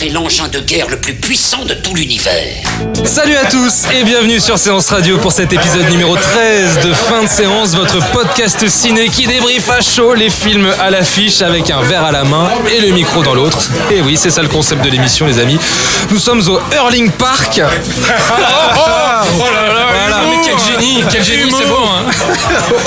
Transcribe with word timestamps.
C'est 0.00 0.10
l'engin 0.10 0.46
de 0.46 0.60
guerre 0.60 0.86
le 0.88 0.96
plus 0.96 1.14
puissant 1.14 1.64
de 1.64 1.74
tout 1.74 1.92
l'univers. 1.92 2.54
Salut 3.04 3.34
à 3.34 3.46
tous 3.46 3.86
et 3.92 4.04
bienvenue 4.04 4.38
sur 4.38 4.56
Séance 4.56 4.90
Radio 4.90 5.18
pour 5.18 5.32
cet 5.32 5.52
épisode 5.52 5.90
numéro 5.90 6.14
13 6.16 6.86
de 6.86 6.92
Fin 6.92 7.24
de 7.24 7.28
séance, 7.28 7.74
votre 7.74 7.98
podcast 8.12 8.68
ciné 8.68 9.08
qui 9.08 9.26
débriefe 9.26 9.68
à 9.68 9.80
chaud 9.80 10.14
les 10.14 10.30
films 10.30 10.68
à 10.78 10.90
l'affiche 10.90 11.42
avec 11.42 11.68
un 11.70 11.82
verre 11.82 12.04
à 12.04 12.12
la 12.12 12.22
main 12.22 12.48
et 12.70 12.80
le 12.80 12.92
micro 12.92 13.24
dans 13.24 13.34
l'autre. 13.34 13.58
Et 13.90 14.00
oui, 14.00 14.16
c'est 14.16 14.30
ça 14.30 14.40
le 14.40 14.48
concept 14.48 14.84
de 14.84 14.88
l'émission 14.88 15.26
les 15.26 15.40
amis. 15.40 15.58
Nous 16.12 16.18
sommes 16.20 16.42
au 16.48 16.60
Hurling 16.76 17.10
Park. 17.10 17.60
Oh 18.30 19.44
là 19.52 19.72
là, 19.72 19.86
Voilà. 19.98 20.20
mais 20.30 20.36
quel 20.44 20.58
génie, 20.58 21.02
quel 21.10 21.24
génie, 21.24 21.52
c'est 21.56 21.66
beau 21.66 21.76
hein. 21.76 22.04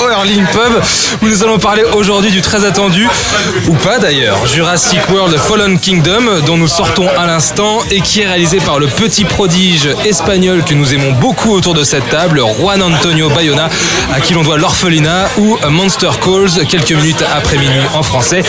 au 0.00 0.08
Hurling 0.08 0.44
Pub 0.46 0.82
où 1.22 1.26
nous 1.28 1.42
allons 1.44 1.58
parler 1.58 1.84
aujourd'hui 1.94 2.30
du 2.30 2.40
très 2.40 2.64
attendu, 2.64 3.06
ou 3.68 3.74
pas 3.74 3.98
d'ailleurs, 3.98 4.46
Jurassic 4.46 5.00
World 5.10 5.36
Fallen 5.38 5.78
Kingdom 5.78 6.40
dont 6.46 6.56
nous 6.56 6.68
sortons 6.68 7.01
à 7.16 7.26
l'instant 7.26 7.78
et 7.90 8.00
qui 8.00 8.20
est 8.20 8.26
réalisé 8.26 8.58
par 8.58 8.78
le 8.78 8.86
petit 8.86 9.24
prodige 9.24 9.88
espagnol 10.04 10.62
que 10.64 10.74
nous 10.74 10.92
aimons 10.94 11.12
beaucoup 11.12 11.52
autour 11.52 11.74
de 11.74 11.84
cette 11.84 12.08
table, 12.08 12.40
Juan 12.58 12.82
Antonio 12.82 13.28
Bayona, 13.30 13.68
à 14.12 14.20
qui 14.20 14.34
l'on 14.34 14.42
doit 14.42 14.58
l'orphelinat 14.58 15.28
ou 15.38 15.56
Monster 15.68 16.10
Calls 16.24 16.66
quelques 16.66 16.92
minutes 16.92 17.24
après 17.34 17.56
minuit 17.58 17.80
en 17.94 18.02
français 18.02 18.42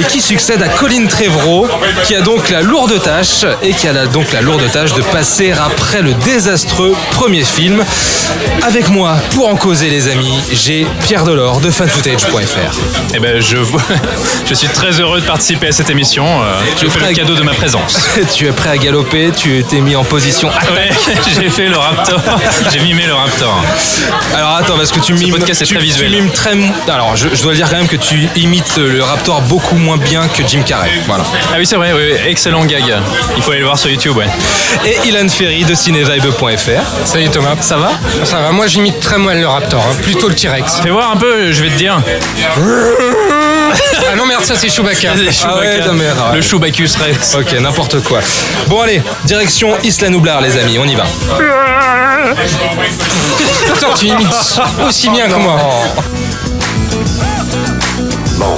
et 0.00 0.02
qui 0.04 0.20
succède 0.20 0.62
à 0.62 0.68
Colin 0.68 1.06
Trevorrow 1.06 1.66
qui 2.04 2.14
a 2.14 2.20
donc 2.20 2.50
la 2.50 2.62
lourde 2.62 3.00
tâche 3.02 3.44
et 3.62 3.72
qui 3.72 3.86
a 3.88 4.06
donc 4.06 4.32
la 4.32 4.40
lourde 4.40 4.62
tâche 4.72 4.92
de 4.94 5.02
passer 5.02 5.52
après 5.52 6.02
le 6.02 6.14
désastreux 6.14 6.94
premier 7.12 7.44
film. 7.44 7.84
Avec 8.62 8.88
moi, 8.88 9.16
pour 9.34 9.48
en 9.48 9.56
causer 9.56 9.90
les 9.90 10.08
amis, 10.08 10.38
j'ai 10.52 10.86
Pierre 11.02 11.24
Delors 11.24 11.60
de 11.60 11.70
fanfootage.fr. 11.70 12.78
Eh 13.14 13.18
ben, 13.20 13.40
je, 13.40 13.56
je 14.48 14.54
suis 14.54 14.68
très 14.68 14.98
heureux 15.00 15.20
de 15.20 15.26
participer 15.26 15.68
à 15.68 15.72
cette 15.72 15.90
émission. 15.90 16.24
euh, 16.42 16.52
Tu 16.76 16.86
je 16.86 16.90
fais 16.90 16.98
ferais- 16.98 17.10
le 17.10 17.16
cadeau 17.16 17.34
de 17.34 17.42
ma 17.42 17.52
présence. 17.54 17.73
tu 18.34 18.46
es 18.46 18.52
prêt 18.52 18.70
à 18.70 18.78
galoper, 18.78 19.30
tu 19.36 19.64
t'es 19.68 19.80
mis 19.80 19.96
en 19.96 20.04
position 20.04 20.50
attaque. 20.50 20.70
Ouais, 20.74 20.90
j'ai 21.36 21.50
fait 21.50 21.68
le 21.68 21.76
raptor. 21.76 22.20
J'ai 22.72 22.80
mimé 22.80 23.04
le 23.06 23.14
raptor. 23.14 23.62
Alors 24.34 24.56
attends, 24.56 24.76
parce 24.76 24.92
que 24.92 25.00
tu 25.00 25.12
mimes, 25.14 25.30
podcast 25.30 25.62
est 25.62 25.64
tu, 25.66 25.74
très 25.74 25.82
tu 25.84 25.90
visuel. 25.90 26.10
mimes 26.10 26.30
très... 26.30 26.52
Alors 26.88 27.16
je, 27.16 27.28
je 27.32 27.42
dois 27.42 27.54
dire 27.54 27.68
quand 27.68 27.76
même 27.76 27.88
que 27.88 27.96
tu 27.96 28.28
imites 28.36 28.76
le 28.76 29.02
Raptor 29.02 29.40
beaucoup 29.42 29.76
moins 29.76 29.96
bien 29.96 30.26
que 30.28 30.46
Jim 30.46 30.62
Carrey. 30.66 30.90
Voilà. 31.06 31.24
Ah 31.50 31.56
oui, 31.58 31.66
c'est 31.66 31.76
vrai, 31.76 31.92
oui, 31.92 32.14
excellent 32.26 32.64
gag. 32.64 32.84
Il 33.36 33.42
faut 33.42 33.50
aller 33.50 33.60
le 33.60 33.66
voir 33.66 33.78
sur 33.78 33.90
YouTube, 33.90 34.16
ouais. 34.16 34.26
Et 34.84 35.08
Ilan 35.08 35.28
Ferry 35.28 35.64
de 35.64 35.74
cinévibe.fr. 35.74 37.06
Salut 37.06 37.28
Thomas. 37.28 37.56
Ça 37.60 37.76
va? 37.76 37.92
Ça 38.24 38.40
va, 38.40 38.52
moi 38.52 38.66
j'imite 38.66 39.00
très 39.00 39.18
mal 39.18 39.40
le 39.40 39.46
Raptor, 39.46 39.80
hein, 39.80 39.94
plutôt 40.02 40.28
le 40.28 40.34
T-Rex. 40.34 40.80
Fais 40.82 40.90
voir 40.90 41.10
un 41.10 41.16
peu, 41.16 41.52
je 41.52 41.62
vais 41.62 41.70
te 41.70 41.76
dire. 41.76 42.00
Ah 44.10 44.16
non 44.16 44.26
merde, 44.26 44.44
ça 44.44 44.54
c'est 44.56 44.68
Chewbacca. 44.68 45.12
Ah 45.44 45.58
ouais, 45.58 45.78
non, 45.86 45.94
mais, 45.94 46.06
ouais. 46.06 46.36
Le 46.36 46.42
Chewbacus 46.42 46.96
Rex. 46.96 47.34
Ok, 47.34 47.52
n'importe 47.60 48.02
quoi. 48.02 48.20
Bon 48.68 48.80
allez, 48.80 49.02
direction 49.24 49.76
Isla 49.82 50.10
Nublar 50.10 50.40
les 50.40 50.56
amis, 50.58 50.78
on 50.78 50.84
y 50.84 50.94
va. 50.94 51.04
Attends, 53.72 53.94
tu 53.94 54.06
imites 54.06 54.28
aussi 54.86 55.08
bien 55.08 55.28
que 55.28 55.34
moi. 55.34 55.58
Bon, 58.36 58.54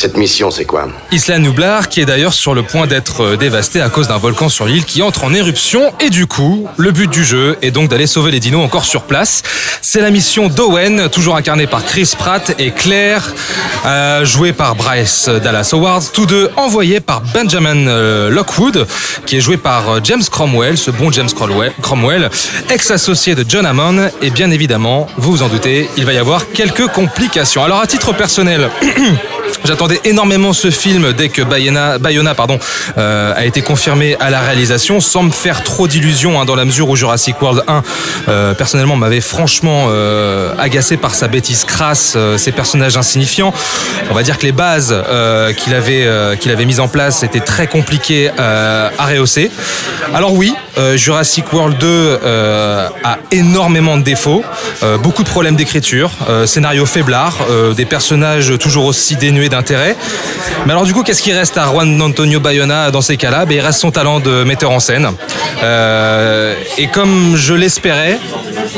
cette 0.00 0.16
mission, 0.16 0.50
c'est 0.50 0.64
quoi 0.64 0.88
Isla 1.12 1.38
Nublar 1.38 1.90
qui 1.90 2.00
est 2.00 2.06
d'ailleurs 2.06 2.32
sur 2.32 2.54
le 2.54 2.62
point 2.62 2.86
d'être 2.86 3.22
euh, 3.22 3.36
dévastée 3.36 3.82
à 3.82 3.90
cause 3.90 4.08
d'un 4.08 4.16
volcan 4.16 4.48
sur 4.48 4.64
l'île 4.64 4.86
qui 4.86 5.02
entre 5.02 5.24
en 5.24 5.34
éruption 5.34 5.92
et 6.00 6.08
du 6.08 6.26
coup, 6.26 6.66
le 6.78 6.90
but 6.90 7.10
du 7.10 7.22
jeu 7.22 7.58
est 7.60 7.70
donc 7.70 7.90
d'aller 7.90 8.06
sauver 8.06 8.30
les 8.30 8.40
dinos 8.40 8.64
encore 8.64 8.86
sur 8.86 9.02
place. 9.02 9.42
C'est 9.82 10.00
la 10.00 10.10
mission 10.10 10.48
d'Owen, 10.48 11.10
toujours 11.10 11.36
incarnée 11.36 11.66
par 11.66 11.84
Chris 11.84 12.14
Pratt 12.16 12.54
et 12.58 12.70
Claire, 12.70 13.34
euh, 13.84 14.24
jouée 14.24 14.54
par 14.54 14.74
Bryce 14.74 15.28
Dallas 15.28 15.68
Howard, 15.74 16.02
tous 16.14 16.24
deux 16.24 16.48
envoyés 16.56 17.00
par 17.00 17.20
Benjamin 17.20 17.86
euh, 17.86 18.30
Lockwood, 18.30 18.86
qui 19.26 19.36
est 19.36 19.40
joué 19.42 19.58
par 19.58 20.02
James 20.02 20.22
Cromwell, 20.30 20.78
ce 20.78 20.90
bon 20.90 21.12
James 21.12 21.28
Cromwell, 21.30 21.72
Cromwell, 21.82 22.30
ex-associé 22.70 23.34
de 23.34 23.44
John 23.46 23.66
Hammond, 23.66 24.08
et 24.22 24.30
bien 24.30 24.50
évidemment, 24.50 25.08
vous 25.18 25.32
vous 25.32 25.42
en 25.42 25.48
doutez, 25.48 25.90
il 25.98 26.06
va 26.06 26.14
y 26.14 26.18
avoir 26.18 26.50
quelques 26.52 26.86
complications. 26.86 27.62
Alors 27.62 27.80
à 27.80 27.86
titre 27.86 28.14
personnel, 28.14 28.70
J'attendais 29.64 30.00
énormément 30.04 30.52
ce 30.52 30.70
film 30.70 31.12
dès 31.12 31.28
que 31.28 31.42
Bayona, 31.42 31.98
Bayona 31.98 32.34
pardon, 32.34 32.58
euh, 32.98 33.32
a 33.36 33.44
été 33.44 33.62
confirmé 33.62 34.16
à 34.20 34.30
la 34.30 34.40
réalisation, 34.40 35.00
sans 35.00 35.22
me 35.22 35.30
faire 35.30 35.62
trop 35.62 35.88
d'illusions, 35.88 36.40
hein, 36.40 36.44
dans 36.44 36.56
la 36.56 36.64
mesure 36.64 36.88
où 36.88 36.96
Jurassic 36.96 37.40
World 37.40 37.62
1, 37.66 37.82
euh, 38.28 38.54
personnellement, 38.54 38.96
m'avait 38.96 39.20
franchement 39.20 39.86
euh, 39.88 40.54
agacé 40.58 40.96
par 40.96 41.14
sa 41.14 41.28
bêtise 41.28 41.64
crasse, 41.64 42.14
euh, 42.16 42.38
ses 42.38 42.52
personnages 42.52 42.96
insignifiants. 42.96 43.52
On 44.10 44.14
va 44.14 44.22
dire 44.22 44.38
que 44.38 44.46
les 44.46 44.52
bases 44.52 44.90
euh, 44.90 45.52
qu'il 45.52 45.74
avait, 45.74 46.04
euh, 46.04 46.36
qu'il 46.36 46.50
avait 46.50 46.64
mises 46.64 46.80
en 46.80 46.88
place 46.88 47.22
étaient 47.22 47.40
très 47.40 47.66
compliquées 47.66 48.30
à 48.38 49.06
rehausser. 49.06 49.50
Alors 50.14 50.32
oui, 50.32 50.54
Jurassic 50.94 51.52
World 51.52 51.78
2 51.78 51.86
euh, 51.86 52.88
a 53.04 53.18
énormément 53.30 53.96
de 53.96 54.02
défauts, 54.02 54.44
beaucoup 55.02 55.22
de 55.22 55.28
problèmes 55.28 55.56
d'écriture, 55.56 56.10
scénario 56.46 56.86
faiblard, 56.86 57.36
des 57.76 57.84
personnages 57.84 58.52
toujours 58.58 58.86
aussi 58.86 59.16
dénués 59.16 59.39
d'intérêt. 59.48 59.96
Mais 60.66 60.72
alors 60.72 60.84
du 60.84 60.92
coup, 60.92 61.02
qu'est-ce 61.02 61.22
qui 61.22 61.32
reste 61.32 61.56
à 61.56 61.66
Juan 61.70 62.00
Antonio 62.00 62.40
Bayona 62.40 62.90
dans 62.90 63.00
ces 63.00 63.16
cas-là? 63.16 63.46
Ben, 63.46 63.54
Il 63.54 63.60
reste 63.60 63.80
son 63.80 63.90
talent 63.90 64.20
de 64.20 64.44
metteur 64.44 64.70
en 64.70 64.80
scène. 64.80 65.08
Euh, 65.62 66.54
et 66.78 66.88
comme 66.88 67.36
je 67.36 67.54
l'espérais, 67.54 68.18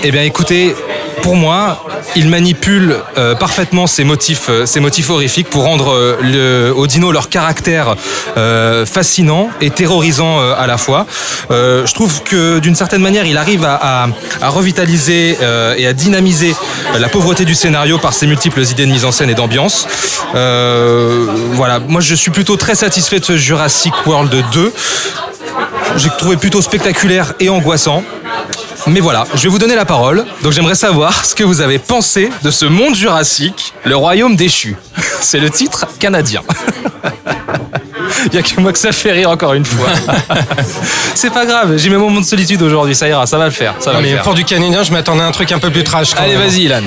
eh 0.02 0.10
bien 0.10 0.22
écoutez, 0.22 0.74
pour 1.22 1.37
moi, 1.37 1.84
il 2.16 2.28
manipule 2.28 2.97
euh, 3.16 3.34
parfaitement 3.34 3.87
ces 3.87 4.05
motifs, 4.05 4.47
euh, 4.50 4.66
ces 4.66 4.81
motifs 4.81 5.09
horrifiques 5.09 5.49
pour 5.49 5.62
rendre 5.65 5.93
euh, 5.93 6.16
le, 6.21 6.75
aux 6.75 6.87
dinos 6.87 7.12
leur 7.12 7.28
caractère 7.28 7.94
euh, 8.37 8.84
fascinant 8.84 9.49
et 9.60 9.71
terrorisant 9.71 10.41
euh, 10.41 10.55
à 10.59 10.66
la 10.66 10.77
fois. 10.78 11.06
Euh, 11.50 11.87
je 11.87 11.94
trouve 11.94 12.22
que 12.25 12.59
d'une 12.59 12.75
certaine 12.75 13.00
manière, 13.03 13.25
il 13.25 13.38
arrive 13.38 13.65
à, 13.65 13.75
à- 14.05 14.09
à 14.43 14.49
revitaliser 14.49 15.38
et 15.78 15.87
à 15.87 15.93
dynamiser 15.93 16.55
la 16.99 17.09
pauvreté 17.09 17.44
du 17.44 17.54
scénario 17.54 17.99
par 17.99 18.12
ses 18.12 18.27
multiples 18.27 18.62
idées 18.62 18.87
de 18.87 18.91
mise 18.93 19.04
en 19.04 19.12
scène 19.12 19.31
et 19.31 19.34
d'ambiance. 19.34 19.87
Voilà, 20.33 21.78
moi 21.78 22.00
je 22.00 22.15
suis 22.15 22.31
plutôt 22.31 22.56
très 22.56 22.75
satisfait 22.75 23.21
de 23.21 23.25
ce 23.25 23.37
Jurassic 23.37 23.93
World 24.06 24.34
2. 24.53 24.72
J'ai 25.97 26.09
trouvé 26.19 26.37
plutôt 26.37 26.62
spectaculaire 26.62 27.34
et 27.41 27.49
angoissant. 27.49 28.03
Mais 28.87 29.00
voilà, 29.00 29.25
je 29.34 29.43
vais 29.43 29.48
vous 29.48 29.59
donner 29.59 29.75
la 29.76 29.84
parole. 29.84 30.25
Donc 30.43 30.53
j'aimerais 30.53 30.75
savoir 30.75 31.25
ce 31.25 31.34
que 31.34 31.44
vous 31.44 31.60
avez 31.60 31.78
pensé 31.78 32.31
de 32.43 32.50
ce 32.50 32.65
monde 32.66 32.94
jurassique, 32.94 33.72
le 33.84 33.97
royaume 33.97 34.37
déchu. 34.37 34.76
C'est 35.20 35.38
le 35.38 35.50
titre 35.50 35.87
canadien. 35.98 36.43
Il 38.26 38.34
y 38.34 38.38
a 38.38 38.42
que 38.42 38.60
moi 38.60 38.72
que 38.72 38.78
ça 38.78 38.92
fait 38.92 39.12
rire 39.12 39.31
encore 39.31 39.54
une 39.54 39.65
fois. 39.65 39.88
C'est 41.15 41.32
pas 41.32 41.44
grave, 41.47 41.76
j'ai 41.76 41.88
mes 41.91 41.97
moments 41.97 42.21
de 42.21 42.26
solitude 42.26 42.62
aujourd'hui, 42.62 42.94
ça 42.94 43.09
ira, 43.09 43.26
ça 43.26 43.38
va 43.38 43.47
le 43.47 43.50
faire. 43.50 43.75
Ça 43.81 43.92
va 43.92 43.98
le 43.98 44.04
Mais 44.04 44.12
faire. 44.15 44.22
pour 44.22 44.34
du 44.34 44.44
canadien, 44.44 44.82
je 44.82 44.92
m'attendais 44.92 45.22
à 45.22 45.26
un 45.26 45.32
truc 45.32 45.50
un 45.53 45.59
peu 45.59 45.71
plus 45.71 45.82
trash. 45.84 46.10
Allez, 46.16 46.37
vas-y, 46.37 46.62
Ilan. 46.65 46.82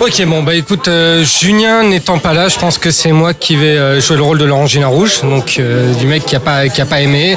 Ok, 0.00 0.24
bon, 0.26 0.42
bah 0.42 0.54
écoute, 0.54 0.88
euh, 0.88 1.22
Julien 1.24 1.82
n'étant 1.82 2.18
pas 2.18 2.32
là, 2.32 2.48
je 2.48 2.58
pense 2.58 2.78
que 2.78 2.90
c'est 2.90 3.12
moi 3.12 3.34
qui 3.34 3.56
vais 3.56 3.76
euh, 3.76 4.00
jouer 4.00 4.16
le 4.16 4.22
rôle 4.22 4.38
de 4.38 4.44
l'orangina 4.46 4.86
rouge, 4.86 5.20
donc 5.22 5.56
euh, 5.58 5.92
du 5.94 6.06
mec 6.06 6.24
qui 6.24 6.34
a 6.36 6.40
pas, 6.40 6.68
qui 6.68 6.80
a 6.80 6.86
pas 6.86 7.00
aimé. 7.02 7.36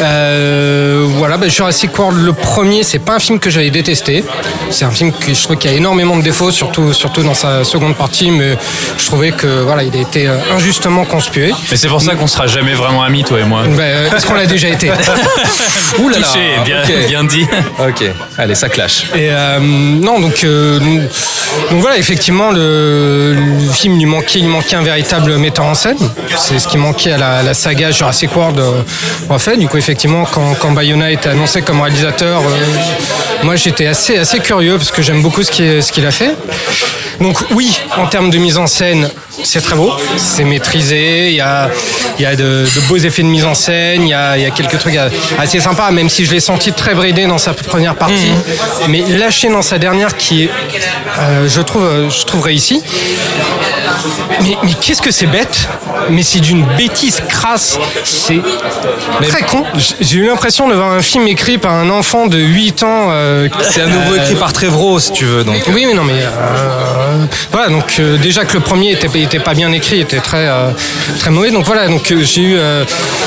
Euh, 0.00 1.06
voilà, 1.06 1.36
bah, 1.36 1.48
Jurassic 1.48 1.96
World, 1.96 2.18
le 2.20 2.32
premier, 2.32 2.82
c'est 2.82 2.98
pas 2.98 3.14
un 3.14 3.18
film 3.20 3.38
que 3.38 3.48
j'avais 3.48 3.70
détesté. 3.70 4.24
C'est 4.70 4.84
un 4.84 4.90
film 4.90 5.12
que 5.12 5.32
je 5.32 5.42
trouve 5.44 5.56
qu'il 5.56 5.70
y 5.70 5.74
a 5.74 5.76
énormément 5.76 6.16
de 6.16 6.22
défauts, 6.22 6.50
surtout, 6.50 6.92
surtout 6.92 7.22
dans 7.22 7.34
sa 7.34 7.62
seconde 7.62 7.94
partie, 7.94 8.32
mais 8.32 8.56
je 8.98 9.06
trouvais 9.06 9.30
que 9.30 9.62
voilà, 9.62 9.84
il 9.84 9.96
a 9.96 10.00
été 10.00 10.28
injustement 10.52 11.04
conspué. 11.04 11.52
Mais 11.70 11.76
c'est 11.76 11.88
pour 11.88 12.02
ça 12.02 12.14
qu'on 12.16 12.26
sera 12.26 12.48
jamais 12.48 12.74
vraiment 12.74 13.04
amis, 13.04 13.22
toi 13.22 13.38
et 13.38 13.44
moi. 13.44 13.62
Bah, 13.68 13.82
euh, 13.82 14.10
Est-ce 14.16 14.26
qu'on 14.26 14.34
l'a 14.34 14.46
déjà 14.46 14.68
été? 14.68 14.90
Ouh 16.00 16.08
là 16.08 16.18
là, 16.18 16.26
Touché, 16.26 17.06
bien, 17.08 17.22
dit. 17.24 17.46
Ok, 17.78 18.04
allez, 18.36 18.54
ça 18.56 18.68
clash. 18.68 19.04
Et 19.14 19.28
euh, 19.30 19.58
non, 19.60 20.18
donc, 20.18 20.42
euh, 20.42 20.80
donc 21.70 21.80
voilà, 21.80 21.98
effectivement, 21.98 22.50
le, 22.50 23.36
film 23.72 23.96
lui 23.96 24.06
manquait, 24.06 24.38
il 24.38 24.48
manquait 24.48 24.76
un 24.76 24.82
véritable 24.82 25.36
metteur 25.38 25.64
en 25.64 25.74
scène. 25.74 25.98
C'est 26.36 26.58
ce 26.58 26.68
qui 26.68 26.78
manquait 26.78 27.12
à 27.12 27.42
la, 27.42 27.54
saga 27.54 27.90
Jurassic 27.90 28.34
World 28.36 28.58
euh, 28.58 28.82
en 29.28 29.38
fait. 29.38 29.56
Du 29.56 29.68
coup, 29.68 29.76
effectivement, 29.76 30.24
quand, 30.30 30.54
quand 30.60 30.72
Bayona 30.72 31.10
était 31.10 31.30
annoncé 31.30 31.62
comme 31.62 31.80
réalisateur, 31.80 32.40
euh, 32.40 33.44
moi 33.44 33.56
j'étais 33.56 33.86
assez, 33.86 34.18
assez 34.18 34.40
curieux 34.40 34.76
parce 34.76 34.90
que 34.90 35.02
j'aime 35.02 35.22
beaucoup 35.22 35.42
ce 35.42 35.50
qu'il 35.92 36.06
a 36.06 36.10
fait. 36.10 36.34
Donc 37.20 37.38
oui, 37.52 37.80
en 37.96 38.06
termes 38.06 38.30
de 38.30 38.38
mise 38.38 38.58
en 38.58 38.66
scène, 38.66 39.08
c'est 39.42 39.60
très 39.60 39.74
beau, 39.76 39.92
c'est 40.16 40.44
maîtrisé, 40.44 41.28
il 41.30 41.36
y 41.36 41.40
a, 41.40 41.70
y 42.18 42.24
a 42.24 42.36
de, 42.36 42.64
de 42.74 42.80
beaux 42.88 42.96
effets 42.96 43.22
de 43.22 43.28
mise 43.28 43.44
en 43.44 43.54
scène, 43.54 44.02
il 44.02 44.10
y 44.10 44.14
a, 44.14 44.36
y 44.38 44.44
a 44.46 44.50
quelques 44.50 44.78
trucs 44.78 44.98
assez 45.38 45.60
sympas, 45.60 45.90
même 45.90 46.08
si 46.08 46.24
je 46.24 46.32
l'ai 46.32 46.40
senti 46.40 46.72
très 46.72 46.94
bridé 46.94 47.26
dans 47.26 47.38
sa 47.38 47.52
première 47.54 47.94
partie, 47.94 48.32
mais 48.88 49.02
lâché 49.18 49.48
dans 49.48 49.62
sa 49.62 49.78
dernière 49.78 50.16
qui 50.16 50.44
est, 50.44 50.50
euh, 51.18 51.48
je, 51.48 51.60
trouve, 51.60 51.88
je 52.10 52.24
trouve 52.24 52.42
réussi. 52.42 52.82
Mais, 54.42 54.56
mais 54.62 54.72
qu'est-ce 54.80 55.02
que 55.02 55.10
c'est 55.10 55.26
bête? 55.26 55.68
Mais 56.10 56.22
c'est 56.22 56.40
d'une 56.40 56.64
bêtise 56.76 57.22
crasse. 57.28 57.78
C'est 58.04 58.40
très 59.28 59.42
con. 59.42 59.64
J'ai 60.00 60.18
eu 60.18 60.26
l'impression 60.26 60.68
de 60.68 60.74
voir 60.74 60.90
un 60.92 61.02
film 61.02 61.26
écrit 61.28 61.58
par 61.58 61.72
un 61.72 61.88
enfant 61.90 62.26
de 62.26 62.38
8 62.38 62.82
ans. 62.82 63.06
euh, 63.10 63.48
C'est 63.70 63.82
à 63.82 63.86
nouveau 63.86 64.14
euh, 64.14 64.16
écrit 64.22 64.34
par 64.34 64.52
Trevro, 64.52 64.98
si 64.98 65.12
tu 65.12 65.24
veux. 65.24 65.44
Donc. 65.44 65.56
oui, 65.68 65.86
mais 65.86 65.94
non, 65.94 66.04
mais 66.04 66.12
euh, 66.22 67.24
voilà. 67.52 67.68
Donc 67.68 67.94
euh, 67.98 68.16
déjà 68.18 68.44
que 68.44 68.54
le 68.54 68.60
premier 68.60 68.92
était, 68.92 69.08
était 69.24 69.38
pas 69.38 69.54
bien 69.54 69.72
écrit, 69.72 70.00
était 70.00 70.20
très 70.20 70.46
euh, 70.48 70.70
très 71.18 71.30
mauvais. 71.30 71.50
Donc 71.50 71.64
voilà. 71.66 71.88
Donc 71.88 72.10
euh, 72.10 72.22
j'ai 72.22 72.42
eu, 72.42 72.56
euh, 72.56 72.84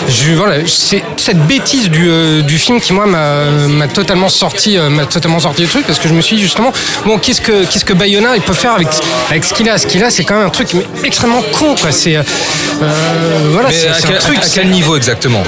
j'ai 0.08 0.32
eu 0.32 0.36
voilà, 0.36 0.56
c'est 0.68 1.04
cette 1.18 1.40
bêtise 1.48 1.90
du, 1.90 2.10
euh, 2.10 2.42
du 2.42 2.58
film 2.58 2.80
qui 2.80 2.94
moi 2.94 3.06
m'a 3.06 3.46
m'a 3.68 3.88
totalement 3.88 4.30
sorti, 4.30 4.78
m'a 4.78 5.06
totalement 5.06 5.40
sorti 5.40 5.64
le 5.64 5.68
truc 5.68 5.86
parce 5.86 6.00
que 6.00 6.08
je 6.08 6.14
me 6.14 6.22
suis 6.22 6.36
dit 6.38 6.42
justement, 6.44 6.72
bon, 7.06 7.18
qu'est-ce 7.20 7.42
que 7.42 7.66
qu'est-ce 7.66 7.86
que 7.86 7.94
Bayona 7.94 8.36
il 8.36 8.42
peut 8.42 8.54
faire 8.54 8.74
avec 8.74 8.88
avec 9.30 9.44
ce 9.44 9.54
qu'il 9.54 9.70
a, 9.70 9.78
ce 9.78 9.88
qu'il 9.88 10.04
a, 10.04 10.10
c'est 10.10 10.24
quand 10.24 10.36
même 10.36 10.48
un 10.48 10.50
truc 10.50 10.70
mais 10.74 10.86
extrêmement 11.04 11.42
con 11.58 11.76
quoi. 11.80 11.92
C'est 11.92 12.18
voilà, 13.52 13.72
c'est 13.72 13.90
c'est 14.00 14.08
quel, 14.08 14.18
un 14.18 14.20
truc. 14.20 14.38
à 14.38 14.48
quel 14.54 14.70
niveau 14.70 14.96
exactement? 14.96 15.44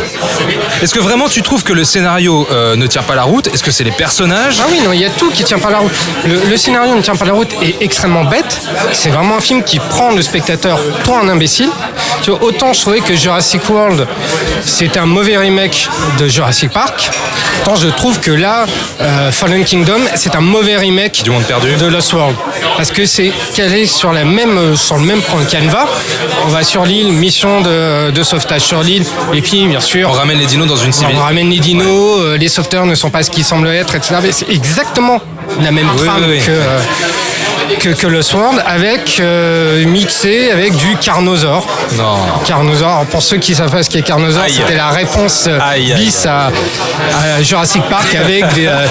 Est-ce 0.81 0.93
que 0.93 0.99
vraiment 0.99 1.29
tu 1.29 1.41
trouves 1.41 1.63
que 1.63 1.73
le 1.73 1.83
scénario 1.83 2.47
ne 2.75 2.87
tient 2.87 3.03
pas 3.03 3.15
la 3.15 3.23
route? 3.23 3.47
Est-ce 3.53 3.63
que 3.63 3.71
c'est 3.71 3.83
les 3.83 3.91
personnages? 3.91 4.57
Ah 4.61 4.67
oui, 4.71 4.79
non, 4.83 4.93
il 4.93 5.01
y 5.01 5.05
a 5.05 5.09
tout 5.09 5.29
qui 5.31 5.43
tient 5.43 5.59
pas 5.59 5.69
la 5.69 5.79
route. 5.79 5.91
Le, 6.25 6.41
le 6.49 6.57
scénario 6.57 6.95
ne 6.95 7.01
tient 7.01 7.15
pas 7.15 7.25
la 7.25 7.33
route 7.33 7.51
est 7.61 7.75
extrêmement 7.81 8.23
bête. 8.23 8.61
C'est 8.93 9.09
vraiment 9.09 9.37
un 9.37 9.41
film 9.41 9.63
qui 9.63 9.79
prend 9.79 10.11
le 10.11 10.21
spectateur 10.39 10.79
pour 11.03 11.17
un 11.17 11.27
imbécile. 11.27 11.69
Tu 12.23 12.31
vois, 12.31 12.41
autant 12.43 12.71
je 12.73 12.81
trouvais 12.81 13.01
que 13.01 13.15
Jurassic 13.15 13.67
World, 13.69 14.07
c'était 14.65 14.99
un 14.99 15.05
mauvais 15.05 15.37
remake 15.37 15.89
de 16.19 16.27
Jurassic 16.27 16.71
Park. 16.71 17.09
Autant 17.61 17.75
je 17.75 17.89
trouve 17.89 18.19
que 18.19 18.31
là, 18.31 18.65
euh, 19.01 19.31
Fallen 19.31 19.63
Kingdom, 19.65 19.99
c'est 20.15 20.35
un 20.35 20.41
mauvais 20.41 20.77
remake 20.77 21.23
Du 21.23 21.29
Monde 21.31 21.43
Perdu. 21.43 21.75
de 21.75 21.85
Lost 21.87 22.13
World. 22.13 22.35
Parce 22.77 22.91
que 22.91 23.05
c'est 23.05 23.31
calé 23.55 23.85
sur, 23.85 24.13
la 24.13 24.23
même, 24.23 24.57
euh, 24.57 24.75
sur 24.77 24.95
le 24.97 25.03
même 25.03 25.21
point 25.21 25.41
de 25.43 25.49
canevas. 25.49 25.87
On 26.45 26.49
va 26.49 26.63
sur 26.63 26.85
l'île, 26.85 27.11
mission 27.11 27.61
de, 27.61 28.11
de 28.11 28.23
sauvetage 28.23 28.61
sur 28.61 28.81
l'île. 28.81 29.05
Et 29.33 29.41
puis, 29.41 29.67
bien 29.67 29.81
sûr, 29.81 30.09
On 30.09 30.13
ramène 30.13 30.39
les 30.39 30.45
dinos 30.45 30.67
dans 30.67 30.77
une 30.77 30.89
on 30.89 30.93
civilisation. 30.93 31.23
ramène 31.25 31.49
les 31.49 31.59
dinos, 31.59 32.19
euh, 32.21 32.37
les 32.37 32.47
sauveteurs 32.47 32.85
ne 32.85 32.95
sont 32.95 33.09
pas 33.09 33.23
ce 33.23 33.29
qu'ils 33.29 33.43
semblent 33.43 33.67
être, 33.67 33.95
etc. 33.95 34.15
Mais 34.23 34.31
c'est 34.31 34.49
exactement 34.49 35.19
la 35.61 35.71
même 35.71 35.87
Oui, 35.97 36.05
trame 36.05 36.23
oui, 36.27 36.35
oui. 36.37 36.45
que, 36.45 36.51
euh, 36.51 36.79
que, 37.79 37.89
que 37.89 38.07
le 38.07 38.21
Sword, 38.21 38.55
avec 38.65 39.19
euh, 39.19 39.85
mixé 39.85 40.51
avec 40.51 40.75
du 40.75 40.95
Carnosaur. 40.97 41.65
Non. 41.97 42.17
Carnosaur, 42.45 43.05
pour 43.11 43.21
ceux 43.21 43.37
qui 43.37 43.55
savent 43.55 43.71
pas 43.71 43.83
ce 43.83 43.89
qu'est 43.89 44.01
Carnosaur, 44.01 44.43
Aïe. 44.43 44.53
c'était 44.55 44.75
la 44.75 44.89
réponse 44.89 45.45
euh, 45.47 45.59
aïe. 45.61 45.93
bis 45.95 46.25
à, 46.25 46.47
à 47.37 47.41
Jurassic 47.41 47.81
Park 47.89 48.13
avec 48.15 48.53
des, 48.53 48.67
euh, 48.67 48.85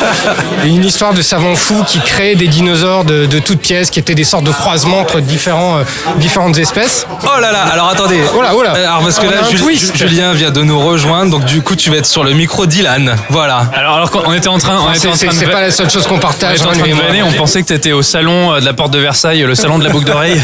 une 0.64 0.84
histoire 0.84 1.12
de 1.14 1.22
savants 1.22 1.54
fous 1.54 1.84
qui 1.86 2.00
créaient 2.00 2.34
des 2.36 2.48
dinosaures 2.48 3.04
de, 3.04 3.26
de 3.26 3.38
toutes 3.38 3.60
pièces, 3.60 3.90
qui 3.90 3.98
étaient 3.98 4.14
des 4.14 4.24
sortes 4.24 4.44
de 4.44 4.52
croisements 4.52 5.00
entre 5.00 5.20
différents, 5.20 5.78
euh, 5.78 5.82
différentes 6.16 6.56
espèces. 6.58 7.06
Oh 7.24 7.40
là 7.40 7.52
là, 7.52 7.62
alors 7.72 7.88
attendez. 7.90 8.20
Oh 8.36 8.42
là, 8.42 8.50
oh 8.54 8.62
là. 8.62 8.72
Alors 8.72 9.00
parce 9.02 9.18
que 9.18 9.26
On 9.26 9.30
là, 9.30 9.36
Jul-. 9.50 9.78
Julien 9.94 10.32
vient 10.32 10.50
de 10.50 10.62
nous 10.62 10.78
rejoindre, 10.80 11.30
donc 11.32 11.44
du 11.44 11.62
coup 11.62 11.76
tu 11.76 11.90
vas 11.90 11.96
être 11.96 12.06
sur 12.06 12.24
le 12.24 12.32
micro 12.32 12.66
d'Ilan. 12.66 13.06
Voilà. 13.30 13.68
Alors, 13.74 13.96
alors 13.96 14.10
qu'on 14.10 14.32
était 14.32 14.48
en 14.48 14.58
train, 14.58 14.78
on 14.86 14.90
était 14.90 15.00
C'est 15.00 15.08
en 15.08 15.10
train 15.10 15.18
c'est- 15.18 15.26
de 15.28 15.32
c'est 15.32 15.46
pas 15.46 15.60
la 15.60 15.70
seule 15.70 15.90
chose 15.90 16.06
qu'on 16.06 16.16
on 16.16 16.18
partage. 16.18 16.56
était 16.56 16.66
en 16.66 16.70
hein, 16.70 16.78
train 16.78 16.88
de 16.88 16.94
vanner, 16.94 17.22
on 17.22 17.32
pensait 17.32 17.62
que 17.62 17.68
t'étais 17.68 17.92
au 17.92 18.02
salon 18.02 18.52
de 18.60 18.64
la 18.64 18.72
porte 18.72 18.92
de 18.92 18.98
Versailles, 18.98 19.42
le 19.42 19.54
salon 19.54 19.78
de 19.78 19.84
la 19.84 19.90
boucle 19.90 20.06
d'oreille. 20.06 20.40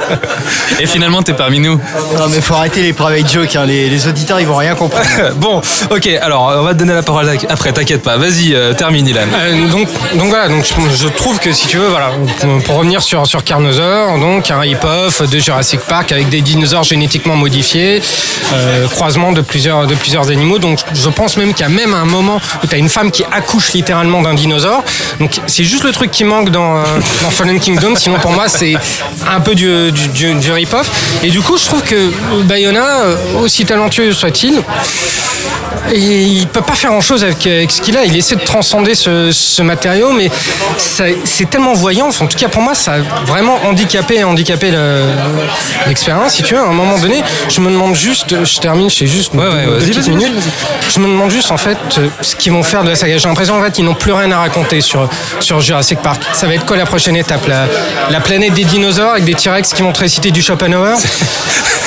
Et 0.80 0.86
finalement, 0.86 1.22
t'es 1.22 1.32
parmi 1.32 1.58
nous. 1.58 1.80
Non 2.16 2.28
mais 2.30 2.40
faut 2.40 2.54
arrêter 2.54 2.82
les 2.82 2.92
private 2.92 3.30
jokes, 3.30 3.56
hein. 3.56 3.66
les, 3.66 3.88
les 3.88 4.06
auditeurs 4.08 4.40
ils 4.40 4.46
vont 4.46 4.56
rien 4.56 4.74
comprendre. 4.74 5.06
Bon, 5.36 5.60
ok, 5.90 6.08
alors 6.20 6.54
on 6.58 6.62
va 6.62 6.74
te 6.74 6.78
donner 6.78 6.94
la 6.94 7.02
parole 7.02 7.28
après, 7.48 7.72
t'inquiète 7.72 8.02
pas. 8.02 8.16
Vas-y, 8.16 8.54
euh, 8.54 8.72
termine 8.74 9.06
Ilan. 9.06 9.20
Euh, 9.32 9.68
donc, 9.68 9.88
donc 10.14 10.28
voilà, 10.28 10.48
donc 10.48 10.64
je, 10.64 11.08
trouve 11.08 11.38
que 11.38 11.52
si 11.52 11.66
tu 11.66 11.76
veux, 11.76 11.88
voilà, 11.88 12.10
pour, 12.64 12.76
revenir 12.76 13.02
sur, 13.02 13.26
sur 13.26 13.44
Carnosaur, 13.44 14.18
donc 14.18 14.50
un 14.50 14.64
hip-off 14.64 15.22
de 15.28 15.38
Jurassic 15.38 15.80
Park 15.80 16.12
avec 16.12 16.28
des 16.28 16.40
dinosaures 16.40 16.84
génétiquement 16.84 17.36
modifiés, 17.36 18.00
euh, 18.52 18.86
croisement 18.88 19.32
de 19.32 19.40
plusieurs, 19.40 19.86
de 19.86 19.94
plusieurs 19.94 20.30
animaux. 20.30 20.58
Donc 20.58 20.80
je 20.92 21.08
pense 21.08 21.36
même 21.36 21.52
qu'il 21.52 21.62
y 21.62 21.68
a 21.68 21.72
même 21.72 21.94
un 21.94 22.04
moment 22.04 22.40
où 22.62 22.66
tu 22.66 22.74
as 22.74 22.78
une 22.78 22.88
femme 22.88 23.10
qui 23.10 23.24
accouche 23.30 23.72
littéralement 23.72 24.22
d'un 24.22 24.34
dinosaure. 24.34 24.82
Donc 25.20 25.30
c'est 25.46 25.64
juste 25.64 25.84
le 25.84 25.92
truc 25.92 26.10
qui 26.10 26.24
manque 26.24 26.50
dans, 26.50 26.78
euh, 26.78 26.84
dans 27.22 27.30
Fallen 27.38 27.60
Kingdom. 27.60 27.94
Sinon 27.96 28.18
pour 28.18 28.32
moi 28.32 28.48
c'est 28.48 28.74
un 29.30 29.40
peu 29.40 29.54
du, 29.54 29.92
du, 29.92 30.08
du, 30.08 30.34
du 30.34 30.52
rip-off. 30.52 30.90
Et 31.22 31.30
du 31.30 31.40
coup 31.40 31.56
je 31.56 31.64
trouve 31.66 31.82
que 31.82 32.10
Bayona, 32.42 32.84
aussi 33.40 33.64
talentueux 33.64 34.12
soit-il, 34.12 34.60
il 35.94 36.46
peut 36.48 36.60
pas 36.60 36.74
faire 36.74 36.90
grand 36.90 37.00
chose 37.00 37.22
avec, 37.24 37.46
avec 37.46 37.70
ce 37.70 37.80
qu'il 37.80 37.96
a. 37.96 38.04
Il 38.04 38.14
essaie 38.16 38.36
de 38.36 38.44
transcender 38.44 38.94
ce, 38.94 39.30
ce 39.32 39.62
matériau, 39.62 40.12
mais 40.12 40.30
c'est 40.76 41.48
tellement 41.48 41.72
voyant. 41.72 42.08
En 42.08 42.26
tout 42.26 42.36
cas, 42.36 42.48
pour 42.48 42.60
moi, 42.62 42.74
ça 42.74 42.94
a 42.94 42.98
vraiment 43.24 43.58
handicapé, 43.64 44.22
handicapé 44.24 44.70
le- 44.70 45.04
l'expérience. 45.86 46.32
Si 46.34 46.42
tu 46.42 46.54
veux, 46.54 46.60
à 46.60 46.64
un 46.68 46.72
moment 46.72 46.98
donné, 46.98 47.22
je 47.48 47.60
me 47.60 47.70
demande 47.70 47.94
juste, 47.94 48.44
je 48.44 48.58
termine, 48.58 48.90
je 48.90 49.04
juste 49.06 49.32
Ouais, 49.34 49.46
ouais, 49.46 49.66
deux 49.92 50.10
minutes. 50.10 50.32
Je 50.90 50.98
me 51.00 51.06
demande 51.06 51.30
juste, 51.30 51.50
en 51.50 51.56
fait, 51.56 51.78
ce 52.20 52.36
qu'ils 52.36 52.52
vont 52.52 52.62
faire 52.62 52.82
de 52.84 52.90
la 52.90 52.96
saga. 52.96 53.16
J'ai 53.16 53.28
l'impression, 53.28 53.58
en 53.58 53.62
fait, 53.62 53.78
ils 53.78 53.84
n'ont 53.84 53.94
plus 53.94 54.12
rien 54.12 54.30
à 54.32 54.38
raconter 54.40 54.80
sur, 54.80 55.08
sur 55.40 55.60
Jurassic 55.60 56.00
Park. 56.00 56.20
Ça 56.34 56.46
va 56.46 56.54
être 56.54 56.66
quoi 56.66 56.76
la 56.76 56.86
prochaine 56.86 57.16
étape 57.16 57.27
la, 57.46 57.66
la 58.10 58.20
planète 58.20 58.54
des 58.54 58.64
dinosaures 58.64 59.12
avec 59.12 59.24
des 59.24 59.34
T-Rex 59.34 59.72
qui 59.72 59.82
vont 59.82 59.92
te 59.92 60.00
réciter 60.00 60.30
du 60.30 60.42
Schopenhauer 60.42 60.96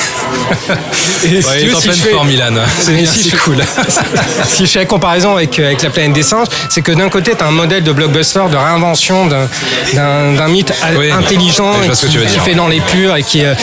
Et 1.24 1.40
si 1.42 1.48
Ouais, 1.48 1.58
tu 1.60 1.64
il 1.66 1.70
est 1.70 1.74
en 1.74 1.80
si 1.80 1.88
pleine 1.88 1.96
je 1.98 2.02
fais- 2.02 2.10
forme, 2.10 2.30
Ilan. 2.30 2.54
C'est 2.80 3.06
si 3.06 3.30
je- 3.30 3.36
cool. 3.36 3.56
si 4.48 4.66
je 4.66 4.70
fais 4.70 4.78
la 4.80 4.84
comparaison 4.86 5.36
avec, 5.36 5.58
euh, 5.58 5.66
avec 5.66 5.82
la 5.82 5.90
planète 5.90 6.12
des 6.12 6.22
singes, 6.22 6.48
c'est 6.68 6.82
que 6.82 6.92
d'un 6.92 7.08
côté, 7.08 7.32
tu 7.36 7.42
as 7.42 7.46
un 7.46 7.50
modèle 7.52 7.82
de 7.82 7.92
blockbuster, 7.92 8.42
de 8.50 8.56
réinvention 8.56 9.26
d'un- 9.26 10.48
mythe 10.48 10.72
Oui. 10.98 11.10
intelligent, 11.10 11.72
et 11.84 11.90
qui, 12.26 12.38
fait 12.40 12.54
dans 12.54 12.68
les 12.68 12.80
purs 12.80 13.16
et 13.16 13.22
qui, 13.22 13.44
euh, 13.44 13.54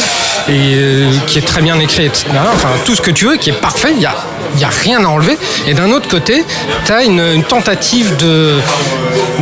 et, 0.47 0.51
euh, 0.75 1.11
qui 1.27 1.37
est 1.39 1.45
très 1.45 1.61
bien 1.61 1.77
écrit. 1.79 2.09
Enfin, 2.53 2.69
tout 2.85 2.95
ce 2.95 3.01
que 3.01 3.11
tu 3.11 3.25
veux, 3.25 3.35
qui 3.37 3.49
est 3.49 3.53
parfait, 3.53 3.89
il 3.91 3.99
n'y 3.99 4.05
a, 4.05 4.15
il 4.55 4.61
y 4.61 4.63
a 4.63 4.69
rien 4.69 5.03
à 5.03 5.07
enlever. 5.07 5.37
Et 5.67 5.73
d'un 5.73 5.91
autre 5.91 6.07
côté, 6.07 6.43
tu 6.85 6.91
as 6.91 7.03
une, 7.03 7.19
une 7.19 7.43
tentative 7.43 8.15
de, 8.17 8.55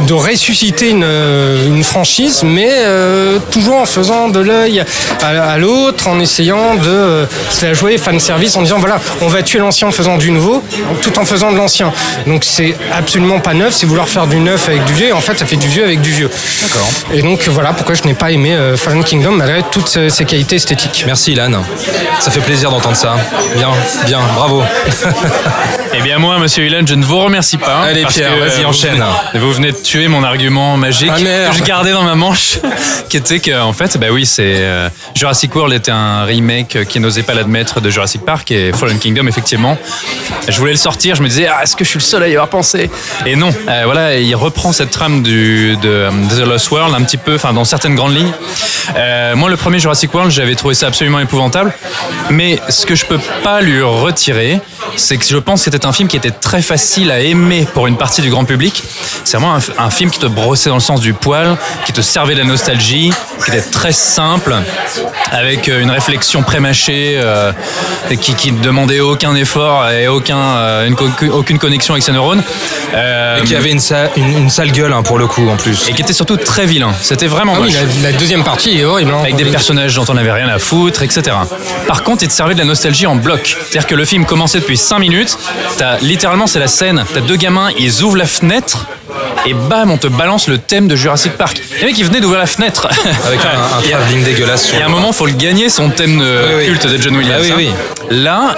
de 0.08 0.14
ressusciter 0.14 0.90
une, 0.90 1.06
une 1.68 1.84
franchise, 1.84 2.42
mais 2.44 2.70
euh, 2.80 3.40
toujours 3.52 3.76
en 3.78 3.86
faisant 3.86 4.28
de 4.28 4.40
l'œil 4.40 4.84
à, 5.22 5.28
à 5.54 5.58
l'autre, 5.58 6.08
en 6.08 6.20
essayant 6.20 6.76
de 6.76 7.17
euh, 7.18 7.26
se 7.50 7.66
la 7.66 7.74
jouer 7.74 7.98
fan 7.98 8.20
service, 8.20 8.56
en 8.56 8.62
disant 8.62 8.80
voilà, 8.80 9.00
on 9.22 9.28
va 9.28 9.44
tuer 9.44 9.60
l'ancien 9.60 9.88
en 9.88 9.92
faisant 9.92 10.18
du 10.18 10.32
nouveau, 10.32 10.64
tout 11.02 11.18
en 11.20 11.26
faisant 11.26 11.52
de 11.52 11.58
l'ancien. 11.58 11.92
Donc 12.26 12.44
c'est 12.44 12.76
absolument 12.94 13.40
pas 13.40 13.54
neuf, 13.54 13.74
c'est 13.74 13.86
vouloir 13.86 14.08
faire 14.08 14.28
du 14.28 14.38
neuf 14.40 14.68
avec 14.70 14.84
du 14.86 14.94
vieux, 14.94 15.08
et 15.08 15.14
en 15.14 15.22
fait 15.22 15.38
ça 15.38 15.46
fait 15.46 15.56
du 15.58 15.68
vieux 15.68 15.84
avec 15.84 16.02
du 16.02 16.12
vieux. 16.12 16.30
D'accord. 16.62 16.88
Et 17.14 17.22
donc 17.22 17.48
voilà 17.48 17.74
pourquoi 17.74 17.96
je 17.96 18.04
n'ai 18.04 18.14
pas 18.14 18.32
aimé 18.32 18.54
euh, 18.54 18.78
Fallen 18.78 19.04
Kingdom 19.04 19.32
malgré 19.32 19.64
toutes 19.72 19.88
ses, 19.88 20.10
ses 20.10 20.26
qualités 20.26 20.56
esthétiques. 20.58 21.04
Merci 21.06 21.34
Ilan. 21.34 21.52
Ça 22.20 22.32
fait 22.32 22.40
plaisir 22.42 22.70
d'entendre 22.72 22.96
ça. 22.96 23.16
Bien, 23.56 23.70
bien, 24.06 24.20
bravo. 24.36 24.64
Eh 25.94 26.02
bien 26.02 26.20
moi, 26.20 26.38
Monsieur 26.38 26.64
Hullen, 26.66 26.88
je 26.88 26.94
ne 26.94 27.04
vous 27.04 27.18
remercie 27.18 27.58
pas. 27.58 27.80
Allez, 27.82 28.04
parce 28.04 28.16
Pierre, 28.16 28.32
vas-y, 28.38 28.60
euh, 28.60 28.64
vous 28.64 28.66
enchaîne. 28.66 28.92
venez- 29.34 29.40
Vous 29.44 29.52
venez 29.54 29.72
de 29.72 29.78
tuer 29.78 30.08
mon 30.08 30.24
argument 30.24 30.78
magique 30.78 31.10
Ah, 31.12 31.18
que 31.52 31.58
je 31.58 31.64
gardais 31.64 31.92
dans 31.92 32.04
ma 32.04 32.14
manche, 32.14 32.60
qui 33.10 33.18
était 33.18 33.40
que, 33.40 33.60
en 33.60 33.74
fait, 33.74 33.98
bah 33.98 34.08
oui, 34.12 34.26
c'est 34.26 34.44
euh, 34.58 34.90
Jurassic 35.16 35.56
World 35.56 35.74
était 35.74 35.92
un 35.92 36.24
remake 36.26 36.86
qui 36.88 37.00
n'osait 37.08 37.24
pas 37.24 37.34
l'admettre 37.34 37.82
de 37.82 37.90
Jurassic 37.90 38.24
Park 38.24 38.52
et 38.52 38.72
Fallen 38.74 39.00
Kingdom, 39.00 39.28
effectivement. 39.28 39.78
Je 40.48 40.58
voulais 40.60 40.72
le 40.72 40.78
sortir, 40.78 41.16
je 41.16 41.24
me 41.24 41.30
disais, 41.30 41.48
ah, 41.48 41.64
est-ce 41.64 41.76
que 41.76 41.84
je 41.84 41.90
suis 41.90 42.00
le 42.00 42.04
seul 42.04 42.24
à 42.24 42.28
y 42.28 42.32
avoir 42.32 42.50
pensé? 42.50 42.90
Et 43.26 43.36
non, 43.36 43.50
euh, 43.68 43.84
voilà, 43.86 44.18
il 44.18 44.36
reprend 44.36 44.72
cette 44.74 44.92
trame 44.92 45.24
du, 45.24 45.78
de, 45.78 46.10
The 46.30 46.46
Lost 46.46 46.70
World 46.72 46.94
un 46.94 47.04
petit 47.04 47.18
peu, 47.18 47.36
enfin, 47.36 47.54
dans 47.54 47.66
certaines 47.66 47.96
grandes 47.96 48.16
lignes. 48.16 48.32
Euh, 48.96 49.36
moi, 49.36 49.50
le 49.50 49.58
premier 49.58 49.80
Jurassic 49.80 50.14
World, 50.14 50.32
j'avais 50.32 50.56
trouvé 50.56 50.74
ça 50.74 50.88
absolument 50.88 51.20
épouvantable. 51.20 51.74
Mais 52.30 52.60
ce 52.70 52.86
que 52.86 52.96
je 52.96 53.06
peux 53.06 53.20
pas 53.44 53.62
lui 53.62 53.82
retirer, 53.82 54.60
c'est 54.96 55.18
que 55.18 55.26
je 55.26 55.38
pense 55.38 55.62
que 55.64 55.72
c'était 55.72 55.86
un 55.86 55.94
film 55.94 56.08
qui 56.10 56.18
était 56.18 56.32
très 56.32 56.62
facile 56.62 57.12
à 57.12 57.20
aimer 57.20 57.68
pour 57.74 57.88
une 57.88 57.98
partie 57.98 58.22
du 58.22 58.30
grand 58.30 58.46
public. 58.46 58.84
C'est 59.24 59.38
vraiment 59.38 59.56
un, 59.56 59.86
un 59.86 59.90
film 59.90 60.12
qui 60.12 60.20
te 60.20 60.26
brossait 60.26 60.70
dans 60.70 60.76
le 60.76 60.82
sens 60.82 61.00
du 61.00 61.14
poil, 61.14 61.58
qui 61.86 61.94
te 61.94 62.02
servait 62.02 62.34
de 62.34 62.40
la 62.40 62.46
nostalgie, 62.46 63.12
qui 63.44 63.52
était 63.52 63.62
très 63.62 63.92
simple, 63.92 64.56
avec 65.32 65.70
euh, 65.70 65.82
une 65.82 65.92
réflexion 65.92 66.44
prémâchée, 66.44 66.97
euh, 67.18 67.52
et 68.10 68.18
qui, 68.18 68.34
qui 68.36 68.52
ne 68.52 68.62
demandait 68.62 69.00
aucun 69.00 69.36
effort 69.36 69.90
et 69.90 70.08
aucun, 70.08 70.38
euh, 70.38 70.88
une 70.88 70.96
co- 70.96 71.10
aucune 71.32 71.58
connexion 71.60 71.94
avec 71.94 72.04
ses 72.04 72.12
neurones. 72.12 72.44
Euh, 72.94 73.40
Et 73.42 73.44
qui 73.46 73.56
avait 73.56 73.72
une, 73.72 73.80
sa- 73.80 74.10
une, 74.16 74.30
une 74.38 74.50
sale 74.50 74.72
gueule 74.72 74.94
hein, 74.94 75.04
pour 75.04 75.18
le 75.20 75.28
coup 75.28 75.50
en 75.50 75.56
plus. 75.58 75.88
et 75.90 75.94
qui 75.94 76.02
était 76.02 76.14
surtout 76.14 76.38
très 76.38 76.66
vilain. 76.66 76.92
C'était 77.02 77.28
vraiment 77.28 77.54
Ah 77.58 77.62
oui, 77.62 77.72
la, 78.02 78.12
la 78.12 78.18
deuxième 78.18 78.44
partie 78.44 78.80
est 78.80 78.84
horrible. 78.86 79.12
hein. 79.14 79.20
avec 79.22 79.36
des 79.36 79.46
personnages 79.46 79.96
dont 79.96 80.06
on 80.10 80.14
n'avait 80.14 80.32
rien 80.32 80.48
à 80.48 80.60
foutre, 80.60 81.04
etc. 81.04 81.36
Par 81.88 82.04
contre, 82.04 82.24
il 82.24 82.30
te 82.30 82.34
servait 82.34 82.54
de 82.54 82.60
la 82.60 82.66
nostalgie 82.66 83.06
en 83.08 83.16
bloc. 83.16 83.58
C'est-à-dire 83.70 83.88
que 83.88 83.96
le 83.96 84.06
film 84.06 84.26
commençait 84.26 84.60
depuis 84.60 84.78
5 84.78 85.00
minutes, 85.00 85.38
t'as 85.78 85.98
littéralement 86.00 86.48
c'est 86.48 86.60
la 86.60 86.68
scène, 86.68 87.04
t'as 87.14 87.20
deux 87.22 87.36
gamins, 87.36 87.70
ils 87.78 88.04
ouvrent 88.04 88.18
la 88.18 88.26
fenêtre 88.26 88.86
et 89.46 89.54
bam, 89.54 89.92
on 89.92 89.98
te 89.98 90.08
balance 90.08 90.48
le 90.48 90.58
thème 90.58 90.88
de 90.88 90.96
Jurassic 90.96 91.34
Park. 91.34 91.62
Les 91.80 91.86
mecs, 91.88 91.98
ils 91.98 92.06
venaient 92.06 92.20
d'ouvrir 92.20 92.40
la 92.40 92.46
fenêtre. 92.48 92.88
Avec 93.26 93.40
un, 93.46 93.78
un 93.78 93.82
travelling 93.90 94.24
dégueulasse. 94.24 94.70
il 94.74 94.80
y 94.80 94.82
a 94.82 94.86
un 94.86 94.90
moment, 94.90 95.12
faut 95.14 95.26
le 95.26 95.32
gagner, 95.34 95.70
son 95.70 95.90
thème 95.90 96.22
oui. 96.58 96.66
culte 96.66 96.87
de 96.92 96.98
John 96.98 97.16
Williams. 97.16 97.46
Ah 97.50 97.54
oui, 97.58 97.68
hein. 97.70 97.74
oui. 98.10 98.18
Là, 98.24 98.56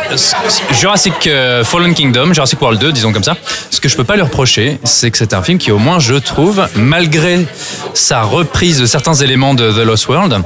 Jurassic 0.79 1.27
euh, 1.27 1.63
Fallen 1.63 1.93
Kingdom, 1.93 2.33
Jurassic 2.33 2.61
World 2.61 2.79
2, 2.79 2.91
disons 2.91 3.11
comme 3.11 3.23
ça, 3.23 3.35
ce 3.71 3.79
que 3.79 3.89
je 3.89 3.95
peux 3.95 4.03
pas 4.03 4.15
lui 4.15 4.21
reprocher, 4.21 4.79
c'est 4.83 5.11
que 5.11 5.17
c'est 5.17 5.33
un 5.33 5.41
film 5.41 5.57
qui, 5.57 5.71
au 5.71 5.79
moins, 5.79 5.99
je 5.99 6.15
trouve, 6.15 6.67
malgré 6.75 7.45
sa 7.93 8.21
reprise 8.21 8.79
de 8.79 8.85
certains 8.85 9.15
éléments 9.15 9.53
de 9.53 9.71
The 9.71 9.85
Lost 9.85 10.07
World, 10.07 10.41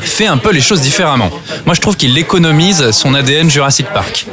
fait 0.00 0.26
un 0.26 0.36
peu 0.36 0.52
les 0.52 0.60
choses 0.60 0.80
différemment. 0.80 1.30
Moi, 1.64 1.74
je 1.74 1.80
trouve 1.80 1.96
qu'il 1.96 2.16
économise 2.18 2.90
son 2.90 3.14
ADN 3.14 3.50
Jurassic 3.50 3.86
Park. 3.86 4.26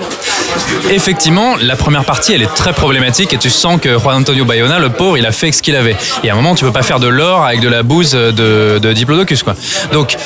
Effectivement, 0.89 1.55
la 1.61 1.75
première 1.75 2.05
partie, 2.05 2.33
elle 2.33 2.41
est 2.41 2.53
très 2.53 2.73
problématique 2.73 3.33
et 3.33 3.37
tu 3.37 3.49
sens 3.49 3.79
que 3.79 3.97
Juan 3.97 4.17
Antonio 4.17 4.45
Bayona, 4.45 4.79
le 4.79 4.89
pauvre, 4.89 5.17
il 5.17 5.25
a 5.25 5.31
fait 5.31 5.51
ce 5.51 5.61
qu'il 5.61 5.75
avait. 5.75 5.95
Et 6.23 6.29
à 6.29 6.33
un 6.33 6.35
moment, 6.35 6.55
tu 6.55 6.65
peux 6.65 6.71
pas 6.71 6.83
faire 6.83 6.99
de 6.99 7.07
l'or 7.07 7.45
avec 7.45 7.59
de 7.59 7.69
la 7.69 7.83
bouse 7.83 8.11
de, 8.11 8.79
de 8.79 8.93
Diplodocus, 8.93 9.43
quoi. 9.43 9.55
Donc, 9.91 10.17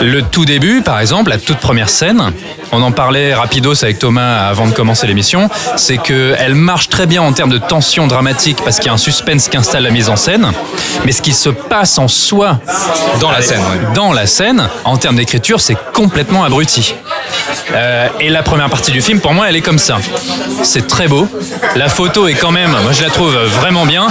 le 0.00 0.22
tout 0.22 0.44
début, 0.44 0.82
par 0.82 1.00
exemple, 1.00 1.30
la 1.30 1.38
toute 1.38 1.58
première 1.58 1.88
scène, 1.88 2.32
on 2.72 2.82
en 2.82 2.92
parlait 2.92 3.34
rapidos 3.34 3.82
avec 3.84 3.98
Thomas 3.98 4.46
avant 4.48 4.66
de 4.66 4.72
commencer 4.72 5.06
l'émission, 5.06 5.48
c'est 5.76 5.98
que 5.98 6.34
elle 6.38 6.54
marche 6.54 6.88
très 6.88 7.06
bien 7.06 7.22
en 7.22 7.32
termes 7.32 7.50
de 7.50 7.58
tension 7.58 8.06
dramatique 8.06 8.58
parce 8.64 8.76
qu'il 8.78 8.86
y 8.86 8.90
a 8.90 8.92
un 8.94 8.98
suspense 8.98 9.48
qui 9.48 9.56
installe 9.56 9.82
la 9.84 9.90
mise 9.90 10.08
en 10.08 10.16
scène, 10.16 10.50
mais 11.04 11.12
ce 11.12 11.22
qui 11.22 11.32
se 11.32 11.48
passe 11.50 11.98
en 11.98 12.08
soi 12.08 12.58
Dans 13.20 13.30
la 13.30 13.42
scène, 13.42 13.60
ouais. 13.60 13.94
dans 13.94 14.12
la 14.12 14.26
scène, 14.26 14.68
en 14.84 14.96
termes 14.96 15.16
d'écriture, 15.16 15.60
c'est 15.60 15.76
complètement 15.92 16.44
abruti. 16.44 16.94
Euh, 17.72 18.08
et 18.20 18.28
la 18.30 18.42
première 18.42 18.68
partie 18.68 18.92
du 18.92 19.00
film, 19.02 19.20
pour 19.20 19.32
moi, 19.32 19.48
elle 19.48 19.56
est 19.56 19.60
comme 19.62 19.78
ça. 19.78 19.98
C'est 20.62 20.86
très 20.86 21.08
beau. 21.08 21.28
La 21.76 21.88
photo 21.88 22.28
est 22.28 22.34
quand 22.34 22.50
même, 22.52 22.70
moi 22.70 22.92
je 22.92 23.02
la 23.02 23.10
trouve 23.10 23.34
vraiment 23.60 23.86
bien. 23.86 24.06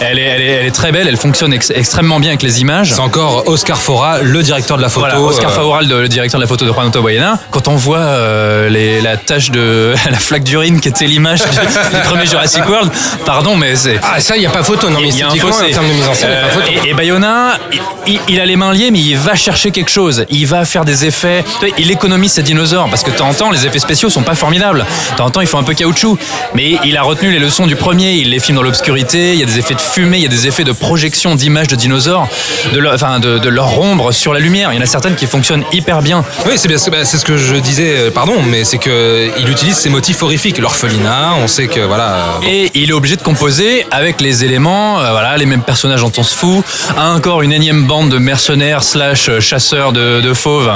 Elle 0.00 0.18
est, 0.18 0.22
elle 0.22 0.40
est, 0.42 0.46
elle 0.46 0.66
est 0.66 0.70
très 0.74 0.92
belle, 0.92 1.08
elle 1.08 1.16
fonctionne 1.16 1.52
ex- 1.52 1.72
extrêmement 1.74 2.20
bien 2.20 2.30
avec 2.30 2.42
les 2.42 2.60
images. 2.60 2.92
C'est 2.92 3.00
encore 3.00 3.48
Oscar 3.48 3.78
Fora, 3.80 4.20
le 4.22 4.42
directeur 4.42 4.76
de 4.76 4.82
la 4.82 4.87
photo. 4.88 5.06
Voilà, 5.06 5.20
Oscar 5.20 5.50
euh, 5.50 5.54
Favoral, 5.54 5.88
le 5.88 6.08
directeur 6.08 6.38
de 6.38 6.44
la 6.44 6.48
photo 6.48 6.64
de 6.64 6.72
Juan 6.72 6.86
Antonio 6.86 7.04
Bayona. 7.06 7.38
Quand 7.50 7.68
on 7.68 7.76
voit 7.76 7.98
euh, 7.98 8.68
les, 8.68 9.00
la 9.00 9.16
tache 9.16 9.50
de 9.50 9.94
la 10.10 10.18
flaque 10.18 10.44
d'urine 10.44 10.80
qui 10.80 10.88
était 10.88 11.06
l'image 11.06 11.40
du, 11.92 11.98
premier 12.08 12.26
Jurassic 12.26 12.68
World, 12.68 12.90
pardon, 13.24 13.56
mais 13.56 13.76
c'est 13.76 13.98
Ah, 14.02 14.20
ça, 14.20 14.36
il 14.36 14.40
n'y 14.40 14.46
a 14.46 14.50
pas 14.50 14.62
photo. 14.62 14.88
Non, 14.90 15.00
mais 15.00 15.08
il 15.08 15.16
y 15.18 15.22
a 15.22 15.28
un 15.28 15.34
fossé. 15.36 15.64
en 15.66 15.70
termes 15.70 15.88
de 15.88 15.92
mise 15.94 16.06
en 16.08 16.14
scène, 16.14 16.30
il 16.32 16.40
pas 16.40 16.46
Euh, 16.46 16.50
photo. 16.50 16.86
et, 16.86 16.90
et 16.90 16.94
Bayona, 16.94 17.58
il, 17.72 17.80
il- 18.06 18.20
il 18.28 18.40
a 18.40 18.46
les 18.46 18.56
mains 18.56 18.72
liées, 18.72 18.90
mais 18.90 19.00
il 19.00 19.16
va 19.16 19.34
chercher 19.34 19.70
quelque 19.70 19.90
chose. 19.90 20.24
Il 20.30 20.46
va 20.46 20.64
faire 20.64 20.84
des 20.84 21.04
effets. 21.04 21.44
Il 21.78 21.90
économise 21.90 22.32
ses 22.32 22.42
dinosaures 22.42 22.88
parce 22.90 23.02
que 23.02 23.10
de 23.10 23.16
temps 23.16 23.28
en 23.28 23.34
temps, 23.34 23.50
les 23.50 23.66
effets 23.66 23.78
spéciaux 23.78 24.10
sont 24.10 24.22
pas 24.22 24.34
formidables. 24.34 24.84
De 25.12 25.16
temps 25.16 25.26
en 25.26 25.30
temps, 25.30 25.40
ils 25.40 25.46
font 25.46 25.58
un 25.58 25.62
peu 25.64 25.74
caoutchouc. 25.74 26.18
Mais 26.54 26.78
il 26.84 26.96
a 26.96 27.02
retenu 27.02 27.30
les 27.30 27.38
leçons 27.38 27.66
du 27.66 27.76
premier. 27.76 28.12
Il 28.12 28.30
les 28.30 28.40
filme 28.40 28.56
dans 28.56 28.62
l'obscurité. 28.62 29.32
Il 29.34 29.40
y 29.40 29.42
a 29.42 29.46
des 29.46 29.58
effets 29.58 29.74
de 29.74 29.80
fumée, 29.80 30.18
il 30.18 30.22
y 30.22 30.26
a 30.26 30.30
des 30.30 30.46
effets 30.46 30.64
de 30.64 30.72
projection 30.72 31.34
d'images 31.34 31.68
de 31.68 31.76
dinosaures, 31.76 32.28
de 32.72 32.78
leur, 32.78 32.94
enfin, 32.94 33.18
de, 33.20 33.38
de 33.38 33.48
leur 33.48 33.78
ombre 33.80 34.12
sur 34.12 34.32
la 34.32 34.40
lumière. 34.40 34.72
Il 34.78 34.82
y 34.82 34.84
en 34.84 34.84
a 34.84 34.86
certaines 34.86 35.16
qui 35.16 35.26
fonctionnent 35.26 35.64
hyper 35.72 36.02
bien. 36.02 36.24
Oui, 36.46 36.52
c'est 36.54 36.68
bien, 36.68 36.78
c'est 36.78 36.92
bah, 36.92 37.04
ce 37.04 37.16
que 37.24 37.36
je 37.36 37.56
disais, 37.56 37.96
euh, 37.96 38.10
pardon, 38.12 38.34
mais 38.48 38.62
c'est 38.62 38.78
que 38.78 39.28
il 39.40 39.48
utilise 39.50 39.74
ces 39.74 39.88
motifs 39.88 40.22
horrifiques. 40.22 40.58
L'orphelinat, 40.58 41.32
on 41.42 41.48
sait 41.48 41.66
que 41.66 41.80
voilà. 41.80 42.38
euh, 42.44 42.46
Et 42.46 42.70
il 42.74 42.88
est 42.90 42.92
obligé 42.92 43.16
de 43.16 43.22
composer 43.22 43.84
avec 43.90 44.20
les 44.20 44.44
éléments, 44.44 45.00
euh, 45.00 45.10
voilà, 45.10 45.36
les 45.36 45.46
mêmes 45.46 45.62
personnages 45.62 46.02
dont 46.02 46.12
on 46.16 46.22
se 46.22 46.32
fout. 46.32 46.64
Encore 46.96 47.42
une 47.42 47.50
énième 47.52 47.86
bande 47.86 48.08
de 48.10 48.18
mercenaires 48.18 48.84
slash 48.84 49.28
euh, 49.28 49.40
chasseurs 49.40 49.90
de, 49.92 50.20
de 50.20 50.32
fauves 50.32 50.70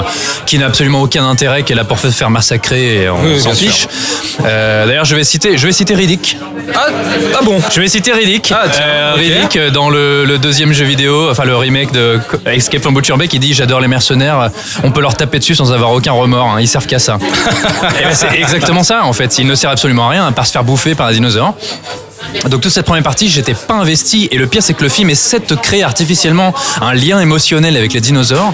qui 0.45 0.57
n'a 0.57 0.65
absolument 0.65 1.01
aucun 1.01 1.25
intérêt, 1.25 1.63
qui 1.63 1.71
est 1.71 1.75
là 1.77 1.85
pour 1.85 1.97
se 1.97 2.09
faire 2.11 2.29
massacrer 2.29 3.03
et 3.03 3.09
on 3.09 3.23
Oui, 3.23 3.39
s'en 3.39 3.53
fiche. 3.53 3.87
Euh, 4.43 4.85
D'ailleurs, 4.85 5.05
je 5.05 5.15
vais 5.15 5.23
citer, 5.23 5.57
je 5.57 5.65
vais 5.65 5.71
citer 5.71 5.95
Riddick. 5.95 6.35
Ah, 6.75 6.87
ah 7.35 7.43
bon? 7.43 7.61
Je 7.73 7.79
vais 7.79 7.87
citer 7.87 8.11
Riddick. 8.11 8.51
Ah, 8.53 8.65
tiens. 8.69 9.13
Riddick 9.15 9.55
euh, 9.55 9.69
dans 9.69 9.89
le, 9.89 10.25
le 10.25 10.39
deuxième 10.39 10.73
jeu 10.73 10.83
vidéo, 10.83 11.29
enfin 11.31 11.45
le 11.45 11.55
remake 11.55 11.93
de 11.93 12.19
Escape 12.47 12.81
from 12.81 12.93
Butcher 12.93 13.15
Bay, 13.17 13.29
qui 13.29 13.39
dit 13.39 13.53
j'adore 13.53 13.79
les 13.83 13.87
mercenaires, 13.87 14.49
on 14.83 14.91
peut 14.91 15.01
leur 15.01 15.15
taper 15.15 15.39
dessus 15.39 15.55
sans 15.55 15.71
avoir 15.71 15.91
aucun 15.91 16.11
remords, 16.11 16.53
hein, 16.53 16.59
ils 16.59 16.67
servent 16.67 16.87
qu'à 16.87 16.99
ça. 16.99 17.17
Ben, 17.81 18.13
c'est 18.13 18.39
exactement 18.39 18.83
ça 18.83 19.03
en 19.03 19.13
fait. 19.13 19.37
Ils 19.37 19.47
ne 19.47 19.55
servent 19.55 19.73
absolument 19.73 20.07
à 20.07 20.09
rien 20.09 20.25
à 20.27 20.31
part 20.31 20.47
se 20.47 20.51
faire 20.51 20.63
bouffer 20.63 20.95
par 20.95 21.07
un 21.07 21.11
dinosaure. 21.11 21.53
Donc 22.49 22.61
toute 22.61 22.71
cette 22.71 22.85
première 22.85 23.03
partie, 23.03 23.29
j'étais 23.29 23.53
pas 23.53 23.75
investi. 23.75 24.27
Et 24.31 24.37
le 24.37 24.47
pire, 24.47 24.61
c'est 24.63 24.73
que 24.73 24.83
le 24.83 24.89
film 24.89 25.09
essaie 25.09 25.39
de 25.39 25.45
te 25.45 25.53
créer 25.53 25.83
artificiellement 25.83 26.53
un 26.81 26.93
lien 26.93 27.19
émotionnel 27.19 27.77
avec 27.77 27.93
les 27.93 28.01
dinosaures, 28.01 28.53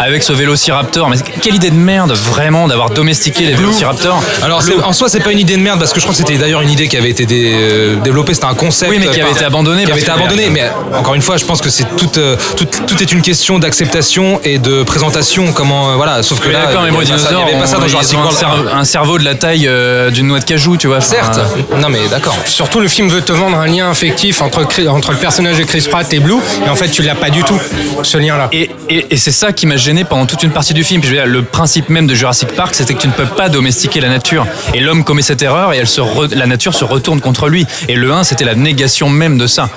avec 0.00 0.22
ce 0.22 0.32
vélociraptor. 0.32 1.08
Mais 1.08 1.16
quelle 1.42 1.54
idée 1.54 1.70
de 1.70 1.76
merde, 1.76 2.12
vraiment, 2.12 2.68
d'avoir 2.68 2.90
domestiqué 2.90 3.44
les 3.46 3.54
vélociraptors. 3.54 4.22
Alors 4.42 4.62
en 4.84 4.92
soi, 4.92 5.08
c'est 5.08 5.20
pas 5.20 5.32
une 5.32 5.38
idée 5.38 5.56
de 5.56 5.62
merde 5.62 5.78
parce 5.78 5.92
que 5.92 6.00
je 6.00 6.04
crois 6.04 6.14
que 6.14 6.18
c'était 6.18 6.38
d'ailleurs 6.38 6.60
une 6.60 6.70
idée 6.70 6.88
qui 6.88 6.96
avait 6.96 7.10
été 7.10 7.26
dé- 7.26 7.52
euh, 7.54 7.96
développée. 7.96 8.34
C'était 8.34 8.46
un 8.46 8.54
concept. 8.54 8.90
Oui, 8.90 8.98
mais 8.98 9.06
qui 9.06 9.20
avait 9.20 9.30
par- 9.30 9.36
été 9.36 9.44
abandonné 9.44 9.84
Qui 9.84 9.92
avait 9.92 10.00
été 10.00 10.10
abandonné. 10.10 10.50
Mais 10.50 10.62
euh, 10.62 10.98
encore 10.98 11.14
une 11.14 11.22
fois, 11.22 11.36
je 11.36 11.44
pense 11.44 11.60
que 11.60 11.70
c'est 11.70 11.84
tout, 11.96 12.10
euh, 12.18 12.36
tout, 12.56 12.66
tout 12.86 13.02
est 13.02 13.12
une 13.12 13.22
question 13.22 13.58
d'acceptation 13.58 14.40
et 14.44 14.58
de 14.58 14.82
présentation. 14.82 15.52
Comment 15.52 15.90
euh, 15.92 15.96
voilà. 15.96 16.22
Sauf 16.22 16.40
que 16.40 16.48
Mais 16.48 16.54
là, 16.54 16.66
il 16.70 16.70
y 16.70 16.74
moi, 16.74 16.82
avait 16.82 16.90
pas 16.90 16.96
ça- 16.96 17.02
il 17.02 17.02
y 17.02 17.16
dinosaures, 17.18 17.42
avait 17.46 17.58
pas 17.60 17.66
ça 17.66 17.78
dans 17.78 17.88
Jurassic 17.88 18.18
un, 18.18 18.22
World. 18.22 18.38
cerveau- 18.38 18.68
un 18.72 18.84
cerveau 18.84 19.18
de 19.18 19.24
la 19.24 19.34
taille 19.34 19.66
euh, 19.68 20.10
d'une 20.10 20.26
noix 20.28 20.40
de 20.40 20.44
cajou, 20.44 20.76
tu 20.76 20.86
vois. 20.86 21.00
Certes. 21.00 21.38
euh, 21.38 21.76
Non 21.80 21.88
mais 21.88 22.00
d'accord. 22.10 22.36
Surtout, 22.46 22.80
le 22.80 22.88
film 22.88 23.03
veut 23.10 23.22
te 23.22 23.32
vendre 23.32 23.58
un 23.58 23.66
lien 23.66 23.90
affectif 23.90 24.40
entre, 24.42 24.66
entre 24.88 25.12
le 25.12 25.18
personnage 25.18 25.58
de 25.58 25.64
Chris 25.64 25.86
Pratt 25.90 26.12
et 26.12 26.20
Blue, 26.20 26.36
et 26.66 26.68
en 26.68 26.74
fait, 26.74 26.88
tu 26.88 27.02
l'as 27.02 27.14
pas 27.14 27.30
du 27.30 27.42
tout, 27.44 27.58
ce 28.02 28.18
lien-là. 28.18 28.48
Et, 28.52 28.70
et- 28.88 29.16
c'est 29.16 29.32
ça 29.32 29.52
qui 29.52 29.66
m'a 29.66 29.76
gêné 29.76 30.04
pendant 30.04 30.26
toute 30.26 30.42
une 30.42 30.50
partie 30.50 30.74
du 30.74 30.84
film. 30.84 31.02
Je 31.02 31.14
le 31.14 31.42
principe 31.42 31.88
même 31.88 32.06
de 32.06 32.14
Jurassic 32.14 32.48
Park, 32.54 32.74
c'était 32.74 32.94
que 32.94 33.00
tu 33.00 33.06
ne 33.08 33.12
peux 33.12 33.26
pas 33.26 33.48
domestiquer 33.48 34.00
la 34.00 34.08
nature. 34.08 34.46
Et 34.74 34.80
l'homme 34.80 35.02
commet 35.04 35.22
cette 35.22 35.40
erreur 35.42 35.72
et 35.72 35.78
elle 35.78 35.86
se 35.86 36.00
la 36.34 36.46
nature 36.46 36.74
se 36.74 36.84
retourne 36.84 37.20
contre 37.20 37.48
lui. 37.48 37.66
Et 37.88 37.94
le 37.94 38.12
1, 38.12 38.24
c'était 38.24 38.44
la 38.44 38.54
négation 38.54 39.08
même 39.08 39.38
de 39.38 39.46
ça. 39.46 39.68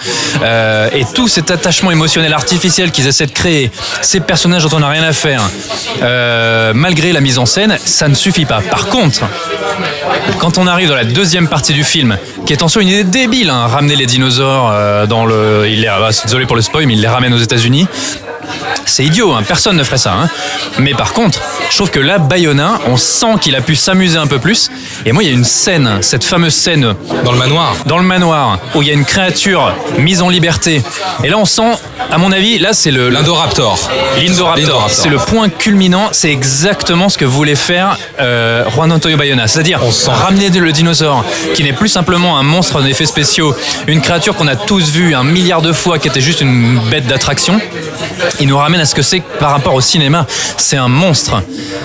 Euh, 0.43 0.89
et 0.93 1.05
tout 1.13 1.27
cet 1.27 1.51
attachement 1.51 1.91
émotionnel 1.91 2.33
artificiel 2.33 2.91
qu'ils 2.91 3.07
essaient 3.07 3.25
de 3.27 3.31
créer, 3.31 3.71
ces 4.01 4.19
personnages 4.19 4.63
dont 4.63 4.75
on 4.77 4.79
n'a 4.79 4.89
rien 4.89 5.03
à 5.03 5.13
faire, 5.13 5.41
euh, 6.01 6.73
malgré 6.75 7.13
la 7.13 7.21
mise 7.21 7.37
en 7.39 7.45
scène, 7.45 7.77
ça 7.85 8.07
ne 8.07 8.15
suffit 8.15 8.45
pas. 8.45 8.61
Par 8.61 8.87
contre, 8.87 9.21
quand 10.39 10.57
on 10.57 10.67
arrive 10.67 10.89
dans 10.89 10.95
la 10.95 11.05
deuxième 11.05 11.47
partie 11.47 11.73
du 11.73 11.83
film, 11.83 12.17
qui 12.45 12.53
est 12.53 12.61
en 12.63 12.67
soi 12.67 12.81
une 12.81 12.89
idée 12.89 13.03
débile, 13.07 13.49
hein, 13.49 13.67
ramener 13.67 13.95
les 13.95 14.05
dinosaures 14.05 14.71
euh, 14.71 15.05
dans 15.05 15.25
le, 15.25 15.67
il 15.67 15.81
les, 15.81 15.87
ah, 15.87 16.09
désolé 16.23 16.45
pour 16.45 16.55
le 16.55 16.61
spoil, 16.61 16.85
mais 16.85 16.93
il 16.93 17.01
les 17.01 17.07
ramène 17.07 17.33
aux 17.33 17.39
États-Unis. 17.39 17.87
C'est 18.87 19.03
idiot, 19.03 19.33
hein, 19.33 19.43
personne 19.47 19.75
ne 19.77 19.83
ferait 19.83 19.97
ça. 19.97 20.13
hein. 20.13 20.29
Mais 20.79 20.93
par 20.93 21.13
contre, 21.13 21.39
je 21.69 21.75
trouve 21.75 21.91
que 21.91 21.99
là, 21.99 22.17
Bayona, 22.17 22.79
on 22.87 22.97
sent 22.97 23.35
qu'il 23.41 23.55
a 23.55 23.61
pu 23.61 23.75
s'amuser 23.75 24.17
un 24.17 24.27
peu 24.27 24.39
plus. 24.39 24.71
Et 25.05 25.11
moi, 25.11 25.21
il 25.23 25.27
y 25.27 25.29
a 25.29 25.35
une 25.35 25.43
scène, 25.43 25.97
cette 26.01 26.23
fameuse 26.23 26.55
scène 26.55 26.95
Dans 27.23 27.31
le 27.33 27.37
manoir. 27.37 27.75
dans 27.85 27.97
le 27.97 28.03
manoir, 28.03 28.59
où 28.75 28.81
il 28.81 28.87
y 28.87 28.91
a 28.91 28.93
une 28.93 29.05
créature 29.05 29.73
mise 29.99 30.21
en 30.21 30.29
liberté. 30.29 30.81
Et 31.23 31.29
là, 31.29 31.37
on 31.37 31.45
sent, 31.45 31.73
à 32.11 32.17
mon 32.17 32.31
avis, 32.31 32.57
là, 32.59 32.73
c'est 32.73 32.91
le, 32.91 33.09
L'Indoraptor. 33.09 33.77
L'Indoraptor, 34.17 34.87
c'est 34.89 35.09
le 35.09 35.17
point 35.17 35.49
culminant, 35.49 36.09
c'est 36.11 36.31
exactement 36.31 37.09
ce 37.09 37.17
que 37.17 37.25
voulait 37.25 37.55
faire 37.55 37.97
euh, 38.19 38.63
Juan 38.73 38.91
Antonio 38.91 39.17
Bayona, 39.17 39.47
c'est-à-dire 39.47 39.79
ramener 40.07 40.49
le 40.49 40.71
dinosaure, 40.71 41.23
qui 41.55 41.63
n'est 41.63 41.73
plus 41.73 41.89
simplement 41.89 42.37
un 42.39 42.43
monstre 42.43 42.81
d'effets 42.81 43.05
spéciaux, 43.05 43.53
une 43.87 44.01
créature 44.01 44.35
qu'on 44.35 44.47
a 44.47 44.55
tous 44.55 44.91
vue 44.91 45.13
un 45.13 45.23
milliard 45.23 45.61
de 45.61 45.73
fois, 45.73 45.99
qui 45.99 46.07
était 46.07 46.21
juste 46.21 46.41
une 46.41 46.79
bête 46.89 47.05
d'attraction. 47.07 47.59
Il 48.39 48.47
nous 48.47 48.57
ramène 48.57 48.76
à 48.79 48.85
ce 48.85 48.95
que 48.95 49.01
c'est 49.01 49.21
par 49.39 49.51
rapport 49.51 49.73
au 49.73 49.81
cinéma? 49.81 50.25
C'est 50.57 50.77
un 50.77 50.87
monstre. 50.87 51.41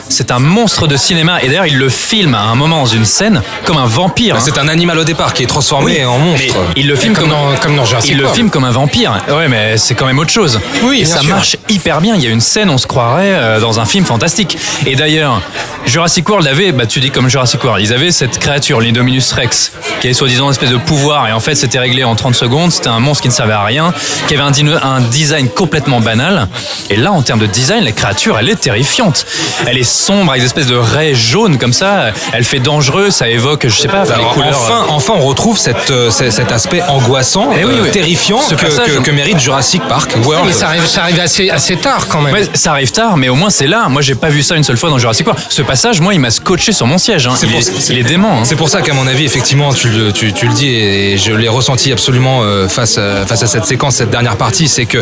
C'est 0.08 0.30
un 0.30 0.38
monstre 0.38 0.86
de 0.86 0.96
cinéma. 0.96 1.42
Et 1.42 1.48
d'ailleurs, 1.48 1.66
il 1.66 1.78
le 1.78 1.88
filme 1.88 2.34
à 2.34 2.42
un 2.42 2.54
moment 2.54 2.78
dans 2.80 2.86
une 2.86 3.04
scène 3.04 3.42
comme 3.64 3.78
un 3.78 3.86
vampire. 3.86 4.36
hein. 4.36 4.40
C'est 4.42 4.58
un 4.58 4.68
animal 4.68 4.98
au 4.98 5.04
départ 5.04 5.32
qui 5.32 5.42
est 5.42 5.46
transformé 5.46 5.98
Oui, 5.98 6.04
en 6.04 6.18
monstre. 6.18 6.54
il 6.76 6.86
le 6.88 6.96
filme 6.96 7.14
Comme 7.14 7.22
comme, 7.28 7.30
dans- 7.30 7.56
comme 7.60 7.76
dans 7.76 7.84
Jurassic 7.84 8.10
Il 8.12 8.18
le 8.18 8.28
filme 8.28 8.50
comme 8.50 8.64
un 8.64 8.70
vampire. 8.70 9.12
Ouais, 9.28 9.48
mais 9.48 9.76
c'est 9.78 9.94
quand 9.94 10.06
même 10.06 10.18
autre 10.18 10.30
chose. 10.32 10.60
Oui, 10.82 11.00
et 11.00 11.04
ça 11.04 11.20
sûr. 11.20 11.30
marche 11.34 11.56
hyper 11.68 12.00
bien. 12.00 12.14
Il 12.16 12.22
y 12.22 12.26
a 12.26 12.30
une 12.30 12.40
scène, 12.40 12.70
on 12.70 12.78
se 12.78 12.86
croirait 12.86 13.32
euh, 13.32 13.60
dans 13.60 13.80
un 13.80 13.84
film 13.84 14.04
fantastique. 14.04 14.56
Et 14.86 14.96
d'ailleurs, 14.96 15.40
Jurassic 15.86 16.28
World 16.28 16.46
avait, 16.46 16.72
bah 16.72 16.86
tu 16.86 17.00
dis 17.00 17.10
comme 17.10 17.28
Jurassic 17.28 17.62
World, 17.64 17.84
ils 17.84 17.92
avaient 17.92 18.12
cette 18.12 18.38
créature, 18.38 18.80
l'Indominus 18.80 19.32
Rex, 19.32 19.72
qui 20.00 20.06
avait 20.06 20.14
soi-disant 20.14 20.44
une 20.46 20.50
espèce 20.52 20.70
de 20.70 20.76
pouvoir. 20.76 21.28
Et 21.28 21.32
en 21.32 21.40
fait, 21.40 21.54
c'était 21.54 21.78
réglé 21.78 22.04
en 22.04 22.14
30 22.14 22.34
secondes. 22.34 22.70
C'était 22.72 22.88
un 22.88 23.00
monstre 23.00 23.22
qui 23.22 23.28
ne 23.28 23.32
servait 23.32 23.52
à 23.52 23.64
rien, 23.64 23.92
qui 24.28 24.34
avait 24.34 24.42
un 24.42 25.00
design 25.00 25.48
complètement 25.48 26.00
banal. 26.00 26.48
Et 26.90 26.96
là, 26.96 27.12
en 27.12 27.22
termes 27.22 27.40
de 27.40 27.46
design, 27.46 27.84
la 27.84 27.92
créature, 27.92 28.38
elle 28.38 28.48
est 28.48 28.56
terrifiante. 28.60 29.26
Elle 29.66 29.78
est 29.78 29.82
sombre 29.82 30.30
avec 30.30 30.42
des 30.42 30.46
espèces 30.46 30.66
de 30.66 30.76
raies 30.76 31.14
jaunes 31.14 31.58
comme 31.58 31.72
ça. 31.72 32.12
Elle 32.32 32.44
fait 32.44 32.58
dangereux. 32.60 33.10
Ça 33.10 33.28
évoque, 33.28 33.66
je 33.68 33.74
sais 33.80 33.88
pas, 33.88 34.02
enfin, 34.02 34.16
les 34.18 34.24
couleurs. 34.24 34.50
enfin, 34.60 34.84
enfin, 34.88 35.12
on 35.16 35.22
retrouve 35.26 35.58
cette, 35.58 35.90
euh, 35.90 36.10
cet 36.10 36.32
cet 36.32 36.50
aspect 36.52 36.82
angoissant, 36.82 37.50
Eh 37.58 37.64
oui, 37.64 37.74
euh, 37.78 37.82
oui. 37.84 37.90
terrifiant 37.90 38.40
Ce 38.40 38.54
que, 38.54 38.62
passage- 38.62 38.86
que- 38.88 39.00
que 39.00 39.10
mérite 39.10 39.38
Jurassic 39.38 39.82
Park 39.86 40.12
World. 40.24 40.46
Mais 40.46 40.52
ça 40.52 40.68
arrive, 40.68 40.86
ça 40.86 41.02
arrive 41.02 41.20
assez, 41.20 41.50
assez 41.50 41.76
tard 41.76 42.08
quand 42.08 42.20
même. 42.20 42.32
Ouais, 42.32 42.48
ça 42.54 42.72
arrive 42.72 42.90
tard, 42.90 43.16
mais 43.16 43.28
au 43.28 43.34
moins 43.34 43.50
c'est 43.50 43.66
là. 43.66 43.88
Moi, 43.88 44.02
j'ai 44.02 44.14
pas 44.14 44.28
vu 44.28 44.42
ça 44.42 44.56
une 44.56 44.64
seule 44.64 44.76
fois 44.76 44.90
dans 44.90 44.98
Jurassic 44.98 45.26
World. 45.26 45.42
Ce 45.48 45.62
passage, 45.62 46.00
moi, 46.00 46.14
il 46.14 46.20
m'a 46.20 46.30
scotché 46.30 46.72
sur 46.72 46.86
mon 46.86 46.98
siège. 46.98 47.26
hein. 47.26 47.34
C'est 47.36 47.46
Il, 47.46 47.52
pour- 47.52 47.60
est, 47.60 47.80
c'est- 47.80 47.92
il 47.92 47.98
est 47.98 48.02
dément. 48.02 48.40
hein. 48.40 48.44
C'est 48.44 48.56
pour 48.56 48.68
ça 48.68 48.82
qu'à 48.82 48.92
mon 48.94 49.06
avis, 49.06 49.24
effectivement, 49.24 49.72
tu, 49.72 49.88
le- 49.88 50.12
tu, 50.12 50.32
tu 50.32 50.46
le 50.46 50.52
dis 50.54 50.68
et 50.68 51.18
je 51.18 51.32
l'ai 51.32 51.48
ressenti 51.48 51.92
absolument 51.92 52.40
euh, 52.42 52.66
face, 52.68 52.98
à, 52.98 53.24
face 53.26 53.42
à 53.42 53.46
cette 53.46 53.64
séquence, 53.66 53.96
cette 53.96 54.10
dernière 54.10 54.36
partie, 54.36 54.68
c'est 54.68 54.86
que 54.86 54.98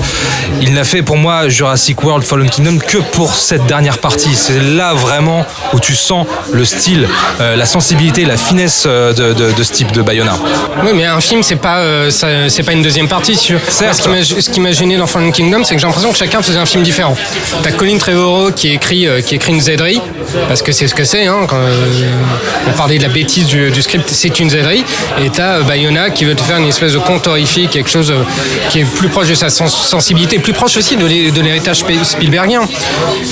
il 0.61 0.75
n'a 0.75 0.85
fait 0.85 1.03
pour 1.03 1.17
moi 1.17 1.49
Jurassic 1.49 1.70
World 2.03 2.25
Fallen 2.25 2.49
Kingdom 2.51 2.79
que 2.79 2.99
pour 2.99 3.35
cette 3.35 3.67
dernière 3.67 3.99
partie. 3.99 4.35
C'est- 4.35 4.61
là 4.61 4.95
vraiment 4.95 5.45
où 5.73 5.81
tu 5.81 5.95
sens 5.95 6.27
le 6.53 6.65
style, 6.65 7.09
euh, 7.41 7.57
la 7.57 7.67
sensibilité, 7.67 8.25
la 8.25 8.37
finesse 8.37 8.85
euh, 8.87 9.13
de, 9.13 9.33
de- 9.33 9.53
de 9.53 9.63
ce 9.63 9.73
type 9.73 9.93
de 9.93 10.03
Bayona. 10.03 10.37
Oui, 10.85 10.91
mais 10.95 11.05
un 11.07 11.21
film, 11.21 11.43
c'est 11.43 11.57
pas, 11.57 11.79
euh, 11.79 12.11
c'est 12.11 12.63
pas 12.63 12.73
une 12.73 12.83
deuxième 12.83 13.09
partie. 13.09 13.37
si. 13.37 13.53
Certes. 13.69 14.07
Moi, 14.09 14.19
Ce 14.23 14.51
qui 14.51 14.61
m'a- 14.61 14.73
gêné 14.73 14.97
dans 14.97 15.07
Fallen 15.07 15.33
Kingdom, 15.33 15.63
c'est 15.65 15.75
que 15.75 15.81
j'ai 15.81 15.87
l'impression 15.87 16.13
que 16.13 16.19
chacun 16.19 16.43
faisait 16.43 16.59
un 16.59 16.67
film 16.67 16.83
différent. 16.83 17.17
T'as 17.63 17.73
Colin 17.73 17.99
Trevorrow 17.99 18.53
qui 18.53 18.69
écrit, 18.73 19.07
euh, 19.09 19.21
qui 19.21 19.35
écrit 19.35 19.53
une 19.53 19.61
zèderie, 19.61 20.01
parce 20.49 20.63
que 20.63 20.71
c'est 20.73 20.87
ce 20.87 20.95
que 20.95 21.05
c'est. 21.05 21.27
Hein, 21.27 21.47
quand 21.49 21.59
on 22.69 22.73
parlait 22.77 22.99
de 22.99 23.03
la 23.03 23.09
bêtise 23.09 23.47
du, 23.47 23.71
du 23.71 23.83
script, 23.83 24.09
c'est 24.13 24.39
une 24.41 24.51
zèderie. 24.51 24.85
Et 25.23 25.31
t'as 25.31 25.61
Bayona 25.63 26.11
qui 26.11 26.25
veut 26.25 26.35
te 26.35 26.43
faire 26.43 26.59
une 26.59 26.69
espèce 26.69 26.93
de 26.93 26.99
conte 26.99 27.27
horrifique, 27.27 27.71
quelque 27.71 27.91
chose 27.91 28.13
qui 28.71 28.81
est 28.81 28.85
plus 28.85 29.09
proche 29.09 29.29
de 29.29 29.35
sa 29.35 29.51
sens- 29.51 29.75
sensibilité, 29.89 30.39
plus 30.39 30.53
proche 30.53 30.77
aussi 30.77 30.97
de 30.97 31.07
l'héritage 31.07 31.60
Sp- 31.69 32.03
Spielbergien, 32.05 32.63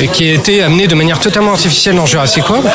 et 0.01 0.09
qui 0.09 0.29
a 0.29 0.33
été 0.35 0.63
amené 0.63 0.87
de 0.87 0.95
manière 0.95 1.19
totalement 1.19 1.53
artificielle 1.53 1.97
dans 1.97 2.07
Jurassic 2.07 2.49
World. 2.49 2.67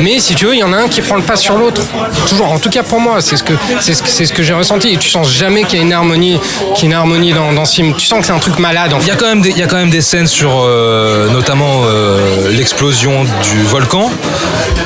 Mais 0.00 0.18
si 0.18 0.34
tu 0.34 0.46
veux, 0.46 0.54
il 0.54 0.60
y 0.60 0.62
en 0.64 0.72
a 0.72 0.76
un 0.78 0.88
qui 0.88 1.00
prend 1.02 1.16
le 1.16 1.22
pas 1.22 1.36
sur 1.36 1.56
l'autre. 1.56 1.82
Toujours, 2.28 2.50
en 2.50 2.58
tout 2.58 2.70
cas 2.70 2.82
pour 2.82 3.00
moi, 3.00 3.20
c'est 3.20 3.36
ce 3.36 3.42
que 3.42 3.52
c'est 3.80 3.94
ce 3.94 4.02
que, 4.02 4.08
c'est 4.08 4.24
ce 4.26 4.32
que 4.32 4.42
j'ai 4.42 4.54
ressenti. 4.54 4.88
Et 4.88 4.96
tu 4.96 5.08
sens 5.08 5.30
jamais 5.30 5.64
qu'il 5.64 5.78
y 5.78 5.82
a 5.82 5.84
une 5.84 5.92
harmonie, 5.92 6.38
qu'il 6.74 6.84
y 6.84 6.86
a 6.86 6.96
une 6.96 7.00
harmonie 7.00 7.32
dans, 7.32 7.52
dans 7.52 7.64
ce 7.64 7.76
film. 7.76 7.94
Tu 7.96 8.06
sens 8.06 8.20
que 8.20 8.26
c'est 8.26 8.32
un 8.32 8.38
truc 8.38 8.58
malade. 8.58 8.92
En 8.92 9.00
Il 9.00 9.06
y 9.06 9.10
a 9.10 9.16
quand 9.16 9.28
même 9.28 9.42
des, 9.42 9.50
il 9.50 9.58
y 9.58 9.62
a 9.62 9.66
quand 9.66 9.76
même 9.76 9.90
des 9.90 10.00
scènes 10.02 10.26
sur 10.26 10.50
euh, 10.60 11.28
notamment 11.30 11.82
euh, 11.84 12.50
l'explosion 12.50 13.24
du 13.24 13.62
volcan. 13.64 14.10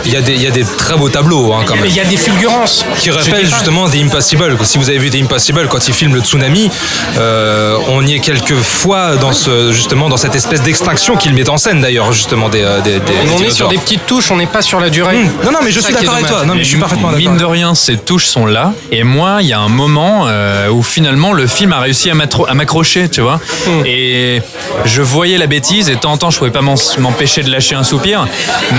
Il 0.05 0.13
y, 0.13 0.17
a 0.17 0.21
des, 0.21 0.35
il 0.35 0.43
y 0.43 0.47
a 0.47 0.51
des 0.51 0.65
très 0.65 0.97
beaux 0.97 1.09
tableaux 1.09 1.53
hein, 1.53 1.63
quand 1.67 1.75
Mais 1.75 1.83
même. 1.83 1.91
il 1.91 1.97
y 1.97 2.01
a 2.01 2.05
des 2.05 2.17
fulgurances. 2.17 2.85
Qui 2.99 3.11
rappellent 3.11 3.45
justement 3.47 3.89
The 3.89 3.97
Impossible. 3.97 4.57
Si 4.63 4.79
vous 4.79 4.89
avez 4.89 4.99
vu 4.99 5.11
The 5.11 5.17
Impossible, 5.17 5.67
quand 5.69 5.89
il 5.89 5.95
filme 5.95 6.15
le 6.15 6.21
tsunami, 6.21 6.71
euh, 7.19 7.77
on 7.89 8.07
y 8.07 8.15
est 8.15 8.21
quelques 8.21 8.55
fois 8.61 9.17
dans 9.17 9.33
ce, 9.33 9.73
justement 9.73 10.06
dans 10.09 10.17
cette 10.17 10.35
espèce 10.35 10.63
d'extinction 10.63 11.17
qu'il 11.17 11.35
met 11.35 11.49
en 11.49 11.57
scène 11.57 11.81
d'ailleurs 11.81 12.13
justement 12.13 12.49
des, 12.49 12.63
euh, 12.63 12.81
des, 12.81 12.95
des- 12.95 13.01
des 13.01 13.13
On 13.37 13.43
est 13.43 13.51
sur 13.51 13.69
des 13.69 13.79
petites 13.79 14.07
touches, 14.07 14.31
on 14.31 14.37
n'est 14.37 14.47
pas 14.47 14.63
sur 14.63 14.81
la 14.81 14.91
durée. 14.91 15.17
Hum, 15.19 15.31
Non 15.45 15.53
non 15.53 15.59
mais 15.65 15.71
je 15.73 15.81
suis 15.81 15.93
d'accord 15.93 16.15
avec 16.15 16.27
toi. 16.27 16.45
Non 16.45 16.55
mais 16.55 16.65
je 16.65 16.69
suis 16.69 16.79
parfaitement 16.79 17.11
d'accord. 17.13 17.31
Mine 17.33 17.37
de 17.39 17.45
rien, 17.45 17.75
ces 17.75 17.97
touches 17.97 18.27
sont 18.27 18.47
là. 18.47 18.73
Et 18.93 19.03
moi, 19.05 19.39
il 19.41 19.47
y 19.49 19.53
a 19.53 19.59
un 19.61 19.69
moment 19.69 20.25
euh, 20.27 20.69
où 20.69 20.83
finalement 20.83 21.33
le 21.33 21.47
film 21.47 21.73
a 21.73 21.81
réussi 21.81 22.11
à 22.11 22.15
m'accrocher, 22.55 23.09
tu 23.09 23.21
vois. 23.21 23.41
Et 23.85 24.43
je 24.85 25.03
voyais 25.03 25.39
la 25.39 25.47
bêtise 25.47 25.89
et 25.89 25.95
de 25.95 26.01
temps 26.01 26.13
en 26.13 26.19
temps, 26.19 26.31
je 26.31 26.39
pouvais 26.39 26.51
pas 26.51 26.63
m'empêcher 26.63 27.43
de 27.43 27.51
lâcher 27.51 27.75
un 27.75 27.85
soupir. 27.85 28.27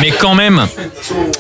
Mais 0.02 0.12
quand 0.12 0.36
même, 0.36 0.68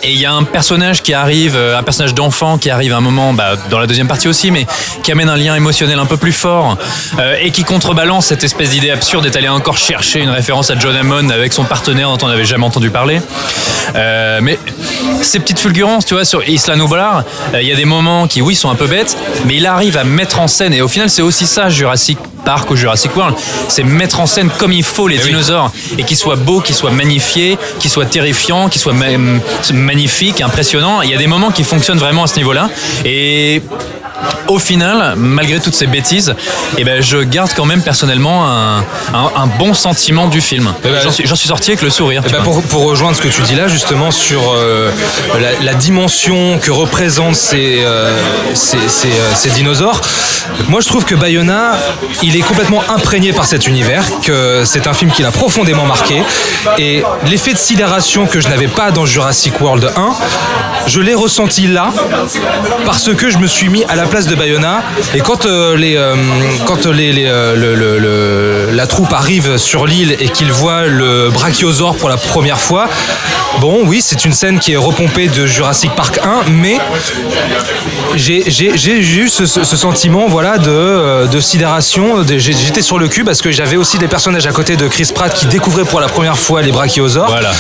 et 0.03 0.11
il 0.11 0.19
y 0.19 0.25
a 0.25 0.33
un 0.33 0.43
personnage 0.43 1.01
qui 1.03 1.13
arrive, 1.13 1.55
euh, 1.55 1.77
un 1.77 1.83
personnage 1.83 2.13
d'enfant 2.13 2.57
qui 2.57 2.69
arrive 2.69 2.93
à 2.93 2.97
un 2.97 3.01
moment, 3.01 3.33
bah, 3.33 3.55
dans 3.69 3.79
la 3.79 3.87
deuxième 3.87 4.07
partie 4.07 4.27
aussi, 4.27 4.51
mais 4.51 4.65
qui 5.03 5.11
amène 5.11 5.29
un 5.29 5.37
lien 5.37 5.55
émotionnel 5.55 5.99
un 5.99 6.05
peu 6.05 6.17
plus 6.17 6.31
fort 6.31 6.77
euh, 7.19 7.35
et 7.41 7.51
qui 7.51 7.63
contrebalance 7.63 8.27
cette 8.27 8.43
espèce 8.43 8.69
d'idée 8.71 8.89
absurde 8.91 9.23
d'être 9.23 9.35
allé 9.35 9.47
encore 9.49 9.76
chercher 9.77 10.19
une 10.19 10.29
référence 10.29 10.69
à 10.69 10.77
John 10.77 10.95
Hammond 10.95 11.29
avec 11.29 11.53
son 11.53 11.63
partenaire 11.63 12.09
dont 12.09 12.25
on 12.25 12.27
n'avait 12.29 12.45
jamais 12.45 12.65
entendu 12.65 12.89
parler. 12.89 13.21
Euh, 13.95 14.39
mais 14.41 14.59
ces 15.21 15.39
petites 15.39 15.59
fulgurances, 15.59 16.05
tu 16.05 16.13
vois, 16.13 16.25
sur 16.25 16.47
Isla 16.47 16.75
Nublar, 16.75 17.23
euh, 17.53 17.61
il 17.61 17.67
y 17.67 17.71
a 17.71 17.75
des 17.75 17.85
moments 17.85 18.27
qui, 18.27 18.41
oui, 18.41 18.55
sont 18.55 18.69
un 18.69 18.75
peu 18.75 18.87
bêtes, 18.87 19.17
mais 19.45 19.55
il 19.55 19.65
arrive 19.65 19.97
à 19.97 20.03
mettre 20.03 20.39
en 20.39 20.47
scène, 20.47 20.73
et 20.73 20.81
au 20.81 20.87
final, 20.87 21.09
c'est 21.09 21.21
aussi 21.21 21.45
ça, 21.47 21.69
Jurassic 21.69 22.17
Park 22.43 22.69
ou 22.71 22.75
Jurassic 22.75 23.15
World, 23.15 23.35
c'est 23.67 23.83
mettre 23.83 24.19
en 24.19 24.25
scène 24.25 24.49
comme 24.57 24.71
il 24.73 24.83
faut 24.83 25.07
les 25.07 25.17
dinosaures, 25.17 25.71
et 25.97 26.03
qu'ils 26.03 26.17
soient 26.17 26.35
beaux, 26.35 26.61
qu'ils 26.61 26.75
soient 26.75 26.91
magnifiés, 26.91 27.57
qu'ils 27.79 27.91
soient 27.91 28.05
terrifiants, 28.05 28.69
qu'ils 28.69 28.81
soient 28.81 28.93
ma- 28.93 29.17
magnifiques, 29.73 30.41
impressionnants. 30.41 31.01
Il 31.01 31.09
y 31.09 31.13
a 31.13 31.17
des 31.17 31.27
moments 31.27 31.51
qui 31.51 31.63
fonctionnent 31.63 31.97
vraiment 31.97 32.23
à 32.23 32.27
ce 32.27 32.37
niveau-là, 32.37 32.69
et 33.05 33.61
au 34.47 34.59
final, 34.59 35.13
malgré 35.17 35.59
toutes 35.59 35.75
ces 35.75 35.87
bêtises, 35.87 36.33
eh 36.77 36.83
ben, 36.83 37.01
je 37.01 37.17
garde 37.17 37.51
quand 37.55 37.65
même 37.65 37.81
personnellement 37.81 38.45
un, 38.47 38.77
un- 39.13 39.31
un 39.35 39.47
bon 39.59 39.73
sentiment 39.73 40.27
du 40.27 40.41
film. 40.41 40.73
Eh 40.83 40.87
ben, 40.89 40.99
J'en 41.03 41.35
suis, 41.35 41.47
sorti 41.47 41.71
avec 41.71 41.81
le 41.81 41.89
sourire. 41.89 42.23
Eh 42.27 42.31
ben, 42.31 42.41
pour, 42.43 42.61
pour 42.63 42.83
rejoindre 42.83 43.15
ce 43.15 43.21
que 43.21 43.27
tu 43.27 43.41
dis 43.41 43.55
là, 43.55 43.67
justement, 43.67 44.11
sur 44.11 44.41
euh, 44.55 44.91
la, 45.39 45.51
la 45.63 45.73
dimension 45.73 46.59
que 46.61 46.71
représentent 46.71 47.35
ces, 47.35 47.79
euh, 47.83 48.15
ces, 48.53 48.77
ces, 48.87 49.07
euh, 49.09 49.31
ces 49.35 49.49
dinosaures, 49.51 49.99
moi 50.69 50.79
je 50.81 50.87
trouve 50.87 51.03
que 51.05 51.15
Bayona, 51.15 51.73
il 52.23 52.35
est 52.35 52.41
complètement 52.41 52.81
imprégné 52.89 53.33
par 53.33 53.45
cet 53.45 53.67
univers, 53.67 54.03
que 54.23 54.63
c'est 54.65 54.87
un 54.87 54.93
film 54.93 55.11
qui 55.11 55.21
l'a 55.21 55.31
profondément 55.31 55.85
marqué. 55.85 56.21
Et 56.77 57.03
l'effet 57.25 57.53
de 57.53 57.57
sidération 57.57 58.25
que 58.25 58.39
je 58.39 58.47
n'avais 58.47 58.67
pas 58.67 58.91
dans 58.91 59.05
Jurassic 59.05 59.59
World 59.61 59.91
1, 59.95 60.09
je 60.87 61.01
l'ai 61.01 61.13
ressenti 61.15 61.67
là, 61.67 61.89
parce 62.85 63.13
que 63.13 63.29
je 63.29 63.37
me 63.37 63.47
suis 63.47 63.67
mis 63.69 63.83
à 63.85 63.95
la 63.95 64.05
place 64.07 64.27
de 64.27 64.35
Bayona. 64.35 64.81
Et 65.15 65.19
quand, 65.21 65.45
euh, 65.45 65.75
les, 65.77 65.95
euh, 65.95 66.15
quand 66.65 66.85
les, 66.87 67.11
les, 67.13 67.25
euh, 67.25 67.55
le- 67.55 67.75
le- 67.75 67.99
le- 67.99 68.71
la 68.71 68.87
troupe 68.87 69.13
arrive 69.13 69.57
sur 69.57 69.85
l'île 69.85 70.15
et 70.19 70.29
qu'ils 70.29 70.51
voient 70.51 70.85
le 70.85 71.29
brachiosaure 71.29 71.95
pour 71.95 72.09
la 72.09 72.17
première 72.17 72.59
fois, 72.59 72.87
bon, 73.61 73.81
oui, 73.85 74.01
c'est 74.01 74.25
une 74.25 74.33
scène 74.33 74.59
qui 74.59 74.73
est 74.73 74.77
repompée 74.77 75.27
de 75.27 75.45
Jurassic 75.45 75.91
Park 75.95 76.19
1, 76.23 76.49
mais 76.51 76.77
j'ai 78.15 78.43
eu 78.99 79.29
ce, 79.29 79.45
sentiment 79.45 80.27
voilà, 80.27 80.57
de, 80.57 81.27
de 81.27 81.39
sidération. 81.39 82.23
J'étais 82.37 82.81
sur 82.81 82.97
le 82.99 83.07
cul 83.07 83.23
parce 83.23 83.41
que 83.41 83.51
j'avais 83.51 83.75
aussi 83.77 83.97
des 83.97 84.07
personnages 84.07 84.47
à 84.47 84.51
côté 84.51 84.75
de 84.75 84.87
Chris 84.87 85.11
Pratt 85.13 85.33
qui 85.33 85.45
découvraient 85.45 85.85
pour 85.85 85.99
la 85.99 86.07
première 86.07 86.37
fois 86.37 86.61
les 86.61 86.71
brachiosaures. 86.71 87.27
Voilà. 87.29 87.51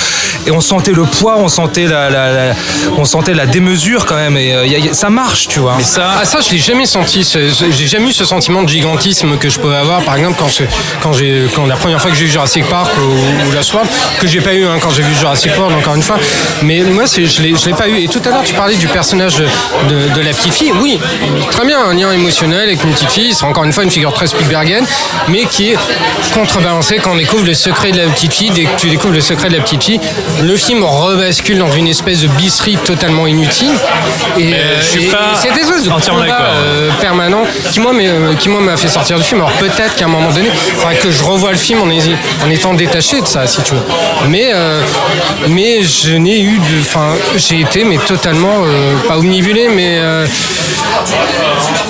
Et 0.45 0.51
on 0.51 0.61
sentait 0.61 0.91
le 0.93 1.03
poids, 1.03 1.35
on 1.37 1.47
sentait 1.47 1.85
la, 1.85 2.09
la- 2.09 2.31
la- 2.49 2.53
on 2.97 3.05
sentait 3.05 3.33
la 3.33 3.45
démesure 3.45 4.05
quand 4.05 4.15
même. 4.15 4.37
Et 4.37 4.49
y 4.49 4.53
a- 4.53 4.65
y 4.79 4.89
a- 4.89 4.93
ça 4.93 5.09
marche, 5.09 5.47
tu 5.47 5.59
vois. 5.59 5.75
Mais 5.77 5.83
ça, 5.83 6.11
Ah 6.21 6.25
ça 6.25 6.36
je 6.41 6.51
l'ai 6.51 6.57
jamais 6.57 6.85
senti, 6.85 7.27
j'ai 7.71 7.87
jamais 7.87 8.09
eu 8.09 8.13
ce 8.13 8.25
sentiment 8.25 8.63
de 8.63 8.69
gigantisme 8.69 9.37
que 9.37 9.49
je 9.49 9.59
pouvais 9.59 9.75
avoir 9.77 10.01
par 10.03 10.15
exemple 10.15 10.35
quand, 10.39 10.47
je- 11.13 11.47
quand, 11.53 11.65
la 11.65 11.75
première 11.75 12.01
fois 12.01 12.11
que 12.11 12.17
j'ai 12.17 12.25
vu 12.25 12.31
Jurassic 12.31 12.65
Park 12.65 12.91
ou, 12.97 13.47
ou 13.47 13.51
la 13.53 13.63
Swamp, 13.63 13.83
que 14.19 14.27
j'ai 14.27 14.41
pas 14.41 14.53
eu 14.53 14.65
hein, 14.65 14.77
quand 14.81 14.89
j'ai 14.91 15.03
vu 15.03 15.13
Jurassic 15.19 15.51
World 15.57 15.75
encore 15.77 15.95
une 15.95 16.01
fois, 16.01 16.17
mais 16.63 16.81
moi 16.81 17.07
c'est, 17.07 17.25
je, 17.25 17.41
l'ai, 17.41 17.53
pas 17.73 17.87
eu. 17.87 17.97
Et 18.03 18.07
tout 18.07 18.21
à 18.25 18.29
l'heure 18.29 18.43
tu 18.43 18.53
parlais 18.53 18.75
du 18.75 18.87
personnage 18.87 19.37
de, 19.37 20.21
la 20.21 20.31
petite 20.33 20.53
fille, 20.53 20.71
oui, 20.81 20.99
très 21.51 21.65
bien, 21.65 21.79
un 21.81 21.93
lien 21.93 22.11
émotionnel 22.11 22.61
avec 22.69 22.83
une 22.83 22.91
petite 22.93 23.11
fille, 23.11 23.33
c'est 23.33 23.45
encore 23.45 23.63
une 23.63 23.73
fois 23.73 23.83
une 23.83 23.91
figure 23.91 24.13
très 24.13 24.27
Spielbergienne, 24.27 24.85
mais 25.29 25.45
qui 25.45 25.69
est 25.71 25.77
contrebalancée 26.33 26.97
quand 26.97 27.11
on 27.11 27.17
découvre 27.17 27.45
le 27.45 27.53
secret 27.53 27.91
de 27.91 27.97
la 27.97 28.05
petite 28.07 28.33
fille, 28.33 28.49
dès 28.51 28.65
que 28.65 28.75
tu 28.79 28.89
découvres 28.89 29.13
le 29.13 29.21
secret 29.21 29.49
de 29.49 29.55
la 29.55 29.61
petite 29.63 29.83
fille, 29.83 29.99
le 30.41 30.55
film 30.55 30.83
rebascule 30.83 31.57
dans 31.57 31.71
une 31.71 31.87
espèce 31.87 32.21
de 32.21 32.27
bisserie 32.27 32.77
totalement 32.85 33.27
inutile. 33.27 33.71
Et, 34.37 34.53
je 34.81 34.85
suis 34.85 35.03
et- 35.05 35.07
pas 35.07 35.33
de 36.11 36.26
euh, 36.29 36.89
permanent 37.01 37.43
qui 37.71 37.79
moi 37.79 37.91
mais, 37.93 38.07
euh, 38.07 38.33
qui 38.35 38.49
moi 38.49 38.61
m'a 38.61 38.77
fait 38.77 38.87
sortir 38.87 39.17
du 39.17 39.23
film. 39.23 39.41
Alors 39.41 39.53
peut-être 39.53 39.95
qu'à 39.95 40.05
un 40.05 40.09
moment 40.09 40.31
donné 40.31 40.49
il 40.49 40.75
faudrait 40.75 40.95
que 40.95 41.11
je 41.11 41.23
revoie 41.23 41.51
le 41.51 41.57
film 41.57 41.81
en, 41.81 42.49
étant 42.49 42.73
détaché 42.73 43.21
de 43.21 43.27
ça 43.27 43.47
si 43.47 43.61
tu 43.61 43.73
veux. 43.73 43.81
Mais 44.29 44.49
euh, 44.53 44.81
mais 45.49 45.83
je 45.83 46.15
n'ai 46.15 46.41
eu 46.41 46.59
de 46.59 46.79
enfin 46.81 47.13
j'ai 47.35 47.61
été 47.61 47.83
mais 47.83 47.97
totalement 47.97 48.63
euh, 48.63 48.95
pas 49.07 49.17
omnibulé 49.17 49.69
mais 49.69 49.99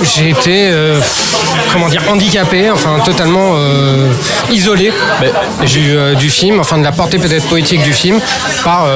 j'ai 0.03 0.29
été 0.29 0.71
comment 1.71 1.87
dire 1.87 2.03
handicapé 2.09 2.69
enfin 2.69 2.99
totalement 3.03 3.55
isolé 4.51 4.91
du, 5.65 6.15
du 6.15 6.29
film 6.29 6.59
enfin 6.59 6.77
de 6.77 6.83
la 6.83 6.91
portée 6.91 7.17
peut-être 7.17 7.45
poétique 7.47 7.81
du 7.81 7.93
film 7.93 8.19
par 8.63 8.87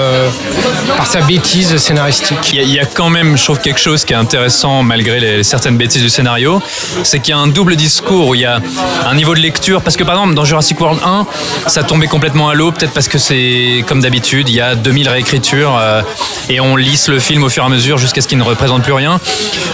par 0.96 1.06
sa 1.06 1.22
bêtise 1.22 1.78
scénaristique. 1.78 2.54
Il 2.54 2.64
y, 2.64 2.74
y 2.74 2.80
a 2.80 2.86
quand 2.86 3.10
même, 3.10 3.38
je 3.38 3.44
trouve, 3.44 3.60
quelque 3.60 3.80
chose 3.80 4.06
qui 4.06 4.14
est 4.14 4.18
intéressant 4.18 4.84
malgré 4.84 5.20
les, 5.20 5.31
certaines 5.44 5.78
bêtises 5.78 6.02
du 6.02 6.10
scénario, 6.10 6.62
c'est 7.04 7.20
qu'il 7.20 7.32
y 7.34 7.38
a 7.38 7.40
un 7.40 7.48
double 7.48 7.76
discours 7.76 8.28
où 8.30 8.36
il 8.36 8.42
y 8.42 8.46
a 8.46 8.60
un 9.06 9.16
niveau 9.16 9.34
de 9.36 9.40
lecture, 9.40 9.82
parce 9.82 9.98
que 9.98 10.04
par 10.04 10.16
exemple 10.16 10.34
dans 10.36 10.46
Jurassic 10.46 10.80
World 10.80 11.00
1, 11.04 11.26
ça 11.68 11.84
tombait 11.84 12.08
complètement 12.08 12.50
à 12.50 12.54
l'eau, 12.54 12.72
peut-être 12.72 12.94
parce 12.94 13.08
que 13.08 13.18
c'est 13.18 13.84
comme 13.88 14.02
d'habitude, 14.02 14.50
il 14.50 14.56
y 14.56 14.62
a 14.62 14.76
2000 14.76 15.10
réécritures 15.10 15.78
euh, 15.80 16.02
et 16.50 16.60
on 16.60 16.76
lisse 16.76 17.08
le 17.08 17.20
film 17.20 17.44
au 17.44 17.50
fur 17.50 17.64
et 17.64 17.66
à 17.66 17.70
mesure 17.70 17.98
jusqu'à 17.98 18.22
ce 18.22 18.28
qu'il 18.28 18.38
ne 18.38 18.44
représente 18.44 18.84
plus 18.84 18.94
rien, 18.94 19.20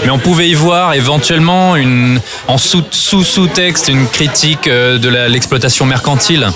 mais 0.03 0.09
on 0.09 0.19
pouvait 0.19 0.49
y 0.49 0.53
voir 0.53 0.93
éventuellement 0.93 1.75
une, 1.75 2.19
en 2.47 2.57
sous- 2.57 2.83
sous-sous-texte 2.91 3.87
une 3.89 4.07
critique 4.07 4.67
euh, 4.67 4.97
de 4.97 5.09
l'exploitation 5.09 5.85
mercantile 5.85 6.47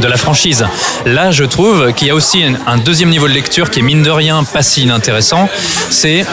de 0.00 0.06
la 0.06 0.16
franchise. 0.16 0.64
Là, 1.06 1.30
je 1.32 1.44
trouve 1.44 1.92
qu'il 1.94 2.06
y 2.08 2.10
a 2.10 2.14
aussi 2.14 2.42
un, 2.44 2.54
un 2.66 2.76
deuxième 2.78 3.08
niveau 3.10 3.28
de 3.28 3.32
lecture 3.32 3.70
qui 3.70 3.80
est 3.80 3.82
mine 3.82 4.02
de 4.02 4.10
rien 4.10 4.44
pas 4.44 4.62
si 4.62 4.82
inintéressant. 4.82 5.48
C'est 5.90 6.24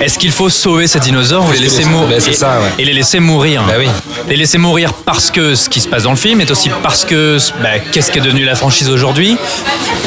est-ce 0.00 0.18
qu'il 0.18 0.30
faut 0.30 0.48
sauver 0.50 0.86
ces 0.86 1.00
dinosaures 1.06 1.46
les 1.58 1.84
mourir 1.86 2.18
ben, 2.18 2.60
et 2.78 2.84
les 2.84 2.92
laisser 2.92 3.20
mourir 3.20 3.64
Bah 3.66 3.74
oui. 3.78 3.88
Les 4.28 4.36
laisser 4.36 4.58
mourir 4.58 4.92
parce 4.92 5.30
que 5.30 5.54
ce 5.54 5.68
qui 5.68 5.80
se 5.80 5.88
passe 5.88 6.02
dans 6.02 6.10
le 6.10 6.16
film 6.16 6.40
est 6.40 6.50
aussi 6.50 6.70
parce 6.82 7.04
que 7.04 7.38
bah, 7.62 7.78
qu'est-ce 7.92 8.12
qu'est 8.12 8.20
devenu 8.20 8.44
la 8.44 8.54
franchise 8.54 8.90
aujourd'hui? 8.90 9.38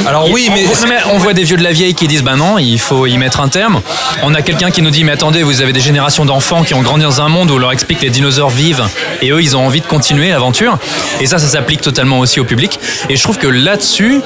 Alors 0.05 0.29
oui, 0.29 0.49
on, 0.49 0.87
mais 0.87 0.97
on 1.11 1.17
voit 1.17 1.33
des 1.33 1.43
vieux 1.43 1.57
de 1.57 1.63
la 1.63 1.71
vieille 1.71 1.95
qui 1.95 2.07
disent 2.07 2.23
bah 2.23 2.35
non, 2.35 2.59
il 2.59 2.79
faut 2.79 3.07
y 3.07 3.17
mettre 3.17 3.39
un 3.39 3.49
terme. 3.49 3.81
On 4.23 4.35
a 4.35 4.41
quelqu'un 4.41 4.69
qui 4.69 4.81
nous 4.81 4.91
dit 4.91 5.03
mais 5.03 5.13
attendez, 5.13 5.41
vous 5.41 5.61
avez 5.61 5.73
des 5.73 5.81
générations 5.81 6.25
d'enfants 6.25 6.63
qui 6.63 6.75
ont 6.75 6.81
grandi 6.81 7.03
dans 7.03 7.21
un 7.21 7.29
monde 7.29 7.49
où 7.49 7.55
on 7.55 7.57
leur 7.57 7.71
explique 7.71 7.99
que 7.99 8.03
les 8.05 8.11
dinosaures 8.11 8.49
vivent 8.49 8.85
et 9.21 9.31
eux 9.31 9.41
ils 9.41 9.57
ont 9.57 9.65
envie 9.65 9.81
de 9.81 9.87
continuer 9.87 10.29
l'aventure. 10.29 10.77
Et 11.19 11.25
ça, 11.25 11.39
ça 11.39 11.47
s'applique 11.47 11.81
totalement 11.81 12.19
aussi 12.19 12.39
au 12.39 12.43
public 12.43 12.59
public. 12.59 12.79
Et 13.09 13.15
je 13.15 13.23
trouve 13.23 13.37
que 13.37 13.47
là-dessus, 13.47 14.21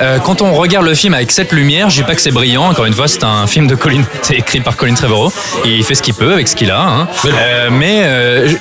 euh, 0.00 0.18
quand 0.18 0.40
on 0.40 0.54
regarde 0.54 0.86
le 0.86 0.94
film 0.94 1.12
avec 1.12 1.30
cette 1.30 1.52
lumière, 1.52 1.90
je 1.90 1.96
dis 1.96 2.02
pas 2.02 2.14
que 2.14 2.20
c'est 2.20 2.30
brillant. 2.30 2.66
Encore 2.68 2.86
une 2.86 2.94
fois, 2.94 3.08
c'est 3.08 3.24
un 3.24 3.46
film 3.46 3.66
de 3.66 3.74
Colin, 3.74 4.02
c'est 4.22 4.36
écrit 4.36 4.60
par 4.60 4.76
Colin 4.76 4.94
Trevorrow 4.94 5.30
et 5.64 5.68
il 5.68 5.84
fait 5.84 5.94
ce 5.94 6.02
qu'il 6.02 6.13
peut 6.14 6.32
avec 6.32 6.48
ce 6.48 6.56
qu'il 6.56 6.70
a. 6.70 6.80
hein. 6.80 7.08
Euh, 7.26 7.68
mais 7.70 8.00
euh, 8.04 8.52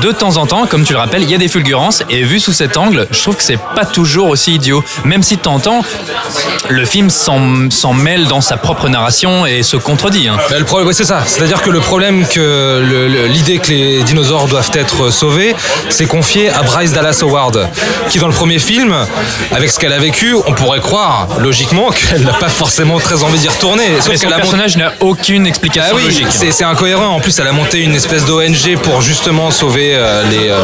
de 0.00 0.12
temps 0.12 0.36
en 0.36 0.46
temps, 0.46 0.66
comme 0.66 0.84
tu 0.84 0.92
le 0.92 0.98
rappelles, 0.98 1.22
il 1.22 1.30
y 1.30 1.34
a 1.34 1.38
des 1.38 1.48
fulgurances 1.48 2.02
et 2.10 2.22
vu 2.22 2.40
sous 2.40 2.52
cet 2.52 2.76
angle, 2.76 3.06
je 3.10 3.20
trouve 3.22 3.36
que 3.36 3.42
c'est 3.42 3.58
pas 3.74 3.84
toujours 3.84 4.28
aussi 4.28 4.54
idiot. 4.54 4.82
Même 5.04 5.22
si 5.22 5.36
de 5.36 5.40
temps 5.42 5.54
en 5.54 5.60
temps, 5.60 5.84
le 6.68 6.84
film 6.84 7.10
s'en 7.10 7.92
mêle 7.94 8.26
dans 8.26 8.40
sa 8.40 8.56
propre 8.56 8.88
narration 8.88 9.46
et 9.46 9.62
se 9.62 9.76
contredit. 9.76 10.28
hein. 10.28 10.36
Bah, 10.50 10.58
le 10.58 10.64
problème, 10.64 10.88
ouais, 10.88 10.94
c'est 10.94 11.04
ça. 11.04 11.22
C'est-à-dire 11.26 11.60
que 11.62 11.70
le 11.70 11.80
problème 11.80 12.26
que 12.26 12.40
le- 12.84 13.08
le- 13.08 13.26
l'idée 13.26 13.58
que 13.58 13.68
les 13.68 14.02
dinosaures 14.02 14.46
doivent 14.48 14.70
être 14.74 15.10
sauvés, 15.10 15.54
c'est 15.88 16.06
confié 16.06 16.50
à 16.50 16.62
Bryce 16.62 16.92
Dallas 16.92 17.18
Howard, 17.22 17.68
qui 18.10 18.18
dans 18.18 18.28
le 18.28 18.32
premier 18.34 18.58
film, 18.58 18.94
avec 19.52 19.70
ce 19.70 19.78
qu'elle 19.78 19.92
a 19.92 19.98
vécu, 19.98 20.34
on 20.46 20.52
pourrait 20.52 20.80
croire 20.80 21.28
logiquement 21.40 21.90
qu'elle 22.10 22.22
n'a 22.22 22.32
pas 22.34 22.48
forcément 22.48 22.98
très 23.00 23.22
envie 23.22 23.38
d'y 23.38 23.48
retourner. 23.48 23.96
Sauf 24.00 24.08
Mais 24.08 24.16
son 24.16 24.28
personnage 24.28 24.76
n'a 24.76 24.92
aucune 25.00 25.44
Ah 25.46 25.48
explication 25.48 25.96
oui, 25.96 26.04
logique. 26.04 26.26
c'est 26.30 26.52
c'est 26.52 26.64
En 26.94 27.20
plus, 27.20 27.38
elle 27.38 27.46
a 27.46 27.52
monté 27.52 27.80
une 27.80 27.94
espèce 27.94 28.24
d'ONG 28.24 28.76
pour 28.82 29.00
justement 29.00 29.50
sauver 29.50 29.94
euh, 29.94 30.22
les, 30.30 30.48
euh, 30.48 30.58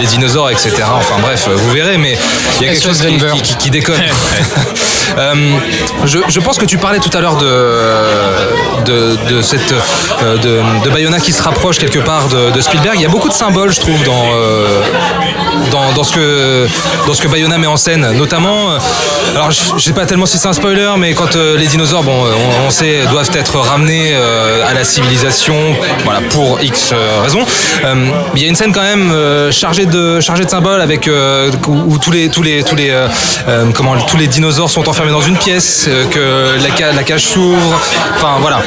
les 0.00 0.06
dinosaures, 0.06 0.50
etc. 0.50 0.70
Enfin 0.94 1.16
bref, 1.20 1.48
vous 1.52 1.70
verrez, 1.70 1.98
mais 1.98 2.16
il 2.60 2.66
y 2.66 2.68
a 2.68 2.72
quelque 2.72 2.82
chose 2.84 3.02
qui- 3.34 3.56
qui 3.56 3.70
déconne. 3.70 4.00
Euh, 5.18 5.34
je, 6.04 6.40
pense 6.40 6.58
que 6.58 6.64
tu 6.64 6.78
parlais 6.78 6.98
tout 6.98 7.10
à 7.16 7.20
l'heure 7.20 7.36
de, 7.36 7.46
de, 8.84 9.40
euh, 10.22 10.90
Bayona 10.92 11.20
qui 11.20 11.32
se 11.32 11.42
rapproche 11.42 11.78
quelque 11.78 11.98
part 11.98 12.28
de, 12.28 12.60
Spielberg. 12.60 12.96
Il 12.96 13.02
y 13.02 13.06
a 13.06 13.08
beaucoup 13.08 13.28
de 13.28 13.34
symboles, 13.34 13.72
je 13.72 13.80
trouve, 13.80 14.02
dans, 14.04 14.24
euh, 14.34 14.80
dans, 15.70 15.92
dans 15.92 16.04
ce 16.04 16.12
que 16.12 16.66
dans 17.06 17.14
ce 17.14 17.22
que 17.22 17.28
Bayona 17.28 17.58
met 17.58 17.66
en 17.66 17.76
scène, 17.76 18.12
notamment. 18.16 18.70
alors, 19.34 19.50
je, 19.50 19.60
je 19.76 19.82
sais 19.82 19.92
pas 19.92 20.06
tellement 20.06 20.26
si 20.26 20.38
c'est 20.38 20.48
un 20.48 20.52
spoiler, 20.52 20.90
mais 20.98 21.14
quand 21.14 21.34
les 21.36 21.66
dinosaures, 21.66 22.02
bon, 22.02 22.24
on, 22.66 22.70
sait, 22.70 23.00
doivent 23.10 23.30
être 23.34 23.58
ramenés 23.58 24.14
à 24.14 24.74
la 24.74 24.84
civilisation, 24.84 25.54
voilà, 26.04 26.20
pour 26.30 26.60
X 26.62 26.94
raisons. 27.22 27.44
Il 28.34 28.42
y 28.42 28.46
a 28.46 28.48
une 28.48 28.56
scène 28.56 28.72
quand 28.72 28.82
même 28.82 29.12
chargée 29.50 29.86
de 29.86 30.20
chargée 30.20 30.44
de 30.44 30.50
symboles 30.50 30.80
avec 30.80 31.08
où, 31.68 31.98
tous 31.98 32.10
les 32.10 32.28
tous 32.28 32.42
les 32.42 32.62
tous 32.62 32.76
les 32.76 32.92
comment 33.74 33.96
tous 33.96 34.16
les 34.16 34.26
dinosaures 34.26 34.70
sont 34.70 34.88
enfermés 34.94 35.10
dans 35.10 35.20
une 35.22 35.36
pièce, 35.36 35.86
euh, 35.88 36.06
que 36.06 36.62
la, 36.62 36.76
ca- 36.76 36.92
la 36.92 37.02
cage 37.02 37.24
s'ouvre. 37.24 37.80
Enfin 38.14 38.36
voilà. 38.40 38.62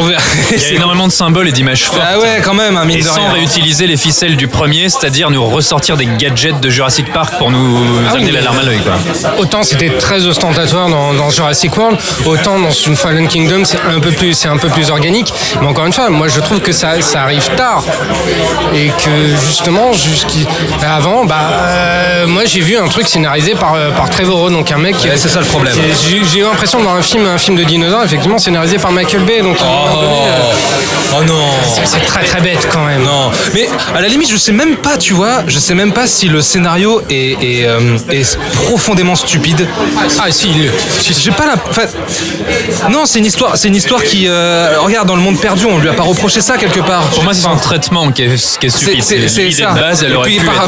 Il 0.00 0.60
y 0.60 0.64
a 0.64 0.72
énormément 0.74 1.06
de 1.06 1.12
symboles 1.12 1.46
et 1.48 1.52
d'images 1.52 1.84
fortes. 1.84 2.00
Ah 2.04 2.18
ouais, 2.18 2.40
quand 2.44 2.54
même, 2.54 2.76
un 2.76 2.84
mine 2.84 2.98
Et 2.98 3.02
de 3.02 3.06
sans 3.06 3.14
rien. 3.14 3.32
réutiliser 3.34 3.86
les 3.86 3.96
ficelles 3.96 4.36
du 4.36 4.48
premier, 4.48 4.88
c'est-à-dire 4.88 5.30
nous 5.30 5.44
ressortir 5.44 5.96
des 5.96 6.06
gadgets 6.18 6.58
de 6.58 6.70
Jurassic 6.70 7.12
Park 7.12 7.34
pour 7.38 7.52
nous 7.52 7.78
Ah 8.08 8.14
amener 8.14 8.24
oui, 8.26 8.32
la 8.32 8.40
larme 8.40 8.58
à 8.58 8.62
l'œil. 8.64 8.80
quoi. 8.80 8.94
Autant 9.38 9.62
c'était 9.62 9.90
très 9.90 10.26
ostentatoire 10.26 10.88
dans, 10.88 11.14
dans 11.14 11.30
Jurassic 11.30 11.76
World, 11.76 11.96
autant 12.24 12.58
dans 12.58 12.70
une 12.72 12.96
Fallen 12.96 13.28
Kingdom 13.28 13.62
c'est 13.64 13.78
un 13.80 14.00
peu 14.00 14.10
plus 14.10 14.34
c'est 14.34 14.48
un 14.48 14.56
peu 14.58 14.68
plus 14.70 14.90
organique. 14.90 15.32
Mais 15.60 15.68
encore 15.68 15.86
une 15.86 15.92
fois, 15.92 16.10
moi 16.10 16.26
je 16.26 16.40
trouve 16.40 16.58
que 16.60 16.72
ça, 16.72 17.00
ça 17.00 17.22
arrive 17.22 17.48
tard 17.56 17.84
et 18.74 18.88
que 18.88 19.36
justement 19.46 19.92
jusqu'à 19.92 20.94
avant, 20.96 21.24
bah 21.24 21.36
euh, 21.52 22.26
moi 22.26 22.42
j'ai 22.44 22.60
vu 22.60 22.76
un 22.76 22.88
truc 22.88 23.06
scénarisé 23.06 23.54
par 23.54 23.74
euh, 23.74 23.90
par 23.92 24.10
Trevorrow, 24.10 24.50
donc 24.50 24.72
un 24.72 24.78
mec. 24.78 24.95
Ouais, 25.04 25.12
c'est 25.16 25.28
ça 25.28 25.40
le 25.40 25.46
problème. 25.46 25.74
J'ai 26.32 26.40
eu 26.40 26.42
l'impression 26.42 26.80
voir 26.80 26.96
un 26.96 27.02
film 27.02 27.26
un 27.26 27.38
film 27.38 27.56
de 27.56 27.64
dinosaures 27.64 28.04
effectivement 28.04 28.38
scénarisé 28.38 28.78
par 28.78 28.92
Michael 28.92 29.22
Bay, 29.24 29.40
donc 29.42 29.56
un 29.60 29.94
donné, 29.94 30.06
euh, 30.26 30.52
Oh, 31.12 31.16
oh 31.20 31.24
non. 31.24 31.34
c'est- 31.84 32.04
très 32.06 32.24
très 32.24 32.40
bête 32.40 32.68
quand 32.72 32.84
même. 32.84 33.02
Non, 33.02 33.30
mais 33.54 33.68
à 33.94 34.00
la 34.00 34.08
limite, 34.08 34.30
je 34.30 34.36
sais 34.36 34.52
même 34.52 34.76
pas, 34.76 34.96
tu 34.96 35.12
vois, 35.12 35.44
je 35.46 35.58
sais 35.58 35.74
même 35.74 35.92
pas 35.92 36.06
si 36.06 36.28
le 36.28 36.40
scénario 36.40 37.02
est, 37.10 37.32
est, 37.42 37.66
euh, 37.66 37.96
est 38.10 38.38
profondément 38.64 39.14
stupide. 39.14 39.66
Ah 40.18 40.30
si, 40.30 40.48
il- 40.50 40.70
J'ai 41.18 41.30
pas 41.30 41.46
la. 41.46 41.54
enfin, 41.68 41.82
non, 42.90 43.06
c'est 43.06 43.18
une 43.18 43.26
histoire, 43.26 43.56
c'est 43.56 43.68
une 43.68 43.76
histoire 43.76 44.02
qui. 44.02 44.26
euh, 44.28 44.74
regarde, 44.80 45.06
dans 45.08 45.16
le 45.16 45.22
monde 45.22 45.40
perdu, 45.40 45.64
on 45.66 45.78
lui 45.78 45.88
a 45.88 45.92
pas 45.94 46.02
reproché 46.02 46.40
ça 46.40 46.56
quelque 46.58 46.80
part. 46.80 47.02
Pour 47.10 47.22
moi, 47.24 47.32
c'est 47.34 47.42
son 47.42 47.50
Enfin, 47.50 47.58
traitement 47.60 48.10
qui 48.10 48.22
est, 48.22 48.58
qui 48.58 48.66
est 48.66 48.70
stupide. 48.70 49.02
c'est- 49.02 49.28
ça. 49.52 49.72
de 49.72 49.80
base, 49.80 50.02
elle 50.04 50.12
Et 50.12 50.16
puis, 50.22 50.38
pu 50.38 50.44
par, 50.46 50.66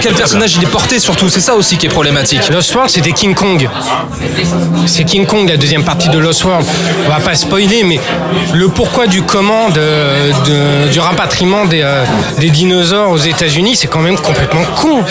quel 0.00 0.14
personnage 0.14 0.54
il 0.56 0.62
est 0.62 0.66
porté 0.70 0.98
surtout, 0.98 1.28
c'est 1.28 1.40
ça 1.40 1.54
aussi 1.54 1.76
qui 1.76 1.86
est 1.86 1.90
problématique. 1.90 2.48
Lost 2.50 2.74
World, 2.74 2.90
c'était 2.90 3.12
King 3.12 3.34
Kong. 3.34 3.68
C'est 4.86 5.04
King 5.04 5.26
Kong, 5.26 5.48
la 5.48 5.56
deuxième 5.56 5.84
partie 5.84 6.08
de 6.08 6.18
Lost 6.18 6.44
World. 6.44 6.66
On 7.06 7.08
va 7.08 7.20
pas 7.20 7.34
spoiler, 7.34 7.82
mais 7.84 8.00
le 8.54 8.68
pourquoi 8.68 9.06
du 9.06 9.22
comment 9.22 9.68
de, 9.70 9.80
de- 10.46 10.88
du 10.92 11.00
rapatriement 11.00 11.64
des, 11.66 11.82
euh, 11.82 12.04
des 12.38 12.50
dinosaures 12.50 13.10
aux 13.10 13.16
États-Unis, 13.18 13.76
c'est 13.76 13.86
quand 13.88 14.00
même 14.00 14.16
complètement 14.18 14.62
con. 14.80 15.02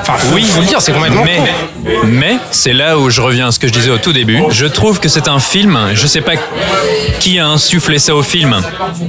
Enfin, 0.00 0.14
faut, 0.16 0.34
Oui, 0.34 0.44
faut 0.44 0.60
le 0.60 0.66
dire, 0.66 0.80
c'est 0.80 0.92
complètement 0.92 1.24
mais, 1.24 1.36
con. 1.36 1.92
mais 2.06 2.36
c'est 2.50 2.72
là 2.72 2.98
où 2.98 3.10
je 3.10 3.20
reviens 3.20 3.48
à 3.48 3.52
ce 3.52 3.58
que 3.58 3.66
je 3.68 3.72
disais 3.72 3.90
au 3.90 3.98
tout 3.98 4.12
début. 4.12 4.42
Je 4.50 4.66
trouve 4.66 5.00
que 5.00 5.08
c'est 5.08 5.28
un 5.28 5.38
film. 5.40 5.78
Je 5.94 6.06
sais 6.06 6.20
pas 6.20 6.32
qui 7.20 7.38
a 7.38 7.46
insufflé 7.46 7.98
ça 7.98 8.14
au 8.14 8.22
film. 8.22 8.56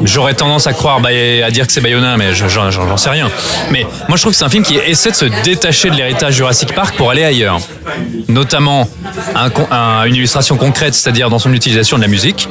J'aurais 0.04 0.34
tendance 0.34 0.68
à 0.68 0.74
croire, 0.74 1.00
bah, 1.00 1.10
à 1.46 1.52
dire 1.52 1.68
que 1.68 1.74
c'est 1.74 1.82
Bayona, 1.82 2.18
mais 2.18 2.34
je- 2.34 2.48
j'en 2.48 2.72
j'en 2.72 2.98
sais 2.98 3.10
rien. 3.10 3.30
Mais 3.72 3.86
moi, 4.08 4.16
je 4.18 4.22
trouve 4.22 4.32
que 4.34 4.38
c'est 4.38 4.46
un 4.46 4.50
film 4.50 4.64
qui 4.64 4.76
essaie 4.78 5.12
de 5.12 5.16
se 5.16 5.26
détacher 5.44 5.90
de 5.90 5.96
l'héritage 5.96 6.34
Jurassic 6.36 6.74
Park 6.74 6.96
pour 6.96 7.12
aller 7.12 7.24
ailleurs. 7.24 7.60
Notamment 8.28 8.79
un 9.36 9.50
con- 9.50 9.68
un- 9.72 10.04
une 10.06 10.16
illustration 10.16 10.58
concrète, 10.58 10.94
c'est-à-dire 10.94 11.30
dans 11.30 11.40
son 11.40 11.54
utilisation 11.54 11.98
de 11.98 12.02
la 12.04 12.08
musique. 12.08 12.48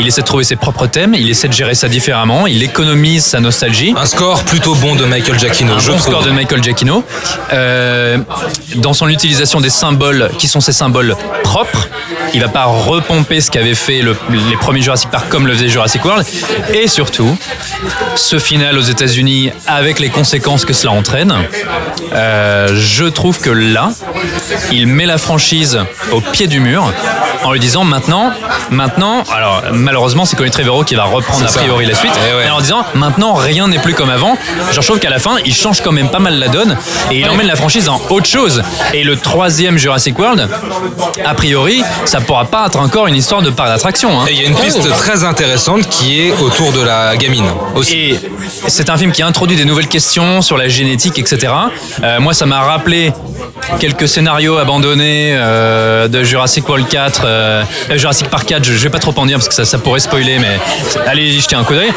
Il 0.00 0.06
essaie 0.06 0.22
de 0.22 0.26
trouver 0.26 0.44
ses 0.44 0.56
propres 0.56 0.86
thèmes, 0.86 1.14
il 1.14 1.28
essaie 1.30 1.48
de 1.48 1.52
gérer 1.52 1.74
ça 1.74 1.88
différemment, 1.88 2.46
il 2.46 2.62
économise 2.62 3.24
sa 3.24 3.40
nostalgie. 3.40 3.94
Un 3.96 4.06
score 4.06 4.42
plutôt 4.44 4.74
bon 4.74 4.94
de 4.96 5.04
Michael 5.04 5.38
Giacchino, 5.38 5.74
Un 5.74 5.78
je 5.78 5.90
bon 5.90 5.98
trouve. 5.98 6.12
score 6.14 6.24
de 6.24 6.30
Michael 6.30 6.62
Giacchino. 6.62 7.04
Euh, 7.52 8.18
dans 8.76 8.92
son 8.92 9.08
utilisation 9.08 9.60
des 9.60 9.70
symboles, 9.70 10.30
qui 10.38 10.48
sont 10.48 10.60
ses 10.60 10.72
symboles 10.72 11.14
propres, 11.42 11.88
il 12.34 12.40
va 12.40 12.48
pas 12.48 12.64
repomper 12.64 13.40
ce 13.40 13.50
qu'avait 13.50 13.74
fait 13.74 14.02
le- 14.02 14.16
les 14.30 14.56
premiers 14.56 14.82
Jurassic 14.82 15.10
Park 15.10 15.28
comme 15.28 15.46
le 15.46 15.54
faisait 15.54 15.68
Jurassic 15.68 16.04
World. 16.04 16.24
Et 16.74 16.88
surtout, 16.88 17.36
ce 18.14 18.38
final 18.38 18.76
aux 18.78 18.82
États-Unis 18.82 19.50
avec 19.66 19.98
les 19.98 20.08
conséquences 20.10 20.64
que 20.64 20.72
cela 20.72 20.92
entraîne, 20.92 21.34
euh, 22.12 22.68
je 22.74 23.04
trouve 23.04 23.38
que 23.40 23.50
là, 23.50 23.90
il 24.72 24.86
met 24.86 25.06
la 25.06 25.18
franchise 25.18 25.78
au 26.12 26.20
pied 26.20 26.46
du 26.46 26.60
mur 26.60 26.92
en 27.44 27.52
lui 27.52 27.60
disant 27.60 27.84
maintenant, 27.84 28.32
maintenant, 28.70 29.22
alors 29.34 29.62
malheureusement 29.72 30.24
c'est 30.24 30.36
Colin 30.36 30.50
Trevorrow 30.50 30.84
qui 30.84 30.94
va 30.94 31.04
reprendre 31.04 31.44
a 31.44 31.48
ça. 31.48 31.60
priori 31.60 31.86
la 31.86 31.94
suite, 31.94 32.12
Eh 32.28 32.34
ouais. 32.34 32.44
mais 32.44 32.50
en 32.50 32.60
disant 32.60 32.84
maintenant 32.94 33.34
rien 33.34 33.68
n'est 33.68 33.78
plus 33.78 33.94
comme 33.94 34.10
avant. 34.10 34.36
Genre, 34.72 34.82
je 34.82 34.86
trouve 34.86 34.98
qu'à 34.98 35.10
la 35.10 35.18
fin 35.18 35.36
il 35.44 35.54
change 35.54 35.80
quand 35.82 35.92
même 35.92 36.08
pas 36.08 36.18
mal 36.18 36.38
la 36.38 36.48
donne 36.48 36.76
et 37.10 37.20
il 37.20 37.28
emmène 37.28 37.46
la 37.46 37.56
franchise 37.56 37.84
dans 37.86 38.00
autre 38.10 38.26
chose. 38.26 38.62
Et 38.94 39.04
le 39.04 39.16
troisième 39.16 39.78
Jurassic 39.78 40.18
World, 40.18 40.48
a 41.24 41.34
priori, 41.34 41.82
ça 42.04 42.20
pourra 42.20 42.44
pas 42.44 42.66
être 42.66 42.78
encore 42.78 43.06
une 43.06 43.14
histoire 43.16 43.42
de 43.42 43.50
parc 43.50 43.68
d'attraction. 43.70 44.20
hein. 44.20 44.24
Et 44.28 44.32
il 44.32 44.40
y 44.42 44.44
a 44.44 44.48
une 44.48 44.54
piste 44.56 44.88
très 44.96 45.24
intéressante 45.24 45.88
qui 45.88 46.20
est 46.20 46.32
autour 46.40 46.72
de 46.72 46.80
la 46.82 47.16
gamine 47.16 47.44
aussi. 47.74 47.96
Et 48.12 48.20
c'est 48.68 48.90
un 48.90 48.96
film 48.96 49.12
qui 49.12 49.22
introduit 49.22 49.56
des 49.56 49.64
nouvelles 49.64 49.88
questions 49.88 50.42
sur 50.42 50.56
la 50.56 50.68
génétique, 50.68 51.18
etc. 51.18 51.52
Euh, 52.02 52.20
moi, 52.20 52.34
ça 52.34 52.46
m'a 52.46 52.60
rappelé 52.60 53.12
quelques 53.80 54.08
scénarios 54.08 54.56
abandonnés 54.58 55.34
euh, 55.34 56.08
de 56.08 56.22
Jurassic 56.22 56.68
World 56.68 56.86
4, 56.88 57.22
euh, 57.24 57.62
euh, 57.90 57.96
Jurassic 57.98 58.28
Park 58.28 58.46
4. 58.46 58.64
Je, 58.64 58.72
je 58.74 58.82
vais 58.82 58.90
pas 58.90 58.98
trop 58.98 59.14
en 59.16 59.26
dire 59.26 59.38
parce 59.38 59.48
que 59.48 59.54
ça, 59.54 59.64
ça 59.64 59.78
pourrait 59.78 60.00
spoiler, 60.00 60.38
mais 60.38 60.58
allez 61.06 61.24
y 61.24 61.40
jeter 61.40 61.56
un 61.56 61.64
coup 61.64 61.74
d'œil. 61.74 61.90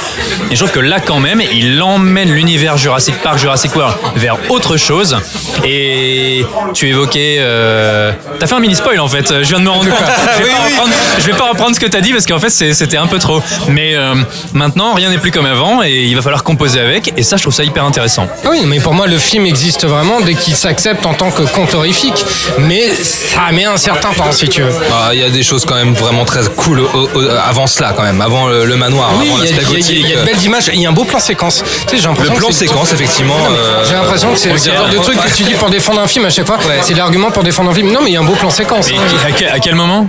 Et 0.49 0.55
je 0.55 0.59
trouve 0.59 0.71
que 0.71 0.79
là, 0.79 0.99
quand 0.99 1.19
même, 1.19 1.41
il 1.51 1.81
emmène 1.81 2.31
l'univers 2.31 2.77
Jurassic 2.77 3.15
Park, 3.21 3.37
Jurassic 3.37 3.75
World 3.75 3.95
vers 4.15 4.37
autre 4.49 4.77
chose. 4.77 5.17
Et 5.63 6.45
tu 6.73 6.89
évoquais, 6.89 7.37
euh, 7.39 8.11
t'as 8.39 8.47
fait 8.47 8.55
un 8.55 8.59
mini 8.59 8.75
spoil 8.75 8.99
en 8.99 9.07
fait. 9.07 9.27
Je 9.43 9.49
viens 9.49 9.59
de 9.59 9.63
me 9.65 9.69
rendre 9.69 9.88
Je 10.37 10.43
vais, 10.43 10.49
Oui, 10.49 10.55
pas, 10.55 10.63
oui. 10.65 10.71
reprendre, 10.73 10.93
je 11.19 11.23
vais 11.25 11.33
pas 11.37 11.49
reprendre 11.49 11.75
ce 11.75 11.79
que 11.79 11.85
t'as 11.87 12.01
dit 12.01 12.11
parce 12.13 12.25
qu'en 12.25 12.39
fait 12.39 12.49
c'était 12.49 12.97
un 12.97 13.07
peu 13.07 13.19
trop. 13.19 13.41
Mais 13.69 13.95
euh, 13.95 14.15
maintenant, 14.53 14.93
rien 14.93 15.09
n'est 15.09 15.17
plus 15.17 15.31
comme 15.31 15.45
avant 15.45 15.83
et 15.83 15.91
il 15.91 16.15
va 16.15 16.21
falloir 16.21 16.43
composer 16.43 16.79
avec. 16.79 17.13
Et 17.17 17.23
ça, 17.23 17.37
je 17.37 17.41
trouve 17.41 17.53
ça 17.53 17.63
hyper 17.63 17.83
intéressant. 17.85 18.27
Oui, 18.49 18.61
mais 18.65 18.79
pour 18.79 18.93
moi, 18.93 19.07
le 19.07 19.17
film 19.17 19.45
existe 19.45 19.85
vraiment 19.85 20.21
dès 20.21 20.33
qu'il 20.35 20.55
s'accepte 20.55 21.05
en 21.05 21.13
tant 21.13 21.31
que 21.31 21.43
conte 21.43 21.73
horrifique. 21.73 22.25
Mais 22.59 22.89
ça 23.03 23.51
met 23.51 23.65
un 23.65 23.77
certain 23.77 24.11
temps, 24.13 24.31
si 24.31 24.47
tu 24.49 24.61
veux. 24.61 24.73
Ah, 24.91 25.09
Il 25.13 25.19
y 25.19 25.23
a 25.23 25.29
des 25.29 25.43
choses 25.43 25.65
quand 25.65 25.75
même 25.75 25.93
vraiment 25.93 26.25
très 26.25 26.41
cool 26.55 26.79
au- 26.81 27.09
au- 27.15 27.29
avant 27.47 27.67
cela 27.67 27.93
quand 27.95 28.03
même, 28.03 28.21
avant 28.21 28.47
le, 28.47 28.65
le 28.65 28.75
manoir, 28.77 29.11
Oui, 29.19 29.27
avant 29.29 29.37
il 29.43 29.45
y, 29.45 29.93
y 29.93 30.09
y 30.09 30.13
a 30.15 30.19
de 30.21 30.25
belles 30.25 30.43
images. 30.43 30.69
Il 30.73 30.81
y 30.81 30.85
a 30.85 30.89
un 30.89 30.93
beau 30.93 31.03
plan 31.05 31.19
séquence. 31.19 31.63
Tu 31.87 31.97
sais, 31.97 32.03
j'ai 32.03 32.09
Le 32.23 32.29
plan 32.35 32.51
séquence, 32.51 32.93
effectivement. 32.93 33.35
Mais 33.49 33.57
euh, 33.57 33.85
J'ai 33.85 33.93
l'impression 33.95 34.31
que 34.33 34.39
c'est 34.39 34.51
le 34.51 34.57
genre 34.57 34.89
de 34.89 34.97
truc 34.97 35.19
que 35.21 35.35
tu 35.35 35.43
dis 35.43 35.53
pour 35.53 35.69
défendre 35.69 36.01
un 36.01 36.07
film 36.07 36.25
à 36.25 36.29
chaque 36.29 36.47
fois. 36.47 36.57
Ouais. 36.57 36.79
C'est 36.81 36.93
l'argument 36.95 37.31
pour 37.31 37.43
défendre 37.43 37.71
un 37.71 37.73
film. 37.73 37.91
Non, 37.91 37.99
mais 38.03 38.11
il 38.11 38.13
y 38.13 38.17
a 38.17 38.21
un 38.21 38.23
beau 38.23 38.33
plan 38.33 38.49
séquence. 38.49 38.89
Et 38.89 38.95
hein. 38.95 38.99
à 39.27 39.31
quel, 39.31 39.49
à 39.49 39.59
quel 39.59 39.75
moment 39.79 40.07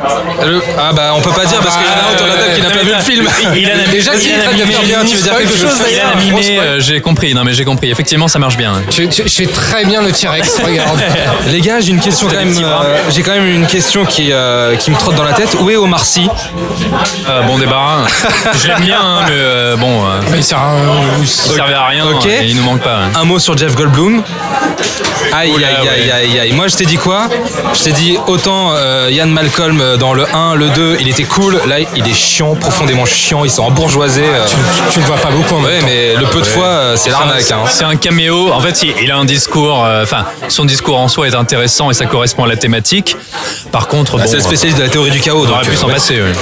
Ah 0.79 0.93
bah 0.93 1.13
on 1.17 1.21
peut 1.21 1.31
pas 1.31 1.45
dire 1.47 1.61
parce 1.61 1.77
qu'il 1.77 1.87
y 1.87 1.89
en 1.89 1.93
a 1.93 2.11
un 2.11 2.15
autour 2.15 2.27
de 2.27 2.33
la 2.33 2.39
table 2.39 2.55
qui 2.57 2.63
n'a 2.63 2.71
pas 2.71 2.83
vu 2.83 2.93
le 2.93 3.01
film. 3.01 3.29
Il 3.57 3.71
a 3.71 3.87
Déjà, 3.91 4.13
qui 4.15 4.29
il 4.29 4.35
mimé- 4.35 4.73
faire 4.73 4.83
bien, 4.83 5.05
tu 5.05 5.17
veux 5.17 5.23
dire 5.23 5.37
quelque 5.37 5.57
chose 5.57 5.79
Il 6.45 6.59
euh, 6.59 6.81
j'ai 6.81 7.01
compris. 7.01 7.35
Non 7.35 7.45
mais 7.45 7.53
j'ai 7.53 7.65
compris. 7.65 7.91
Effectivement, 7.91 8.29
ça 8.29 8.39
marche 8.39 8.57
bien. 8.57 8.73
Je, 8.91 9.03
je- 9.05 9.23
je 9.25 9.29
fais 9.35 9.47
très 9.47 9.85
bien 9.85 10.01
le 10.03 10.13
T-Rex, 10.13 10.61
regarde. 10.65 11.01
Les 11.49 11.61
gars, 11.61 11.81
j'ai 11.81 11.91
une 11.91 12.01
question 12.01 12.29
quand 12.29 12.37
même. 12.37 12.55
euh, 12.59 12.99
j'ai 13.11 13.23
quand 13.23 13.33
même 13.33 13.47
une 13.47 13.67
question 13.67 14.05
qui 14.05 14.33
euh, 14.33 14.77
qui 14.77 14.91
me 14.91 14.97
trotte 14.97 15.15
dans 15.17 15.25
la 15.25 15.33
tête. 15.33 15.57
Où 15.61 15.71
est 15.71 15.77
Omar 15.77 16.05
Sy? 16.05 16.29
Euh, 17.29 17.43
bon 17.43 17.59
débarras. 17.59 18.07
je 18.63 18.69
l'aime 18.69 18.81
bien, 18.83 18.99
hein, 19.01 19.21
mais 19.29 19.77
bon, 19.81 20.05
euh, 20.07 20.21
Mais 20.31 20.43
c'est 20.43 20.55
un. 20.55 20.77
il 21.21 21.27
servait 21.29 21.75
à 21.75 21.87
rien. 21.87 22.07
Ok. 22.07 22.27
il 22.45 22.57
nous 22.57 22.63
manque 22.65 22.81
pas. 22.83 22.97
hein. 23.05 23.11
Un 23.15 23.25
mot 23.25 23.39
sur 23.39 23.57
Jeff 23.57 23.75
Goldblum. 23.75 24.23
Aïe, 25.33 25.51
Oula, 25.53 25.69
aïe, 25.69 25.77
aïe, 25.77 25.87
ouais. 26.07 26.13
aïe, 26.13 26.39
aïe. 26.41 26.53
Moi, 26.53 26.69
je 26.69 26.77
t'ai 26.77 26.85
dit 26.87 26.97
quoi 26.97 27.29
Je 27.75 27.83
t'ai 27.85 27.93
dit 27.93 28.17
autant 28.27 28.73
euh, 28.75 29.09
Ian 29.11 29.27
Malcolm 29.27 29.81
euh, 29.81 29.97
dans 29.97 30.13
le 30.13 30.25
1, 30.33 30.55
le 30.55 30.69
2, 30.71 30.97
il 31.01 31.09
était 31.09 31.25
cool. 31.25 31.61
Là, 31.67 31.77
il 31.97 32.09
est 32.09 32.15
chiant, 32.15 32.55
profondément 32.57 33.05
chiant. 33.07 33.45
Ils 33.45 33.51
sont 33.51 33.63
embourgeoisés. 33.65 34.25
euh. 34.27 34.45
Tu 34.93 35.01
ne 35.01 35.05
vois 35.05 35.17
pas 35.17 35.31
beaucoup 35.31 35.55
en 35.55 35.61
même 35.61 35.71
Ouais, 35.71 35.79
temps. 35.81 35.87
mais 35.87 36.15
le 36.17 36.27
peu 36.27 36.41
de 36.41 36.47
fois, 36.47 36.65
euh, 36.67 36.97
c'est 36.97 37.11
l'arnaque. 37.11 37.51
Hein. 37.51 37.61
C'est 37.69 37.85
un 37.85 37.97
caméo. 37.97 38.53
En 38.53 38.61
fait, 38.61 38.83
il- 38.83 38.95
il 39.03 39.11
a 39.11 39.17
un 39.17 39.25
discours. 39.25 39.85
euh, 39.85 40.03
Enfin, 40.03 40.25
son 40.49 40.65
discours 40.65 40.99
en 40.99 41.09
soi 41.09 41.29
est 41.29 41.35
intéressant 41.35 41.91
et 41.91 41.95
ça 41.95 42.07
correspond 42.07 42.45
à 42.45 42.49
la 42.49 42.57
thématique. 42.57 43.17
Par 43.71 43.87
contre, 43.87 44.17
Bah, 44.17 44.25
bon, 44.25 44.29
c'est 44.31 44.37
le 44.37 44.43
spécialiste 44.43 44.79
de 44.79 44.85
la 44.85 44.89
théorie 44.89 45.11
du 45.11 45.21
chaos. 45.21 45.41
on 45.43 45.45
Donc, 45.45 45.53
aurait 45.53 45.65
pu 45.65 45.71
euh, 45.73 45.77
s'en 45.77 45.87
ouais. 45.87 45.95
passer. 45.95 46.15
ouais. 46.21 46.33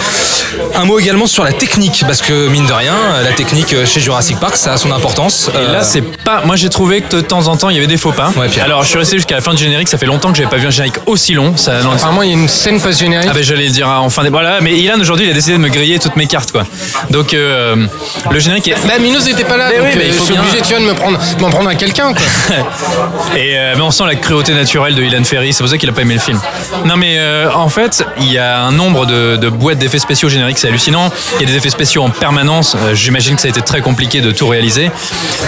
Un 0.74 0.84
mot 0.86 0.98
également 0.98 1.26
sur 1.26 1.44
la 1.44 1.52
technique, 1.52 2.04
parce 2.06 2.22
que 2.22 2.48
mine 2.48 2.64
de 2.66 2.72
rien, 2.72 2.94
la 3.22 3.32
technique 3.32 3.72
euh, 3.74 3.84
chez 3.84 4.00
Jurassic 4.00 4.38
Park, 4.40 4.56
ça 4.56 4.72
a 4.72 4.76
son 4.78 4.90
importance. 4.92 5.50
Et 5.52 5.56
Euh, 5.58 5.72
là, 5.74 5.82
c'est 5.82 6.00
pas. 6.00 6.42
Moi, 6.46 6.56
j'ai 6.56 6.68
trouvé 6.70 7.02
que 7.02 7.16
de 7.16 7.20
temps 7.20 7.48
en 7.48 7.56
temps, 7.56 7.68
il 7.68 7.74
y 7.74 7.78
avait 7.78 7.86
des 7.86 7.96
faux 7.98 8.12
pas. 8.12 8.30
Ouais, 8.36 8.48
Pierre. 8.48 8.64
Alors, 8.64 8.77
je 8.82 8.88
suis 8.88 8.98
resté 8.98 9.16
jusqu'à 9.16 9.34
la 9.36 9.40
fin 9.40 9.54
du 9.54 9.62
générique. 9.62 9.88
Ça 9.88 9.98
fait 9.98 10.06
longtemps 10.06 10.30
que 10.30 10.36
j'avais 10.38 10.48
pas 10.50 10.56
vu 10.56 10.66
un 10.66 10.70
générique 10.70 10.96
aussi 11.06 11.34
long. 11.34 11.56
Ça, 11.56 11.82
non, 11.82 11.92
Apparemment, 11.92 12.22
il 12.22 12.28
y 12.30 12.32
a 12.32 12.36
une 12.36 12.48
scène 12.48 12.80
post-générique. 12.80 13.28
Ah 13.30 13.34
ben 13.34 13.42
j'allais 13.42 13.64
le 13.66 13.70
dire 13.72 13.88
en 13.88 14.08
fin 14.10 14.22
des 14.22 14.30
voilà 14.30 14.60
mais 14.60 14.74
Ilan 14.78 14.98
aujourd'hui 15.00 15.26
il 15.26 15.30
a 15.30 15.34
décidé 15.34 15.54
de 15.54 15.58
me 15.62 15.68
griller 15.68 15.98
toutes 15.98 16.16
mes 16.16 16.26
cartes 16.26 16.52
quoi 16.52 16.64
donc 17.10 17.34
euh, 17.34 17.86
le 18.30 18.38
générique 18.38 18.68
est 18.68 18.74
Bah, 18.86 18.98
Minos 19.00 19.24
n'était 19.24 19.44
pas 19.44 19.56
là, 19.56 19.68
Mais 19.70 19.78
donc 19.78 19.86
oui, 19.88 19.92
mais 19.96 20.02
euh, 20.04 20.06
il 20.08 20.12
je 20.12 20.18
faut 20.18 20.24
suis 20.24 20.34
bien- 20.34 20.42
obligé, 20.42 20.60
tu 20.62 20.68
vois, 20.74 20.80
de 20.80 20.84
me 20.86 20.94
prendre, 20.94 21.18
de 21.18 21.40
m'en 21.42 21.50
prendre 21.50 21.68
à 21.68 21.74
quelqu'un, 21.74 22.12
quoi. 22.14 22.56
et 23.36 23.58
euh, 23.58 23.74
mais 23.76 23.82
on 23.82 23.90
sent 23.90 24.04
la 24.06 24.14
cruauté 24.14 24.54
naturelle 24.54 24.94
de 24.94 25.02
Ilan 25.02 25.24
Ferry 25.24 25.52
c'est 25.52 25.62
pour 25.62 25.68
ça 25.70 25.78
qu'il 25.78 25.88
a 25.88 25.92
pas 25.92 26.02
aimé 26.02 26.14
le 26.14 26.20
film 26.20 26.40
non 26.84 26.96
mais 26.96 27.16
euh, 27.18 27.50
en 27.52 27.68
fait 27.68 28.04
il 28.18 28.30
y 28.32 28.38
a 28.38 28.60
un 28.62 28.72
nombre 28.72 29.06
de, 29.06 29.36
de 29.36 29.48
boîtes 29.48 29.78
d'effets 29.78 29.98
spéciaux 29.98 30.28
génériques 30.28 30.58
c'est 30.58 30.68
hallucinant 30.68 31.10
il 31.36 31.40
y 31.42 31.44
a 31.44 31.52
des 31.52 31.56
effets 31.56 31.70
spéciaux 31.70 32.02
en 32.02 32.10
permanence 32.10 32.76
Euh, 32.78 32.94
j'imagine 32.94 33.34
que 33.36 33.40
ça 33.42 33.48
a 33.48 33.50
été 33.50 33.60
très 33.62 33.80
compliqué 33.80 34.20
de 34.20 34.30
tout 34.32 34.46
réaliser 34.48 34.90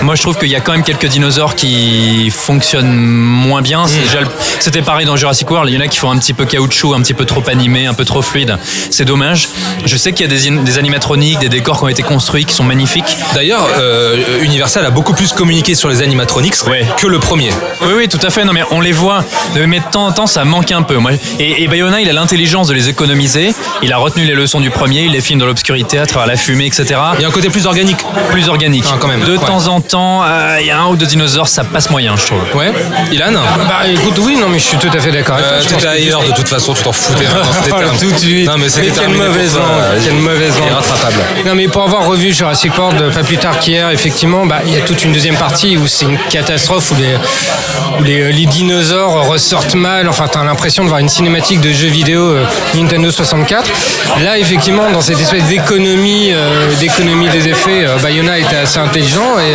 moi 0.02 0.14
je 0.14 0.22
trouve 0.22 0.36
qu'il 0.38 0.48
y 0.48 0.56
a 0.56 0.60
quand 0.60 0.72
même 0.72 0.82
quelques 0.84 1.06
dinosaures 1.06 1.54
qui 1.54 2.30
fonctionnent 2.30 2.90
moins 3.20 3.62
bien 3.62 3.84
le- 3.84 4.26
c'était 4.58 4.82
pareil 4.82 5.06
dans 5.06 5.16
Jurassic 5.16 5.50
World 5.50 5.70
il 5.70 5.74
y 5.74 5.78
en 5.78 5.80
a 5.82 5.88
qui 5.88 5.98
font 5.98 6.10
un 6.10 6.18
petit 6.18 6.32
peu 6.34 6.44
caoutchouc 6.44 6.94
un 6.94 7.00
petit 7.00 7.14
peu 7.14 7.24
trop 7.24 7.42
animé 7.48 7.86
un 7.86 7.94
peu 7.94 8.04
trop 8.04 8.22
fluide 8.22 8.58
c'est 8.90 9.04
dommage 9.04 9.48
je 9.84 9.96
sais 9.96 10.12
qu'il 10.12 10.30
y 10.30 10.34
a 10.34 10.60
des, 10.62 10.78
animatroniques 10.78 11.38
des 11.38 11.48
décors 11.48 11.78
qui 11.78 11.84
ont 11.84 11.88
été 11.88 12.02
construits 12.02 12.44
qui 12.44 12.54
sont 12.54 12.64
magnifiques 12.64 13.16
D'ailleurs, 13.34 13.66
euh, 13.78 14.16
Universal 14.42 14.84
a 14.84 14.90
beaucoup 14.90 15.12
plus 15.14 15.32
communiqué 15.32 15.74
sur 15.74 15.88
les 15.88 16.02
animatronics 16.02 16.54
Ouais. 16.68 16.84
que 16.96 17.06
le 17.06 17.18
premier. 17.18 17.50
Oui, 17.82 17.92
oui, 17.96 18.08
tout 18.08 18.18
à 18.26 18.30
fait. 18.30 18.44
Non, 18.44 18.52
mais 18.52 18.62
on 18.70 18.80
les 18.80 18.92
voit. 18.92 19.24
Mais 19.54 19.78
de 19.78 19.84
temps 19.90 20.06
en 20.06 20.12
temps, 20.12 20.26
ça 20.26 20.44
manque 20.44 20.72
un 20.72 20.82
peu. 20.82 20.98
Et, 21.38 21.62
et 21.62 21.68
Bayona, 21.68 22.00
il 22.00 22.08
a 22.08 22.12
l'intelligence 22.12 22.68
de 22.68 22.74
les 22.74 22.88
économiser. 22.88 23.54
Il 23.82 23.92
a 23.92 23.98
retenu 23.98 24.24
les 24.24 24.34
leçons 24.34 24.60
du 24.60 24.70
premier. 24.70 25.02
Il 25.02 25.12
les 25.12 25.20
filme 25.20 25.38
dans 25.38 25.46
l'obscurité, 25.46 25.98
à 25.98 26.06
travers 26.06 26.26
la 26.26 26.36
fumée, 26.36 26.66
etc. 26.66 26.84
Il 27.16 27.22
y 27.22 27.24
a 27.24 27.28
un 27.28 27.30
côté 27.30 27.50
plus 27.50 27.66
organique. 27.66 27.98
Plus 28.30 28.48
organique. 28.48 28.84
Ah, 28.88 28.96
quand 28.98 29.08
même. 29.08 29.22
De 29.24 29.36
Ouais. 29.36 29.46
temps 29.46 29.66
en 29.68 29.80
temps, 29.80 30.22
euh, 30.24 30.56
il 30.60 30.66
y 30.66 30.70
a 30.70 30.78
un 30.80 30.86
ou 30.88 30.96
deux 30.96 31.06
dinosaures, 31.06 31.48
ça 31.48 31.64
passe 31.64 31.90
moyen, 31.90 32.14
je 32.16 32.26
trouve. 32.26 32.42
Ouais. 32.54 32.72
Ilan 33.10 33.32
Bah, 33.68 33.80
écoute, 33.92 34.18
oui, 34.20 34.36
non, 34.36 34.48
mais 34.48 34.58
je 34.58 34.64
suis 34.64 34.76
tout 34.78 34.88
à 34.92 35.00
fait 35.00 35.10
d'accord 35.10 35.36
avec 35.36 35.46
toi. 35.48 35.56
euh, 35.58 35.62
T'étais 35.68 35.86
ailleurs 35.86 36.22
de 36.22 36.32
toute 36.32 36.48
façon, 36.48 36.72
tu 36.74 36.82
t'en 36.82 36.92
foutais. 36.92 37.24
hein, 37.26 37.42
terme. 37.64 37.96
tout 37.98 38.10
de 38.10 38.16
suite. 38.18 38.46
Non, 38.46 38.56
mais 38.58 38.68
c'était 38.68 38.90
quelle 38.90 39.10
mauvaise 39.10 39.56
langue, 39.56 40.02
quelle 40.04 40.14
mauvaise 40.14 40.58
langue. 40.58 40.68
Irrattrapable. 40.68 41.16
Non 41.46 41.54
mais 41.54 41.68
pour 41.68 41.82
avoir 41.82 42.06
revu 42.06 42.32
Jurassic 42.32 42.76
World 42.78 43.00
euh, 43.00 43.10
pas 43.10 43.22
plus 43.22 43.38
tard 43.38 43.58
qu'hier, 43.58 43.90
effectivement, 43.90 44.46
bah, 44.46 44.60
il 44.66 44.72
y 44.72 44.76
a 44.76 44.80
toute 44.80 45.04
une 45.04 45.12
deuxième 45.12 45.36
partie 45.36 45.76
où 45.76 45.86
c'est 45.86 46.04
une 46.06 46.18
catastrophe 46.30 46.90
où 46.92 46.94
les, 46.96 47.14
où 48.00 48.02
les, 48.04 48.20
euh, 48.20 48.30
les 48.32 48.46
dinosaures 48.46 49.26
ressortent 49.26 49.74
mal. 49.74 50.08
Enfin, 50.08 50.26
t'as 50.28 50.44
l'impression 50.44 50.84
de 50.84 50.88
voir 50.88 51.00
une 51.00 51.08
cinématique 51.08 51.60
de 51.60 51.72
jeu 51.72 51.88
vidéo 51.88 52.20
euh, 52.22 52.44
Nintendo 52.74 53.10
64. 53.10 53.70
Là, 54.24 54.38
effectivement, 54.38 54.90
dans 54.90 55.00
cette 55.00 55.20
espèce 55.20 55.44
d'économie, 55.44 56.30
euh, 56.32 56.72
d'économie 56.80 57.28
des 57.28 57.48
effets, 57.48 57.84
euh, 57.86 57.96
Bayona 57.98 58.38
était 58.38 58.56
assez 58.56 58.78
intelligent 58.78 59.38
et, 59.38 59.52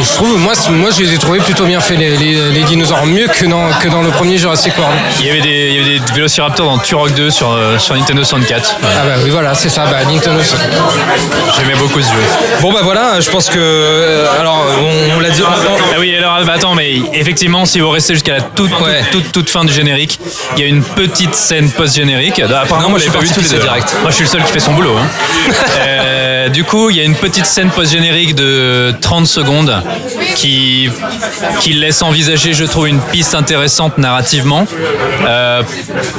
et 0.00 0.02
je 0.02 0.12
trouve, 0.14 0.38
moi, 0.38 0.52
moi, 0.70 0.90
je 0.96 1.02
les 1.04 1.14
ai 1.14 1.18
trouvés 1.18 1.38
plutôt 1.40 1.64
bien 1.64 1.80
faits 1.80 1.98
les, 1.98 2.16
les- 2.16 2.50
les 2.56 2.64
dinosaures, 2.64 3.06
mieux 3.06 3.26
que 3.28 3.46
dans, 3.46 3.70
que 3.80 3.88
dans 3.88 4.02
le 4.02 4.10
premier 4.10 4.38
Jurassic 4.38 4.76
World. 4.78 4.96
Il 5.20 5.26
y 5.26 5.30
avait 5.30 5.40
des, 5.40 5.68
il 5.70 5.74
y 5.76 5.80
avait 5.80 5.98
des 5.98 6.12
vélociraptors 6.14 6.66
dans 6.66 6.78
Turok 6.78 7.12
2 7.14 7.30
sur, 7.30 7.52
euh, 7.52 7.78
sur 7.78 7.94
Nintendo 7.94 8.24
64. 8.24 8.76
Ah 8.82 8.86
bah 9.04 9.12
oui, 9.22 9.30
voilà, 9.30 9.54
c'est 9.54 9.68
ça, 9.68 9.84
bah, 9.86 9.98
Nintendo 10.04 10.40
64. 10.42 10.76
J'aimais 11.58 11.74
beaucoup 11.76 12.00
ce 12.00 12.06
jeu. 12.08 12.20
Bon 12.60 12.72
bah 12.72 12.80
voilà, 12.82 13.20
je 13.20 13.30
pense 13.30 13.48
que 13.50 13.58
euh, 13.58 14.26
alors 14.40 14.64
on, 14.80 15.16
on 15.16 15.20
l'a 15.20 15.30
dit. 15.30 15.42
Ah 15.46 15.96
oui, 15.98 16.14
alors 16.16 16.44
bah, 16.44 16.54
attends, 16.56 16.74
mais 16.74 16.94
effectivement, 17.12 17.64
si 17.66 17.80
vous 17.80 17.90
restez 17.90 18.14
jusqu'à 18.14 18.32
la 18.34 18.40
toute, 18.40 18.70
toute, 18.70 18.80
Ouais. 18.86 19.02
toute, 19.10 19.32
toute 19.32 19.50
fin 19.50 19.64
du 19.64 19.72
générique, 19.72 20.18
il 20.56 20.62
y 20.62 20.64
a 20.64 20.68
une 20.68 20.82
petite 20.82 21.34
scène 21.34 21.70
post-générique. 21.70 22.40
Ah, 22.42 22.60
Apparemment, 22.62 22.80
Non, 22.88 22.90
moi, 22.90 22.98
je 22.98 23.10
pas 23.10 23.18
vu 23.20 23.28
tous 23.28 23.40
les 23.40 23.48
deux, 23.48 23.58
direct. 23.58 23.94
Moi, 24.02 24.10
je 24.10 24.16
suis 24.16 24.24
le 24.24 24.30
seul 24.30 24.44
qui 24.44 24.52
fait 24.52 24.60
son 24.60 24.72
boulot. 24.72 24.96
hein. 24.96 25.06
Euh, 25.78 26.48
du 26.48 26.64
coup, 26.64 26.90
il 26.90 26.96
y 26.96 27.00
a 27.00 27.04
une 27.04 27.14
petite 27.16 27.46
scène 27.46 27.70
post-générique 27.70 28.34
de 28.34 28.94
30 29.00 29.26
secondes 29.26 29.82
qui, 30.36 30.88
qui 31.60 31.72
laisse 31.72 32.02
envisager, 32.02 32.45
je 32.54 32.64
trouve, 32.64 32.88
une 32.88 33.00
piste 33.00 33.34
intéressante 33.34 33.98
narrativement. 33.98 34.66
Euh, 35.26 35.62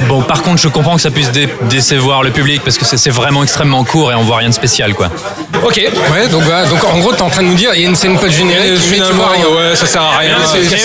bon, 0.08 0.22
par 0.22 0.42
contre, 0.42 0.60
je 0.60 0.68
comprends 0.68 0.96
que 0.96 1.00
ça 1.02 1.10
puisse 1.10 1.30
dé- 1.30 1.48
décevoir 1.68 2.22
le 2.22 2.30
public 2.30 2.62
parce 2.64 2.78
que 2.78 2.84
c'est 2.84 3.10
vraiment 3.10 3.42
extrêmement 3.42 3.84
court 3.84 4.12
et 4.12 4.14
on 4.14 4.22
voit 4.22 4.38
rien 4.38 4.48
de 4.48 4.54
spécial, 4.54 4.94
quoi. 4.94 5.08
Ok. 5.64 5.76
Ouais, 6.12 6.28
donc, 6.28 6.42
voilà, 6.42 6.64
donc 6.66 6.82
en 6.84 6.98
gros, 6.98 7.12
t'es 7.12 7.22
en 7.22 7.30
train 7.30 7.42
de 7.42 7.48
nous 7.48 7.54
dire, 7.54 7.70
il 7.74 7.82
y 7.82 7.84
a 7.86 7.88
une 7.88 7.96
scène 7.96 8.18
post-générique, 8.18 8.70
mais 8.72 8.76
tu 8.76 8.94
Finalement, 8.94 9.24
vois 9.24 9.32
rien. 9.32 9.46
ouais, 9.70 9.76
ça 9.76 9.86
sert 9.86 10.02
à 10.02 10.18
rien. 10.18 10.36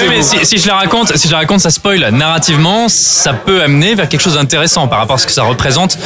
Mais 0.09 0.21
si, 0.21 0.45
si 0.45 0.57
je 0.57 0.67
la 0.67 0.75
raconte, 0.75 1.15
si 1.17 1.27
je 1.27 1.31
la 1.33 1.39
raconte, 1.39 1.59
ça 1.59 1.69
spoil. 1.69 2.09
Narrativement, 2.11 2.87
ça 2.89 3.33
peut 3.33 3.61
amener 3.61 3.95
vers 3.95 4.07
quelque 4.09 4.21
chose 4.21 4.35
d'intéressant 4.35 4.87
par 4.87 4.99
rapport 4.99 5.15
à 5.15 5.19
ce 5.19 5.25
que 5.27 5.31
ça 5.33 5.43
représente 5.43 5.97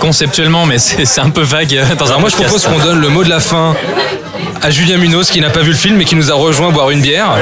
conceptuellement, 0.00 0.66
mais 0.66 0.78
c'est 0.78 1.20
un 1.20 1.30
peu 1.30 1.42
vague 1.42 1.74
euh, 1.74 1.94
dans 1.98 2.06
un 2.06 2.08
Alors 2.08 2.20
moi 2.20 2.30
je 2.30 2.36
propose 2.36 2.64
qu'on 2.64 2.78
donne 2.78 3.00
le 3.00 3.08
mot 3.08 3.22
de 3.24 3.28
la 3.28 3.40
fin 3.40 3.74
à 4.66 4.70
Julien 4.70 4.96
Munoz 4.98 5.30
qui 5.30 5.40
n'a 5.40 5.50
pas 5.50 5.60
vu 5.60 5.70
le 5.70 5.76
film 5.76 6.00
et 6.00 6.04
qui 6.04 6.16
nous 6.16 6.28
a 6.32 6.34
rejoint 6.34 6.70
boire 6.72 6.90
une 6.90 7.00
bière. 7.00 7.36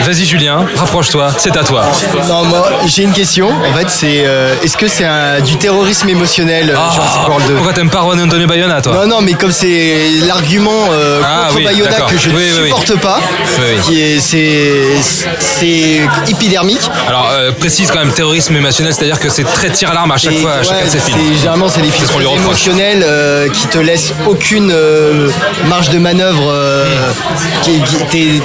Vas-y 0.00 0.24
Julien, 0.24 0.66
rapproche-toi, 0.76 1.30
c'est 1.38 1.56
à 1.56 1.62
toi. 1.62 1.84
Non, 2.28 2.44
moi, 2.46 2.68
j'ai 2.84 3.04
une 3.04 3.12
question. 3.12 3.48
En 3.48 3.72
fait, 3.78 3.88
c'est 3.88 4.24
euh, 4.26 4.54
est-ce 4.64 4.76
que 4.76 4.88
c'est 4.88 5.04
un- 5.04 5.40
du 5.40 5.54
terrorisme 5.56 6.08
émotionnel, 6.08 6.70
euh, 6.76 7.38
2 7.46 7.54
Pourquoi 7.54 7.72
t'aimes 7.74 7.90
pas 7.90 8.00
Juan 8.02 8.20
Antonio 8.20 8.48
Bayona 8.48 8.80
toi 8.82 8.92
Non, 8.92 9.06
non, 9.06 9.20
mais 9.20 9.34
comme 9.34 9.52
c'est 9.52 10.08
l'argument 10.26 10.88
euh, 10.90 11.20
Ah, 11.24 11.44
contre 11.46 11.58
oui, 11.58 11.64
Bayona 11.64 12.00
que 12.08 12.18
je 12.18 12.30
Oui, 12.30 12.34
ne 12.56 12.60
oui. 12.62 12.64
supporte 12.66 12.98
pas, 13.00 13.20
qui 13.86 14.00
est 14.02 14.18
c'est 14.18 16.00
épidermique. 16.28 16.90
Alors 17.06 17.28
euh, 17.32 17.52
précise 17.52 17.90
quand 17.92 18.00
même 18.00 18.12
terrorisme 18.12 18.56
émotionnel, 18.56 18.92
c'est-à-dire 18.92 19.20
que 19.20 19.28
c'est 19.28 19.44
très 19.44 19.70
tir 19.70 19.90
à 19.90 19.94
l'arme 19.94 20.10
à 20.10 20.16
chaque 20.18 20.32
Et, 20.34 20.36
fois, 20.38 20.54
à 20.54 20.62
chacun 20.64 20.76
ouais, 20.78 20.84
de 20.86 20.90
ses 20.90 20.98
films. 20.98 21.18
c'est- 21.30 21.36
Généralement, 21.38 21.68
c'est 21.68 21.82
des 21.82 21.90
films 21.90 22.08
ce 22.08 22.36
émotionnels 22.36 23.06
qui 23.52 23.66
te 23.68 23.78
laissent 23.78 24.12
aucune 24.26 24.74
marge 25.68 25.90
de 25.90 25.98
manœuvre. 25.98 26.47
Euh, 26.48 26.84
qui- 27.62 27.80
qui- 27.82 27.96
t'es- 28.06 28.42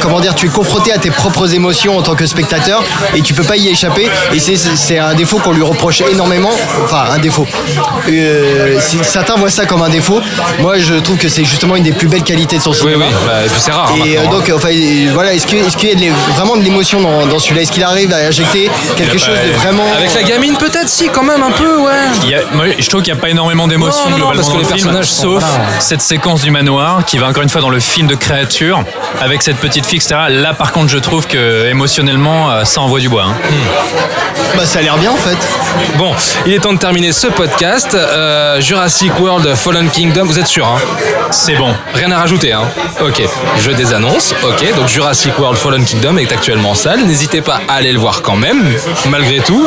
comment 0.00 0.20
dire, 0.20 0.34
tu 0.34 0.46
es 0.46 0.48
confronté 0.48 0.92
à 0.92 0.98
tes 0.98 1.10
propres 1.10 1.52
émotions 1.54 1.96
en 1.98 2.02
tant 2.02 2.14
que 2.14 2.26
spectateur 2.26 2.82
et 3.14 3.20
tu 3.22 3.34
peux 3.34 3.44
pas 3.44 3.56
y 3.56 3.68
échapper. 3.68 4.08
Et 4.32 4.38
c'est- 4.40 4.98
un 4.98 5.14
défaut 5.14 5.38
qu'on 5.38 5.52
lui 5.52 5.62
reproche 5.62 6.00
énormément. 6.02 6.50
Enfin, 6.84 7.04
un 7.12 7.18
défaut. 7.18 7.46
Euh, 8.08 8.78
si 8.80 8.98
certains 9.02 9.34
voient 9.36 9.50
ça 9.50 9.64
comme 9.66 9.82
un 9.82 9.88
défaut. 9.88 10.20
Moi, 10.60 10.78
je 10.78 10.94
trouve 10.94 11.16
que 11.16 11.28
c'est 11.28 11.44
justement 11.44 11.76
une 11.76 11.82
des 11.82 11.92
plus 11.92 12.08
belles 12.08 12.22
qualités 12.22 12.58
de 12.58 12.62
son 12.62 12.70
Oui, 12.70 12.76
cinéma. 12.76 13.06
oui, 13.08 13.14
bah, 13.26 13.44
et 13.44 13.48
puis 13.48 13.60
c'est 13.60 13.70
rare. 13.72 13.90
hein, 13.92 14.02
Et 14.06 14.16
euh, 14.16 14.20
hein. 14.24 14.30
donc, 14.30 14.50
enfin, 14.54 14.68
voilà, 15.12 15.34
est-ce 15.34 15.46
qu'il 15.46 15.58
y 15.58 15.92
a 15.92 15.94
de 15.94 16.14
vraiment 16.36 16.56
de 16.56 16.62
l'émotion 16.62 17.00
dans, 17.00 17.26
dans 17.26 17.38
celui-là? 17.38 17.62
Est-ce 17.62 17.72
qu'il 17.72 17.82
arrive 17.84 18.12
à 18.12 18.18
injecter 18.18 18.70
quelque 18.96 19.18
chose 19.18 19.28
de 19.46 19.52
vraiment. 19.58 19.84
Avec 19.96 20.14
la 20.14 20.22
gamine 20.22 20.54
peut-être 20.56 20.88
si 20.88 21.08
quand 21.08 21.22
même 21.22 21.42
un 21.42 21.50
peu 21.50 21.78
ouais. 21.78 21.90
Il 22.22 22.30
y 22.30 22.34
a- 22.34 22.42
moi, 22.52 22.64
je 22.78 22.88
trouve 22.88 23.02
qu'il 23.02 23.12
n'y 23.12 23.18
a 23.18 23.20
pas 23.22 23.30
énormément 23.30 23.66
non, 23.66 23.74
globalement 24.16 24.34
parce 24.34 24.48
que 24.48 24.52
dans 24.52 24.58
les 24.58 24.64
le 24.64 24.78
film, 24.78 25.02
sauf 25.02 25.42
voilà. 25.42 25.80
cette 25.80 26.02
séquence 26.02 26.42
du 26.42 26.50
manoir 26.50 27.04
qui 27.04 27.18
va 27.18 27.21
encore 27.26 27.42
une 27.42 27.48
fois 27.48 27.60
dans 27.60 27.68
le 27.70 27.80
film 27.80 28.06
de 28.06 28.14
créature 28.14 28.82
avec 29.20 29.42
cette 29.42 29.56
petite 29.58 29.86
fille, 29.86 29.98
etc. 29.98 30.14
Là, 30.28 30.54
par 30.54 30.72
contre, 30.72 30.88
je 30.88 30.98
trouve 30.98 31.26
que 31.26 31.66
émotionnellement, 31.68 32.50
euh, 32.50 32.64
ça 32.64 32.80
envoie 32.80 33.00
du 33.00 33.08
bois. 33.08 33.24
hein. 33.24 33.34
Bah, 34.56 34.66
ça 34.66 34.80
a 34.80 34.82
l'air 34.82 34.98
bien 34.98 35.10
en 35.10 35.16
fait. 35.16 35.36
Bon, 35.96 36.12
il 36.46 36.52
est 36.52 36.58
temps 36.58 36.74
de 36.74 36.78
terminer 36.78 37.12
ce 37.12 37.26
podcast. 37.28 37.94
Euh, 37.94 38.60
Jurassic 38.60 39.18
World 39.18 39.54
Fallen 39.54 39.88
Kingdom, 39.88 40.24
vous 40.26 40.38
êtes 40.38 40.46
sûr 40.46 40.66
hein? 40.66 40.76
C'est 41.30 41.54
bon. 41.54 41.74
Rien 41.94 42.10
à 42.10 42.18
rajouter, 42.18 42.52
hein 42.52 42.64
Ok, 43.00 43.22
je 43.60 43.70
désannonce. 43.70 44.34
Ok, 44.44 44.74
donc 44.76 44.88
Jurassic 44.88 45.38
World 45.38 45.56
Fallen 45.58 45.84
Kingdom 45.84 46.18
est 46.18 46.30
actuellement 46.32 46.72
en 46.72 46.74
salle. 46.74 47.00
N'hésitez 47.06 47.40
pas 47.40 47.60
à 47.68 47.74
aller 47.74 47.92
le 47.92 47.98
voir 47.98 48.20
quand 48.20 48.36
même, 48.36 48.62
malgré 49.08 49.38
tout. 49.40 49.66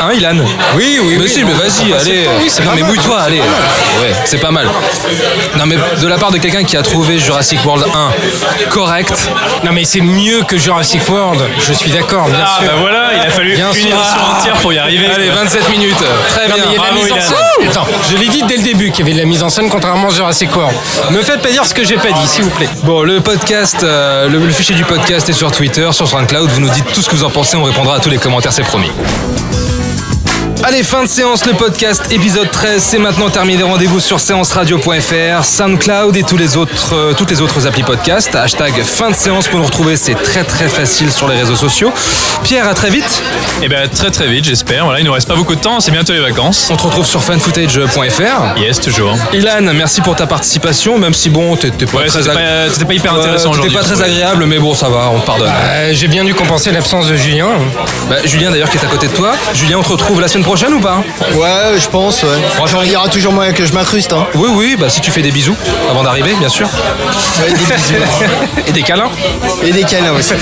Hein, 0.00 0.12
Ilan? 0.14 0.36
Oui, 0.74 0.98
oui, 1.02 1.14
Mais 1.16 1.22
oui, 1.24 1.28
si, 1.28 1.42
non, 1.42 1.48
mais 1.48 1.54
vas-y, 1.54 1.70
c'est 1.70 2.10
allez. 2.10 2.24
pas- 2.24 2.30
oui, 2.40 2.46
c'est 2.48 2.64
non, 2.64 2.72
mais 2.74 2.82
mouille-toi, 2.82 3.20
allez. 3.20 3.38
Ouais, 3.38 4.12
c'est 4.24 4.38
pas 4.40 4.50
mal. 4.50 4.66
Non, 5.56 5.66
mais 5.66 5.76
de 6.00 6.06
la 6.08 6.18
part 6.18 6.30
de 6.32 6.37
quelqu'un 6.40 6.64
qui 6.64 6.76
a 6.76 6.82
trouvé 6.82 7.18
Jurassic 7.18 7.64
World 7.64 7.84
1 7.94 8.68
correct, 8.70 9.12
Non 9.64 9.72
mais 9.72 9.84
c'est 9.84 10.00
mieux 10.00 10.42
que 10.42 10.56
Jurassic 10.58 11.08
World, 11.08 11.40
je 11.60 11.72
suis 11.72 11.90
d'accord, 11.90 12.26
bien 12.28 12.38
Ah, 12.44 12.58
sûr. 12.60 12.68
bah 12.70 12.76
voilà, 12.80 13.10
il 13.14 13.20
a 13.26 13.30
fallu 13.30 13.54
Bien 13.54 13.68
une 13.68 13.74
sûr. 13.74 13.82
émission 13.86 14.20
entière 14.36 14.54
pour 14.54 14.72
y 14.72 14.78
arriver. 14.78 15.06
allez, 15.06 15.28
27 15.30 15.68
minutes. 15.70 15.96
Très 16.34 16.48
Non, 16.48 16.54
bien. 16.54 16.64
mais 16.68 16.72
il 16.72 16.76
y 16.76 16.76
a 16.76 16.90
de 16.90 16.94
la 16.96 17.02
mise 17.02 17.12
en 17.12 17.20
scène. 17.20 17.68
Attends, 17.68 17.86
je 18.10 18.16
l'ai 18.16 18.28
dit 18.28 18.42
dès 18.46 18.56
le 18.56 18.62
début 18.62 18.90
qu'il 18.90 19.00
y 19.06 19.08
avait 19.08 19.14
de 19.16 19.20
la 19.22 19.26
mise 19.26 19.42
en 19.42 19.48
scène 19.48 19.68
contrairement 19.70 20.08
à 20.08 20.10
Jurassic 20.10 20.54
World. 20.54 20.74
Me 21.10 21.22
faites 21.22 21.40
pas 21.42 21.50
dire 21.50 21.64
ce 21.64 21.74
que 21.74 21.84
j'ai 21.84 21.96
pas 21.96 22.10
dit, 22.12 22.26
s'il 22.26 22.44
vous 22.44 22.50
plaît. 22.50 22.68
Bon, 22.84 23.02
le 23.02 23.20
podcast, 23.20 23.78
euh, 23.82 24.28
le, 24.28 24.38
le 24.38 24.52
fichier 24.52 24.74
du 24.74 24.84
podcast 24.84 25.28
est 25.28 25.32
sur 25.32 25.50
Twitter, 25.50 25.88
sur 25.92 26.06
SoundCloud. 26.08 26.50
Vous 26.50 26.60
nous 26.60 26.70
dites 26.70 26.92
tout 26.92 27.02
ce 27.02 27.08
que 27.08 27.16
vous 27.16 27.24
en 27.24 27.30
pensez, 27.30 27.56
on 27.56 27.64
répondra 27.64 27.96
à 27.96 28.00
tous 28.00 28.10
les 28.10 28.18
commentaires, 28.18 28.52
c'est 28.52 28.62
promis. 28.62 28.90
Allez, 30.64 30.82
fin 30.82 31.04
de 31.04 31.08
séance, 31.08 31.46
le 31.46 31.52
podcast 31.54 32.02
épisode 32.10 32.50
13, 32.50 32.82
c'est 32.82 32.98
maintenant 32.98 33.30
terminé. 33.30 33.62
Rendez-vous 33.62 34.00
sur 34.00 34.20
séanceradio.fr, 34.20 35.44
SoundCloud 35.44 36.16
et 36.16 36.22
tous 36.24 36.36
les 36.36 36.56
autres, 36.58 36.94
euh, 36.94 37.12
toutes 37.14 37.30
les 37.30 37.40
autres 37.40 37.66
applis 37.66 37.84
podcast. 37.84 38.34
Hashtag 38.34 38.82
fin 38.82 39.10
de 39.10 39.14
séance 39.14 39.46
pour 39.48 39.60
nous 39.60 39.64
retrouver, 39.64 39.96
c'est 39.96 40.14
très 40.14 40.44
très 40.44 40.68
facile 40.68 41.10
sur 41.12 41.26
les 41.28 41.36
réseaux 41.36 41.56
sociaux. 41.56 41.90
Pierre, 42.42 42.68
à 42.68 42.74
très 42.74 42.90
vite. 42.90 43.22
Et 43.62 43.68
ben 43.68 43.88
très 43.88 44.10
très 44.10 44.26
vite, 44.26 44.44
j'espère. 44.44 44.84
Voilà, 44.84 44.98
il 45.00 45.06
nous 45.06 45.12
reste 45.12 45.28
pas 45.28 45.36
beaucoup 45.36 45.54
de 45.54 45.60
temps, 45.60 45.80
c'est 45.80 45.90
bientôt 45.92 46.12
les 46.12 46.20
vacances. 46.20 46.68
On 46.70 46.76
te 46.76 46.82
retrouve 46.82 47.06
sur 47.06 47.22
fanfootage.fr. 47.22 48.58
Yes, 48.60 48.80
toujours. 48.80 49.16
Ilan, 49.32 49.72
merci 49.74 50.00
pour 50.02 50.16
ta 50.16 50.26
participation, 50.26 50.98
même 50.98 51.14
si 51.14 51.30
bon, 51.30 51.56
t'étais 51.56 51.86
pas, 51.86 51.98
Ouais, 51.98 52.06
très, 52.08 52.18
c'était 52.22 52.30
ag- 52.30 52.36
pas, 52.36 52.72
c'était 52.72 52.84
pas 52.84 52.94
hyper 52.94 53.12
Ouais, 53.14 53.20
intéressant 53.20 53.50
aujourd'hui. 53.52 53.72
pas 53.72 53.82
je 53.82 53.94
très 53.94 54.02
agréable, 54.02 54.44
mais 54.46 54.58
bon, 54.58 54.74
ça 54.74 54.88
va, 54.88 55.08
on 55.14 55.20
te 55.20 55.26
pardonne. 55.26 55.48
Euh, 55.48 55.92
J'ai 55.94 56.08
bien 56.08 56.24
dû 56.24 56.34
compenser 56.34 56.72
l'absence 56.72 57.06
de 57.06 57.16
Julien. 57.16 57.48
Bah, 58.10 58.16
Julien 58.24 58.50
d'ailleurs 58.50 58.68
qui 58.68 58.76
est 58.76 58.84
à 58.84 58.88
côté 58.88 59.06
de 59.06 59.12
toi. 59.14 59.32
Julien, 59.54 59.76
on 59.78 59.82
te 59.82 59.88
retrouve 59.88 60.20
la 60.20 60.28
semaine 60.28 60.44
prochaine 60.48 60.72
ou 60.72 60.80
pas 60.80 61.02
Ouais, 61.34 61.78
je 61.78 61.86
pense, 61.88 62.22
ouais. 62.22 62.28
On 62.58 62.82
Il 62.82 62.90
y 62.92 62.96
aura 62.96 63.08
toujours 63.08 63.34
moyen 63.34 63.52
que 63.52 63.66
je 63.66 63.72
m'incruste, 63.74 64.14
hein. 64.14 64.26
Oui, 64.34 64.48
oui, 64.54 64.76
bah 64.80 64.88
si 64.88 65.02
tu 65.02 65.10
fais 65.10 65.20
des 65.20 65.30
bisous 65.30 65.54
avant 65.90 66.02
d'arriver, 66.02 66.32
bien 66.38 66.48
sûr. 66.48 66.66
Ouais, 67.42 67.50
des 67.50 67.54
bisous. 67.66 67.94
Et 68.66 68.72
des 68.72 68.82
câlins. 68.82 69.10
Et 69.62 69.72
des 69.72 69.82
câlins 69.84 70.12
aussi. 70.14 70.32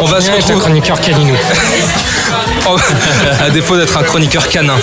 On 0.00 0.06
va 0.06 0.20
se 0.20 0.32
retrouver. 0.32 0.58
chroniqueur 0.58 1.00
caninou. 1.00 1.34
Oh, 2.68 2.76
à 3.44 3.50
défaut 3.50 3.76
d'être 3.76 3.96
un 3.98 4.04
chroniqueur 4.04 4.48
canin. 4.48 4.76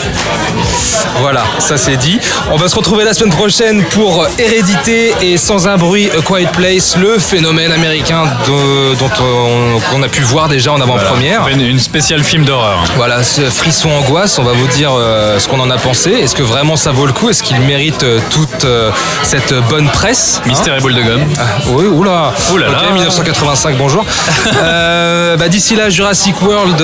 Voilà, 1.22 1.44
ça 1.60 1.78
c'est 1.78 1.96
dit. 1.96 2.20
On 2.52 2.58
va 2.58 2.68
se 2.68 2.76
retrouver 2.76 3.06
la 3.06 3.14
semaine 3.14 3.32
prochaine 3.34 3.84
pour 3.86 4.28
Hérédité 4.38 5.14
et 5.22 5.38
Sans 5.38 5.68
un 5.68 5.78
bruit, 5.78 6.10
A 6.18 6.22
Quiet 6.22 6.48
Place, 6.52 6.98
le 6.98 7.18
phénomène 7.18 7.72
américain 7.72 8.24
de- 8.46 8.96
dont 8.96 9.10
on, 9.22 9.80
qu'on 9.90 10.04
a 10.04 10.10
pu 10.10 10.22
voir 10.22 10.50
déjà 10.50 10.74
en 10.74 10.82
avant-première. 10.82 11.48
Une, 11.48 11.62
une 11.62 11.80
spéciale 11.80 12.24
film 12.24 12.44
d'horreur. 12.44 12.84
Voilà, 12.98 13.24
ce 13.24 13.50
frisson 13.50 13.90
angoisse, 13.92 14.38
on 14.40 14.44
va 14.44 14.52
vous 14.52 14.68
dire 14.70 14.92
euh, 14.94 15.40
ce 15.40 15.48
qu'on 15.48 15.60
en 15.60 15.70
a 15.70 15.78
pensé. 15.78 16.12
Est-ce 16.12 16.36
que 16.36 16.44
vraiment 16.44 16.76
ça 16.76 16.92
vaut 16.92 17.06
le 17.06 17.14
coup? 17.14 17.30
Est-ce 17.30 17.44
qu'il 17.44 17.60
mérite 17.62 18.04
euh, 18.04 18.20
toute 18.30 18.66
euh, 18.66 18.92
cette 19.24 19.54
bonne 19.70 19.88
presse 19.90 20.40
hein? 20.44 20.48
Mystère 20.50 20.76
et 20.78 20.80
boule 20.80 20.94
de 20.96 21.02
gomme. 21.02 21.26
Ah, 21.40 21.44
oui, 21.70 21.86
oula. 21.86 22.34
Ouh 22.54 22.58
là 22.58 22.68
Ok, 22.70 22.82
là. 22.82 22.92
1985, 22.94 23.78
bonjour. 23.78 24.06
Euh, 24.62 25.38
bah, 25.38 25.48
D'ici 25.48 25.76
là, 25.76 25.90
Jurassic 25.90 26.42
World 26.42 26.76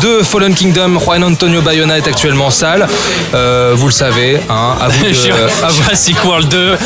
2 0.00 0.22
Fallen 0.22 0.54
Kingdom, 0.54 0.98
Juan 0.98 1.22
Antonio 1.24 1.60
Bayona 1.62 1.96
est 1.98 2.06
actuellement 2.06 2.46
en 2.46 2.50
salle. 2.50 2.86
Euh, 3.34 3.72
vous 3.74 3.86
le 3.86 3.92
savez, 3.92 4.40
hein, 4.50 4.76
à 4.80 4.88
vous 4.88 5.02
de- 5.04 5.64
à 5.64 5.68
vous- 5.68 5.74
Jurassic 5.74 6.22
World 6.24 6.48
2, 6.48 6.76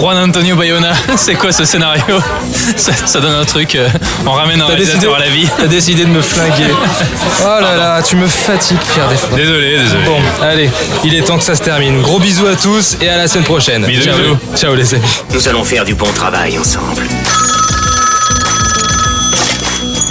Juan 0.00 0.16
Antonio 0.18 0.54
Bayona, 0.56 0.92
c'est 1.16 1.34
quoi 1.34 1.52
ce 1.52 1.64
scénario? 1.64 2.02
Ça, 2.76 2.92
ça 3.04 3.20
donne 3.20 3.34
un 3.34 3.44
truc, 3.44 3.76
on 4.26 4.32
ramène 4.32 4.60
un 4.60 4.66
T'as 4.66 4.74
décidé, 4.74 5.06
réalisateur 5.06 5.14
à 5.16 5.18
la 5.18 5.28
vie. 5.28 5.48
t'as 5.58 5.66
décidé 5.66 6.04
de 6.04 6.10
me 6.10 6.20
flinguer. 6.22 6.70
Oh 7.42 7.60
là 7.60 7.76
là, 7.76 8.02
tu 8.02 8.16
me 8.16 8.26
fatigues, 8.26 8.78
Pierre, 8.92 9.08
des 9.08 9.16
fois. 9.16 9.36
Désolé, 9.36 9.78
désolé. 9.78 10.04
Bon, 10.06 10.18
allez, 10.40 10.70
il 11.04 11.14
est 11.16 11.22
temps 11.22 11.36
que 11.36 11.42
ça 11.42 11.56
se 11.56 11.62
termine. 11.64 12.00
Gros 12.00 12.20
bisous 12.20 12.46
à 12.46 12.54
tous 12.54 12.96
et 13.02 13.08
à 13.08 13.16
la 13.16 13.26
semaine 13.26 13.44
prochaine. 13.44 13.84
Bisous, 13.84 14.04
Ciao, 14.04 14.16
bisous. 14.16 14.38
Ciao 14.56 14.74
les 14.76 14.94
amis. 14.94 15.02
Nous 15.34 15.48
allons 15.48 15.64
faire 15.64 15.84
du 15.84 15.94
bon 15.94 16.06
travail 16.14 16.56
ensemble. 16.56 17.02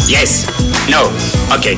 Yes. 0.10 0.45
No. 0.89 1.12
Ok. 1.55 1.77